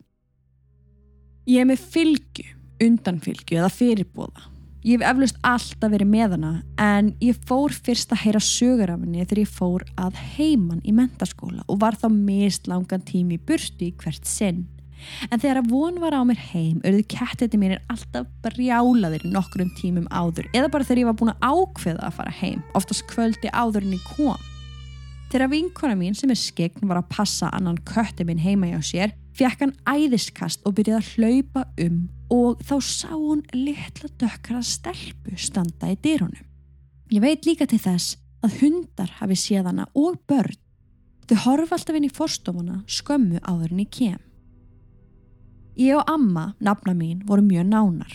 Ég 1.46 1.62
er 1.62 1.70
með 1.70 1.88
fylgju, 1.94 2.46
undanfylgju 2.82 3.60
eða 3.62 3.72
fyrirbóða. 3.72 4.48
Ég 4.84 5.00
hef 5.00 5.08
eflust 5.14 5.38
alltaf 5.46 5.96
verið 5.96 6.12
með 6.12 6.36
hana 6.36 6.52
en 6.82 7.14
ég 7.24 7.38
fór 7.48 7.72
fyrst 7.72 8.12
að 8.12 8.26
heyra 8.26 8.42
sögur 8.44 8.92
af 8.92 9.00
henni 9.00 9.24
þegar 9.24 9.44
ég 9.46 9.56
fór 9.56 9.88
að 9.96 10.20
heiman 10.36 10.84
í 10.84 10.92
mentaskóla 10.94 11.64
og 11.70 11.80
var 11.82 11.96
þá 11.98 12.10
mist 12.12 12.68
langan 12.68 13.06
tími 13.06 13.40
í 13.40 13.44
burtu 13.48 13.88
í 13.88 13.94
hvert 13.96 14.28
sinn. 14.28 14.66
En 15.30 15.40
þegar 15.40 15.60
að 15.62 15.70
von 15.70 16.00
var 16.02 16.16
á 16.16 16.22
mér 16.26 16.40
heim 16.50 16.80
auðvitað 16.82 17.12
kettiti 17.12 17.60
mínir 17.60 17.82
alltaf 17.92 18.26
brjálaðir 18.44 19.26
nokkrum 19.28 19.70
tímum 19.78 20.08
áður 20.10 20.48
eða 20.52 20.70
bara 20.72 20.86
þegar 20.88 21.02
ég 21.02 21.10
var 21.10 21.18
búin 21.20 21.32
að 21.34 21.46
ákveða 21.46 22.08
að 22.08 22.18
fara 22.18 22.34
heim, 22.40 22.64
oftast 22.78 23.06
kvöldi 23.10 23.52
áður 23.52 23.86
en 23.86 23.96
ég 23.96 24.10
kom. 24.16 24.42
Þegar 25.32 25.50
vinkona 25.52 25.96
mín 25.98 26.14
sem 26.14 26.30
er 26.30 26.38
skegn 26.38 26.86
var 26.86 27.00
að 27.00 27.10
passa 27.16 27.50
annan 27.54 27.78
kötti 27.88 28.26
minn 28.26 28.42
heima 28.42 28.70
hjá 28.70 28.82
sér 28.84 29.14
fekk 29.36 29.64
hann 29.64 29.74
æðiskast 29.84 30.62
og 30.64 30.76
byrjaði 30.78 31.00
að 31.00 31.08
hlaupa 31.16 31.64
um 31.82 32.04
og 32.32 32.62
þá 32.66 32.76
sá 32.82 33.10
hún 33.12 33.42
litla 33.54 34.10
dökkara 34.18 34.62
stelpu 34.64 35.36
standa 35.38 35.92
í 35.92 35.98
dýrunum. 36.02 36.46
Ég 37.12 37.22
veit 37.22 37.46
líka 37.46 37.66
til 37.70 37.78
þess 37.82 38.16
að 38.46 38.56
hundar 38.62 39.12
hafi 39.20 39.36
séð 39.38 39.68
hana 39.70 39.86
og 39.94 40.18
börn. 40.26 40.56
Þau 41.26 41.36
horfa 41.42 41.76
alltaf 41.76 41.98
inn 41.98 42.06
í 42.06 42.14
forstofuna 42.14 42.80
skömmu 42.90 43.42
áður 43.42 43.74
en 43.74 43.82
ég 43.82 43.92
kem. 43.94 44.20
Ég 45.76 45.98
og 45.98 46.08
amma, 46.08 46.54
nafna 46.60 46.94
mín, 46.96 47.20
voru 47.28 47.44
mjög 47.44 47.68
nánar. 47.68 48.12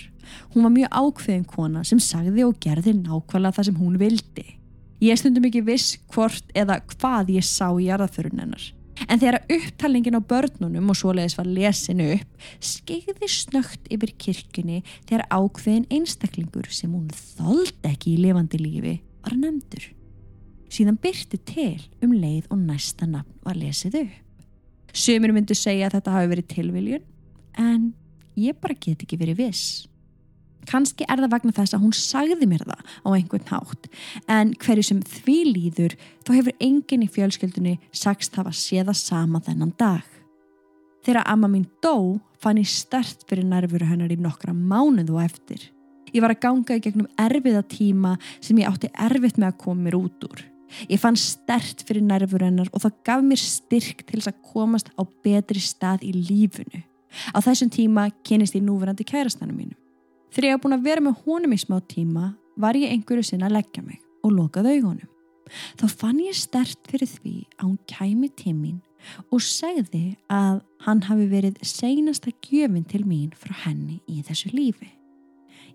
Hún 0.53 0.65
var 0.65 0.73
mjög 0.73 0.89
ákveðin 0.97 1.45
kona 1.45 1.83
sem 1.85 1.99
sagði 2.01 2.45
og 2.47 2.57
gerði 2.61 2.95
nákvæmlega 2.97 3.57
það 3.57 3.67
sem 3.67 3.79
hún 3.81 3.99
vildi. 4.01 4.45
Ég 5.01 5.17
stundum 5.17 5.45
ekki 5.49 5.63
viss 5.65 5.97
hvort 6.13 6.49
eða 6.57 6.79
hvað 6.93 7.35
ég 7.37 7.45
sá 7.45 7.67
í 7.73 7.87
jarðaförun 7.87 8.41
hennar. 8.41 8.65
En 9.09 9.21
þegar 9.21 9.45
upptalningin 9.49 10.17
á 10.17 10.21
börnunum 10.21 10.91
og 10.91 10.97
svoleiðis 10.97 11.37
var 11.39 11.47
lesinu 11.49 12.09
upp, 12.17 12.43
skeiði 12.61 13.29
snögt 13.29 13.87
yfir 13.93 14.13
kirkjunni 14.21 14.81
þegar 15.09 15.25
ákveðin 15.29 15.87
einstaklingur 15.93 16.69
sem 16.69 16.91
hún 16.93 17.09
þóldi 17.37 17.89
ekki 17.89 18.15
í 18.15 18.21
lifandi 18.21 18.61
lífi 18.61 18.97
var 19.23 19.37
nefndur. 19.37 19.87
Síðan 20.71 20.99
byrti 21.01 21.39
til 21.45 21.81
um 22.03 22.13
leið 22.15 22.51
og 22.53 22.61
næsta 22.61 23.09
nafn 23.09 23.41
var 23.45 23.57
lesið 23.59 24.03
upp. 24.03 24.19
Sumir 24.93 25.33
myndu 25.33 25.55
segja 25.55 25.87
að 25.87 25.97
þetta 25.97 26.13
hafi 26.15 26.29
verið 26.31 26.47
tilviljun, 26.51 27.03
en 27.59 27.93
ég 28.39 28.57
bara 28.61 28.77
get 28.77 29.03
ekki 29.03 29.19
verið 29.19 29.45
viss. 29.45 29.87
Kanski 30.69 31.07
er 31.09 31.17
það 31.23 31.33
vegna 31.33 31.53
þess 31.57 31.73
að 31.75 31.83
hún 31.85 31.93
sagði 31.97 32.47
mér 32.49 32.63
það 32.67 32.81
á 33.01 33.09
einhvern 33.15 33.47
hátt 33.49 33.87
en 34.29 34.53
hverju 34.61 34.85
sem 34.85 34.99
því 35.01 35.37
líður 35.49 35.95
þá 36.21 36.31
hefur 36.35 36.57
enginn 36.61 37.05
í 37.05 37.09
fjölskyldunni 37.11 37.77
sagst 37.89 38.37
hafa 38.37 38.53
séða 38.53 38.93
sama 38.97 39.41
þennan 39.41 39.73
dag. 39.79 40.05
Þegar 41.01 41.25
amma 41.25 41.49
mín 41.49 41.65
dó 41.81 42.21
fann 42.41 42.61
ég 42.61 42.69
stert 42.69 43.25
fyrir 43.29 43.47
nærfuru 43.49 43.87
hennar 43.89 44.13
í 44.13 44.19
nokkra 44.21 44.53
mánuð 44.53 45.15
og 45.15 45.23
eftir. 45.25 45.65
Ég 46.13 46.21
var 46.21 46.35
að 46.35 46.43
ganga 46.45 46.77
í 46.77 46.83
gegnum 46.83 47.09
erfiða 47.19 47.63
tíma 47.65 48.15
sem 48.43 48.59
ég 48.61 48.69
átti 48.69 48.91
erfitt 48.93 49.39
með 49.41 49.49
að 49.49 49.59
koma 49.63 49.87
mér 49.87 49.97
út 49.97 50.27
úr. 50.27 50.45
Ég 50.91 51.01
fann 51.01 51.17
stert 51.19 51.81
fyrir 51.87 52.05
nærfuru 52.05 52.47
hennar 52.47 52.69
og 52.71 52.83
það 52.85 53.01
gaf 53.07 53.25
mér 53.25 53.41
styrk 53.41 54.05
til 54.05 54.19
þess 54.19 54.31
að 54.31 54.41
komast 54.53 54.93
á 54.93 55.01
betri 55.25 55.63
stað 55.63 56.05
í 56.05 56.13
lífunu. 56.15 56.83
Á 57.35 57.37
þessum 57.43 57.71
tíma 57.73 58.09
kynist 58.27 58.55
ég 58.55 58.65
núverandi 58.65 59.05
kærastanum 59.07 59.57
mínum. 59.57 59.77
Þegar 60.31 60.47
ég 60.47 60.55
hef 60.55 60.63
búin 60.63 60.77
að 60.77 60.85
vera 60.87 61.03
með 61.03 61.23
honum 61.25 61.55
í 61.55 61.59
smá 61.59 61.79
tíma 61.91 62.33
var 62.61 62.77
ég 62.79 62.91
einhverju 62.93 63.25
sinna 63.27 63.49
að 63.49 63.57
leggja 63.59 63.83
mig 63.83 63.99
og 64.23 64.35
lokaði 64.35 64.77
augunum. 64.77 65.09
Þá 65.79 65.85
fann 65.99 66.21
ég 66.23 66.37
stert 66.37 66.79
fyrir 66.87 67.09
því 67.09 67.35
að 67.57 67.65
hún 67.65 67.79
kæmi 67.89 68.29
til 68.39 68.55
mín 68.55 68.79
og 69.33 69.41
segði 69.43 70.15
að 70.31 70.61
hann 70.85 71.01
hafi 71.07 71.27
verið 71.31 71.59
seinasta 71.65 72.31
gjöfin 72.45 72.87
til 72.87 73.03
mín 73.07 73.31
frá 73.35 73.53
henni 73.65 73.99
í 74.07 74.21
þessu 74.25 74.53
lífi. 74.53 74.91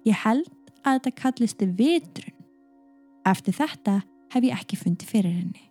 Ég 0.07 0.16
held 0.22 0.49
að 0.87 1.01
þetta 1.01 1.14
kallisti 1.20 1.68
vitrun. 1.79 2.37
Eftir 3.27 3.57
þetta 3.59 4.01
hef 4.33 4.46
ég 4.46 4.55
ekki 4.55 4.79
fundið 4.79 5.11
fyrir 5.11 5.35
henni. 5.35 5.65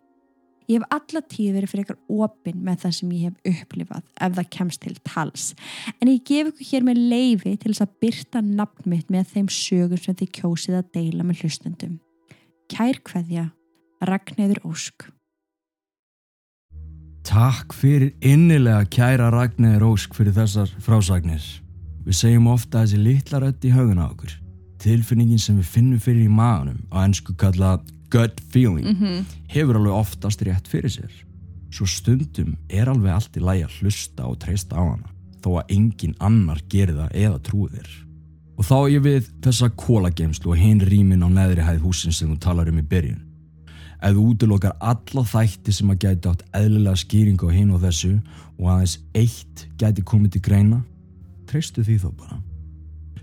Ég 0.66 0.82
hef 0.82 0.86
alla 0.96 1.22
tíð 1.30 1.58
verið 1.60 1.72
fyrir 1.72 1.84
eitthvað 1.84 2.24
opinn 2.26 2.62
með 2.66 2.80
það 2.84 2.94
sem 2.98 3.12
ég 3.14 3.26
hef 3.28 3.50
upplifað 3.62 4.06
ef 4.26 4.38
það 4.38 4.48
kemst 4.56 4.82
til 4.82 4.96
tals. 5.06 5.48
En 6.00 6.10
ég 6.10 6.24
gef 6.26 6.50
ykkur 6.52 6.70
hér 6.72 6.88
með 6.88 7.02
leifi 7.12 7.54
til 7.62 7.74
þess 7.74 7.86
að 7.86 7.98
byrta 8.02 8.42
nafn 8.46 8.90
mitt 8.90 9.12
með 9.14 9.34
þeim 9.34 9.52
sögur 9.54 10.02
sem 10.02 10.18
þið 10.18 10.32
kjósið 10.40 10.80
að 10.80 10.88
deila 10.98 11.28
með 11.28 11.44
hlustendum. 11.44 12.00
Kær 12.72 13.02
hverja, 13.06 13.50
Ragnæður 14.06 14.64
Ósk. 14.72 15.10
Takk 17.26 17.74
fyrir 17.74 18.14
innilega 18.26 18.86
kæra 18.90 19.30
Ragnæður 19.34 19.92
Ósk 19.92 20.18
fyrir 20.18 20.34
þessar 20.34 20.74
frásagnir. 20.82 21.46
Við 22.06 22.20
segjum 22.22 22.50
ofta 22.54 22.84
þessi 22.84 23.02
litla 23.02 23.42
rött 23.42 23.66
í 23.66 23.74
hauguna 23.74 24.10
okkur. 24.12 24.34
Tilfinningin 24.80 25.40
sem 25.40 25.58
við 25.60 25.72
finnum 25.78 26.00
fyrir 26.00 26.28
í 26.28 26.32
maðunum 26.32 26.82
á 26.92 27.06
ennsku 27.06 27.36
kalla 27.40 27.80
gut 28.12 28.42
feeling 28.52 28.86
Mm 28.86 28.96
-hmm. 28.96 29.26
hefur 29.48 29.76
alveg 29.76 29.94
oftast 29.94 30.42
rétt 30.42 30.68
fyrir 30.68 30.90
sér. 30.90 31.12
Svo 31.72 31.86
stundum 31.86 32.56
er 32.70 32.90
alveg 32.90 33.12
allt 33.12 33.38
í 33.38 33.40
lægi 33.40 33.64
að 33.64 33.76
hlusta 33.80 34.26
og 34.26 34.40
treysta 34.40 34.76
á 34.76 34.84
hana 34.84 35.10
þó 35.44 35.62
að 35.62 35.70
engin 35.70 36.16
annar 36.20 36.62
gerir 36.70 36.96
það 36.96 37.10
eða 37.14 37.40
trúi 37.40 37.70
þér. 37.70 37.90
Og 38.58 38.66
þá 38.66 38.76
er 38.80 38.90
ég 38.90 39.04
við 39.04 39.30
þessa 39.44 39.70
kólageimslu 39.70 40.52
og 40.52 40.58
hinn 40.58 40.82
rýmin 40.82 41.26
á 41.28 41.30
neðri 41.30 41.62
hæð 41.62 41.84
húsin 41.84 42.16
sem 42.16 42.32
þú 42.32 42.40
talar 42.40 42.72
um 42.72 42.80
í 42.80 42.82
byrjun. 42.82 43.22
Ef 44.02 44.16
þú 44.16 44.26
útlokar 44.32 44.76
alla 44.80 45.24
þætti 45.24 45.74
sem 45.76 45.92
að 45.92 46.02
gæti 46.06 46.30
átt 46.30 46.44
eðlilega 46.54 46.96
skýringu 46.96 47.50
á 47.50 47.56
hinn 47.56 47.72
og 47.72 47.82
þessu 47.84 48.22
og 48.60 48.66
aðeins 48.72 49.00
eitt 49.14 49.68
gæti 49.78 50.04
komið 50.04 50.36
til 50.36 50.42
greina, 50.42 50.84
treystu 51.50 51.84
því 51.84 51.98
þó 52.04 52.10
bara. 52.16 52.45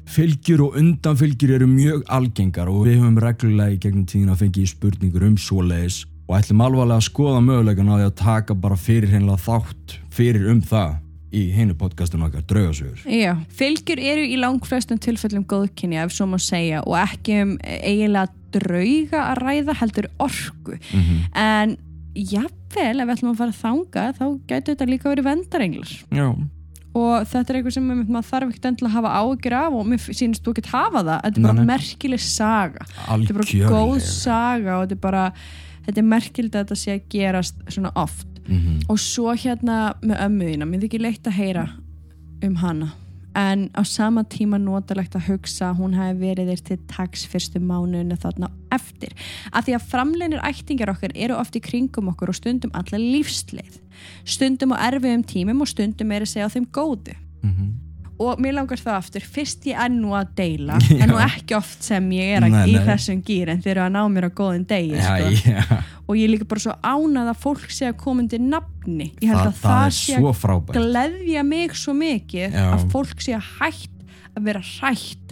Fylgjur 0.06 0.60
og 0.66 0.76
undanfylgjur 0.80 1.54
eru 1.56 1.66
mjög 1.70 2.02
algengar 2.08 2.68
og 2.68 2.86
við 2.86 2.98
höfum 3.00 3.20
reglulega 3.22 3.76
í 3.76 3.78
gegnum 3.80 4.06
tíðin 4.06 4.32
að 4.34 4.42
fengi 4.42 4.66
spurningur 4.66 5.24
um 5.28 5.36
svoleiðis 5.40 6.02
og 6.28 6.36
ætlum 6.38 6.60
alvarlega 6.64 6.98
að 7.00 7.06
skoða 7.06 7.40
mögulegan 7.44 7.88
á 7.88 7.94
því 7.96 8.08
að 8.08 8.18
taka 8.22 8.54
bara 8.54 8.76
fyrir 8.76 9.08
hennilega 9.12 9.44
þátt 9.46 9.96
fyrir 10.12 10.50
um 10.52 10.60
það 10.62 10.98
í 11.32 11.46
hennu 11.54 11.74
podcastinu 11.80 12.26
okkar 12.26 12.44
draugasögur. 12.44 13.06
Já, 13.08 13.32
fylgjur 13.56 14.00
eru 14.04 14.24
í 14.28 14.36
langflestum 14.36 14.98
tilfellum 15.00 15.46
góðkynja 15.48 16.04
ef 16.04 16.12
svo 16.12 16.26
má 16.28 16.36
segja 16.42 16.82
og 16.84 16.98
ekki 17.00 17.38
um 17.40 17.54
eiginlega 17.64 18.28
drauga 18.52 19.22
að 19.30 19.40
ræða 19.40 19.78
heldur 19.80 20.10
orku 20.20 20.76
Mm 20.92 21.00
-hmm. 21.00 21.20
en 21.35 21.77
jafnvel 22.14 23.00
ef 23.00 23.06
við 23.08 23.14
ætlum 23.14 23.33
að 23.33 23.38
fara 23.40 23.50
að 23.50 23.62
þanga 23.62 24.04
þá 24.18 24.27
gætu 24.48 24.72
þetta 24.72 24.87
líka 24.90 25.08
verið 25.08 25.24
vendarenglar 25.24 25.92
Já, 26.12 26.27
og 26.92 27.26
þetta 27.28 27.52
er 27.52 27.58
eitthvað 27.58 27.76
sem 27.76 27.90
maður 27.90 28.28
þarf 28.28 28.48
ekkert 28.50 28.66
endilega 28.70 28.90
að 28.90 28.96
hafa 28.98 29.12
ágjur 29.22 29.56
af 29.58 29.76
og 29.78 29.86
mér 29.88 30.08
sínist 30.08 30.44
þú 30.44 30.52
ekki 30.56 30.72
hafa 30.72 31.02
það. 31.02 31.20
Þetta 31.24 31.40
er 31.40 31.46
bara 31.46 31.66
merkileg 31.72 32.24
saga. 32.24 32.88
Þetta 32.88 33.16
er 33.16 33.38
bara 33.38 33.46
algjörlega. 33.46 33.70
góð 33.72 34.02
saga 34.08 34.74
og 34.76 34.84
þetta 34.84 34.98
er 34.98 35.04
bara 35.06 35.24
þetta 35.86 36.02
er 36.02 36.10
merkild 36.10 36.52
að 36.52 36.58
þetta 36.60 36.80
sé 36.82 36.96
að 36.98 37.06
gerast 37.16 37.64
svona 37.68 37.94
oft. 37.96 38.28
Mm 38.42 38.58
-hmm. 38.58 38.78
og 38.90 38.98
svo 38.98 39.32
hérna 39.38 39.94
með 40.02 40.18
ömmuðina 40.24 40.66
mér 40.66 40.80
þykir 40.82 41.00
leitt 41.00 41.26
að 41.26 41.36
heyra 41.38 41.68
um 42.42 42.56
hana 42.58 42.88
en 43.38 43.68
á 43.72 43.83
sama 43.87 44.24
tíma 44.24 44.58
notalegt 44.60 45.16
að 45.16 45.28
hugsa 45.30 45.70
að 45.70 45.78
hún 45.80 45.96
hafi 45.96 46.18
verið 46.20 46.50
þér 46.52 46.64
til 46.68 46.78
tags 46.90 47.24
fyrstu 47.28 47.60
mánuðinu 47.62 48.18
þarna 48.20 48.50
eftir. 48.74 49.14
Af 49.52 49.66
því 49.66 49.76
að 49.78 49.87
framleinir 49.92 50.44
ættingar 50.46 50.92
okkar 50.92 51.14
eru 51.14 51.38
oft 51.40 51.56
í 51.56 51.62
kringum 51.64 52.10
okkur 52.12 52.33
og 52.33 52.38
stundum 52.38 52.74
allar 52.74 53.00
lífsleið. 53.00 53.80
Stundum 54.24 54.74
á 54.76 54.85
erfiðum 54.90 55.24
tímum 55.24 55.64
og 55.64 55.70
stundum 55.70 56.12
er 56.12 56.26
að 56.26 56.33
segja 56.35 56.48
á 56.48 56.54
þeim 56.54 56.68
góðu. 56.72 57.16
Mhm. 57.42 57.81
Og 58.23 58.40
mér 58.42 58.56
langar 58.56 58.81
það 58.81 58.98
aftur, 58.98 59.27
fyrst 59.35 59.66
ég 59.70 59.94
nú 59.94 60.12
að 60.16 60.33
deila 60.38 60.79
en 61.00 61.10
nú 61.10 61.18
ekki 61.23 61.56
oft 61.58 61.87
sem 61.87 62.08
ég 62.16 62.37
er 62.38 62.46
að, 62.46 62.54
Nei, 62.54 62.62
í 62.70 62.77
nei. 62.77 62.85
þessum 62.88 63.23
gýr 63.27 63.52
en 63.54 63.62
þeir 63.64 63.73
eru 63.77 63.85
að 63.87 63.94
ná 63.96 64.02
mér 64.14 64.29
á 64.29 64.31
góðin 64.40 64.66
degi 64.70 64.98
Já, 64.98 65.08
sko. 65.18 65.52
já. 65.52 65.81
og 66.06 66.18
ég 66.18 66.27
er 66.27 66.35
líka 66.35 66.48
bara 66.50 66.64
svo 66.66 66.77
ánað 66.83 67.33
að 67.33 67.40
fólk 67.46 67.66
sé 67.73 67.88
að 67.90 67.96
koma 68.02 68.25
undir 68.25 68.42
nafni 68.44 69.08
ég 69.23 69.33
held 69.33 69.40
það, 69.40 69.48
að 69.48 69.62
það, 69.62 69.87
er 69.87 69.96
sé 69.98 70.20
að 70.23 70.77
gleðja 70.77 71.46
mig 71.48 71.77
svo 71.79 71.96
mikið 71.98 72.58
Já. 72.58 72.68
að 72.77 72.87
fólk 72.94 73.25
sé 73.25 73.37
að 73.38 73.50
hætt 73.60 73.90
að 74.33 74.46
vera 74.48 74.62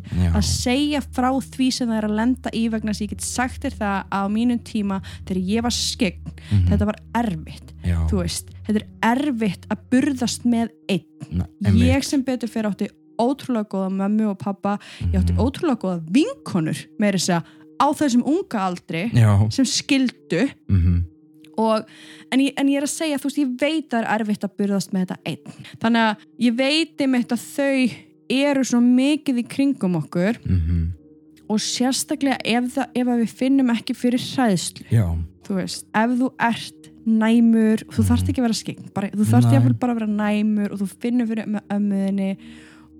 hrætt 0.01 0.25
Já. 0.25 0.31
að 0.33 0.45
segja 0.49 1.01
frá 1.13 1.31
því 1.41 1.69
sem 1.73 1.89
það 1.89 1.97
er 2.01 2.07
að 2.09 2.17
lenda 2.21 2.51
í 2.55 2.63
vegna 2.71 2.91
þess 2.93 3.01
að 3.01 3.07
ég 3.07 3.11
get 3.15 3.21
sagt 3.27 3.63
þér 3.63 3.77
það 3.81 4.05
á 4.11 4.21
mínum 4.29 4.59
tíma 4.65 5.01
þegar 5.27 5.43
ég 5.55 5.63
var 5.63 5.71
skegn 5.77 6.33
Mhm. 6.51 6.67
þetta 6.71 6.87
var 6.87 6.97
erfitt, 7.15 7.73
Já. 7.85 7.99
þú 8.11 8.23
veist. 8.23 8.49
Þetta 8.67 8.81
er 8.81 8.87
erfitt 9.17 9.67
að 9.71 9.79
burðast 9.91 10.45
með 10.45 10.71
einn. 10.89 11.05
Na, 11.31 11.47
ég 11.71 12.03
sem 12.05 12.23
betur 12.23 12.49
fyrir 12.49 12.71
átti 12.71 12.89
ótrúlega 13.21 13.69
góða 13.69 13.91
mömmu 13.93 14.31
og 14.31 14.39
pappa. 14.39 14.79
Ég 15.13 15.21
átti 15.21 15.35
Mhm. 15.35 15.39
ótrúlega 15.39 15.79
góða 15.79 16.01
vinkonur 16.11 16.87
með 16.99 17.13
þess 17.15 17.29
að 17.37 17.45
á 17.81 17.87
þessum 17.95 18.23
unga 18.27 18.59
aldri 18.61 19.11
Já, 19.13 19.49
sem 19.53 19.65
skildu. 19.65 20.51
Mhm, 20.69 21.05
og, 21.59 21.85
en, 22.33 22.41
ég, 22.41 22.53
en 22.57 22.67
ég 22.69 22.77
er 22.79 22.83
að 22.83 22.89
segja, 22.89 23.19
þú 23.19 23.25
veist, 23.29 23.39
ég 23.39 23.59
veit 23.61 23.89
að 23.91 24.05
það 24.05 24.05
er 24.05 24.21
erfitt 24.21 24.45
að 24.45 24.57
burðast 24.59 24.93
með 24.93 25.07
þetta 25.07 25.17
einn. 25.27 25.53
Þannig 25.79 26.03
að 26.09 26.17
ég 26.41 26.57
veit 26.57 26.97
einmitt 26.99 27.29
að 27.29 27.43
þau 27.57 27.91
eru 28.31 28.65
svo 28.67 28.81
mikið 28.85 29.43
í 29.43 29.47
kringum 29.51 29.99
okkur 30.01 30.41
mhm, 30.45 30.81
og 31.51 31.59
sérstaklega 31.63 32.39
ef, 32.47 32.71
það, 32.77 32.97
ef 33.03 33.11
við 33.11 33.37
finnum 33.43 33.75
ekki 33.75 33.97
fyrir 33.99 34.23
hræðslu 34.23 34.87
já, 34.93 35.07
þú 35.47 35.59
veist, 35.59 35.87
ef 35.99 36.17
þú 36.21 36.33
ert 36.47 36.91
næmur, 37.11 37.85
þú 37.91 38.05
þarft 38.07 38.31
ekki 38.31 38.43
að 38.43 38.47
vera 38.47 38.59
skegn 38.59 38.91
bara, 38.95 39.13
þú 39.15 39.27
þarft 39.31 39.49
Nei. 39.49 39.55
jáfnvel 39.57 39.79
bara 39.83 39.95
að 39.95 40.03
vera 40.03 40.11
næmur 40.19 40.75
og 40.75 40.83
þú 40.83 40.89
finnur 41.03 41.31
fyrir 41.31 41.49
ömmuðinni 41.73 42.31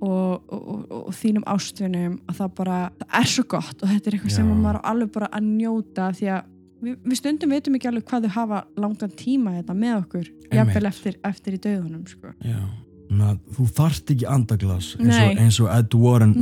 og, 0.01 0.49
og, 0.49 0.61
og, 0.61 0.95
og 1.03 1.17
þínum 1.19 1.45
ástvinum 1.53 2.17
að 2.31 2.41
það 2.41 2.55
bara, 2.63 2.79
það 3.03 3.19
er 3.21 3.33
svo 3.35 3.45
gott 3.55 3.85
og 3.85 3.93
þetta 3.93 4.11
er 4.11 4.17
eitthvað 4.17 4.37
sem 4.39 4.49
Já. 4.49 4.55
maður 4.57 4.81
á 4.81 4.89
alveg 4.91 5.13
bara 5.15 5.31
að 5.37 5.51
njóta 5.51 6.11
því 6.17 6.31
að 6.33 6.53
við, 6.81 7.01
við 7.05 7.21
stundum 7.21 7.53
veitum 7.55 7.77
ekki 7.77 7.91
alveg 7.93 8.07
hvað 8.09 8.27
þau 8.27 8.37
hafa 8.39 8.63
langan 8.81 9.19
tíma 9.21 9.59
þetta 9.59 9.77
með 9.85 9.97
okkur, 9.99 10.31
jafnvel 10.49 10.87
eftir, 10.91 11.21
eftir 11.29 11.59
í 11.59 11.65
döðunum 11.69 12.07
sko. 12.09 12.33
já 12.41 12.63
Na, 13.11 13.33
þú 13.57 13.65
þarft 13.75 14.13
ekki 14.15 14.27
andaglas 14.31 14.93
eins 15.01 15.17
og, 15.19 15.39
eins 15.43 15.57
og 15.65 15.71
Ed 15.75 15.95
Warren 15.99 16.35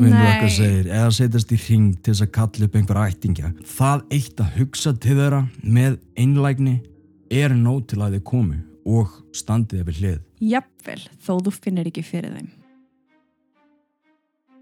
segir 0.53 0.91
eða 0.91 1.09
setjast 1.17 1.53
í 1.55 1.59
hring 1.63 1.95
til 1.97 2.13
þess 2.13 2.27
að 2.27 2.33
kalla 2.35 2.67
upp 2.67 2.75
einhver 2.77 3.01
ættingja. 3.07 3.53
Það 3.65 4.03
eitt 4.19 4.43
að 4.45 4.59
hugsa 4.59 4.93
til 4.93 5.17
þeirra 5.17 5.43
með 5.63 5.97
einlægni 6.21 6.75
er 7.33 7.55
nóg 7.57 7.87
til 7.89 8.03
að 8.05 8.19
þið 8.19 8.25
komi 8.29 8.59
og 8.89 9.15
standið 9.37 9.87
við 9.89 10.03
hlið. 10.03 10.19
Jafnvel 10.45 11.01
þó 11.25 11.33
þú 11.47 11.55
finnir 11.57 11.89
ekki 11.89 12.05
fyrir 12.05 12.37
þeim. 12.37 12.51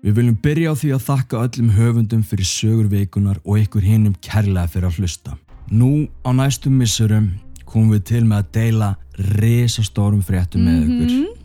Við 0.06 0.18
viljum 0.20 0.36
byrja 0.44 0.70
á 0.70 0.74
því 0.78 0.92
að 0.94 1.06
þakka 1.08 1.40
öllum 1.42 1.72
höfundum 1.74 2.22
fyrir 2.22 2.46
sögur 2.46 2.90
vikunar 2.92 3.40
og 3.42 3.64
ykkur 3.64 3.82
hinnum 3.82 4.14
kærlega 4.22 4.70
fyrir 4.70 4.92
að 4.92 5.00
hlusta. 5.00 5.34
Nú 5.74 6.06
á 6.22 6.30
næstum 6.30 6.76
missurum 6.78 7.32
komum 7.66 7.96
við 7.96 8.04
til 8.12 8.22
með 8.28 8.44
að 8.44 8.52
deila 8.54 8.92
risastórum 9.40 10.22
fréttum 10.22 10.62
með 10.68 10.86
ykkur. 10.86 11.35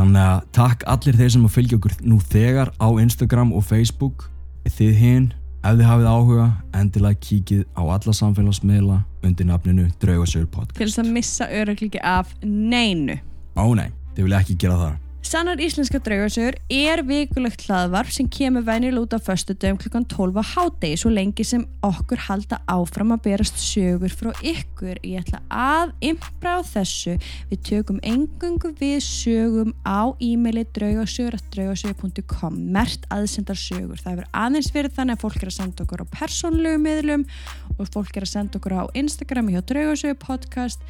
Þannig 0.00 0.22
að 0.24 0.44
takk 0.56 0.84
allir 0.88 1.16
þeir 1.18 1.32
sem 1.34 1.42
að 1.44 1.50
fylgja 1.52 1.76
okkur 1.76 1.94
nú 2.08 2.16
þegar 2.24 2.70
á 2.80 2.88
Instagram 3.02 3.50
og 3.52 3.66
Facebook. 3.68 4.30
Þið 4.64 4.94
hinn, 4.96 5.26
ef 5.60 5.76
þið 5.76 5.88
hafið 5.90 6.08
áhuga, 6.08 6.46
endilega 6.80 7.20
kíkið 7.26 7.66
á 7.76 7.82
alla 7.84 8.14
samfélagsmiðla 8.16 8.96
undir 9.28 9.48
nafninu 9.50 9.90
Draugasögur 10.00 10.46
til 10.46 10.54
podcast. 10.54 10.80
þess 10.80 11.02
að 11.02 11.12
missa 11.18 11.50
öruglíki 11.52 12.00
af 12.00 12.32
neinu 12.40 13.18
Ó 13.60 13.68
nei, 13.76 13.90
þið 14.16 14.24
vilja 14.24 14.40
ekki 14.40 14.56
gera 14.64 14.80
það. 14.80 14.96
Sannar 15.20 15.60
íslenska 15.60 15.98
draugarsögur 16.00 16.56
er 16.72 17.02
vikulegt 17.04 17.66
hlaðvarp 17.66 18.08
sem 18.08 18.24
kemur 18.32 18.64
venjulega 18.64 19.02
út 19.04 19.12
á 19.12 19.20
föstu 19.20 19.52
dögum 19.52 19.76
klukkan 19.76 20.06
12 20.08 20.38
á 20.40 20.44
hádegi 20.48 20.96
svo 21.02 21.10
lengi 21.12 21.44
sem 21.44 21.66
okkur 21.84 22.22
halda 22.24 22.56
áfram 22.64 23.12
að 23.12 23.26
berast 23.26 23.60
sögur 23.60 24.08
frá 24.16 24.30
ykkur. 24.40 24.96
Ég 25.04 25.20
ætla 25.20 25.42
að 25.52 25.92
impra 26.08 26.54
á 26.56 26.60
þessu. 26.64 27.18
Við 27.52 27.60
tökum 27.68 28.00
engungu 28.00 28.72
við 28.80 28.96
sögum 29.04 29.74
á 29.84 30.08
e-maili 30.24 30.64
draugarsögur.draugarsögur.com 30.78 32.56
mert 32.72 33.04
aðsendar 33.12 33.60
sögur. 33.60 34.00
Það 34.00 34.14
hefur 34.14 34.30
aðeins 34.32 34.72
verið 34.72 34.96
þannig 34.96 35.20
að 35.20 35.24
fólk 35.26 35.44
er 35.44 35.52
að 35.52 35.58
senda 35.58 35.84
okkur 35.84 36.04
á 36.08 36.12
persónlegu 36.16 36.80
miðlum 36.80 37.28
og 37.76 37.92
fólk 37.92 38.16
er 38.16 38.24
að 38.24 38.32
senda 38.32 38.56
okkur 38.56 38.78
á 38.80 38.84
Instagram 38.96 39.52
hjá 39.52 39.60
draugarsögur 39.68 40.22
podcast. 40.24 40.80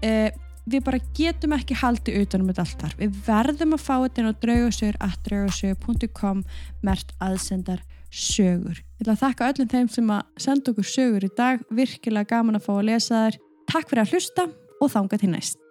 Uh, 0.00 0.32
við 0.70 0.84
bara 0.86 1.00
getum 1.16 1.54
ekki 1.56 1.76
haldið 1.80 2.20
utanum 2.24 2.50
þetta 2.50 2.64
allt 2.64 2.84
þar. 2.84 2.94
Við 3.00 3.18
verðum 3.26 3.76
að 3.76 3.84
fá 3.84 3.94
þetta 3.94 4.22
inn 4.22 4.30
á 4.30 4.40
draugasögur.com 4.44 6.44
mert 6.86 7.12
aðsendar 7.24 7.82
sögur. 8.14 8.78
Ég 8.78 9.04
ætla 9.04 9.16
að 9.16 9.24
þakka 9.24 9.50
öllum 9.52 9.72
þeim 9.74 9.90
sem 9.96 10.14
að 10.14 10.46
senda 10.46 10.72
okkur 10.72 10.90
sögur 10.92 11.26
í 11.26 11.32
dag. 11.36 11.66
Virkilega 11.74 12.36
gaman 12.36 12.60
að 12.60 12.66
fá 12.68 12.72
að 12.76 12.86
lesa 12.92 13.26
þær. 13.26 13.42
Takk 13.74 13.90
fyrir 13.90 14.04
að 14.04 14.14
hlusta 14.14 14.48
og 14.80 14.94
þanga 14.94 15.20
til 15.20 15.34
næst. 15.34 15.63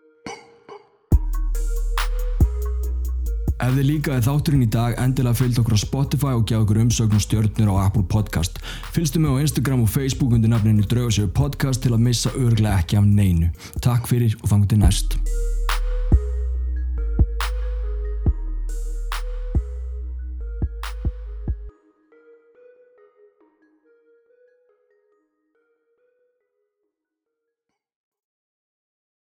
Ef 3.64 3.78
þið 3.78 3.86
líkaði 3.88 4.24
þátturinn 4.26 4.64
í 4.66 4.68
dag, 4.68 4.96
endilega 5.00 5.40
fylgd 5.40 5.60
okkur 5.62 5.76
á 5.78 5.80
Spotify 5.80 6.32
og 6.36 6.42
gjá 6.50 6.58
okkur 6.58 6.82
umsögn 6.82 7.16
og 7.16 7.24
stjörnir 7.24 7.72
á 7.72 7.86
Apple 7.86 8.04
Podcast. 8.12 8.60
Fylgstu 8.92 9.22
mig 9.24 9.32
á 9.32 9.40
Instagram 9.40 9.86
og 9.86 9.94
Facebook 9.94 10.36
undir 10.36 10.52
nafninu 10.52 10.84
Draugasögur 10.84 11.32
Podcast 11.32 11.86
til 11.86 11.94
að 11.96 12.04
missa 12.10 12.36
örglega 12.36 12.84
ekki 12.84 13.00
af 13.00 13.08
neinu. 13.08 13.54
Takk 13.80 14.12
fyrir 14.12 14.36
og 14.42 14.52
þangur 14.52 14.74
til 14.74 14.84
næst. 14.84 15.16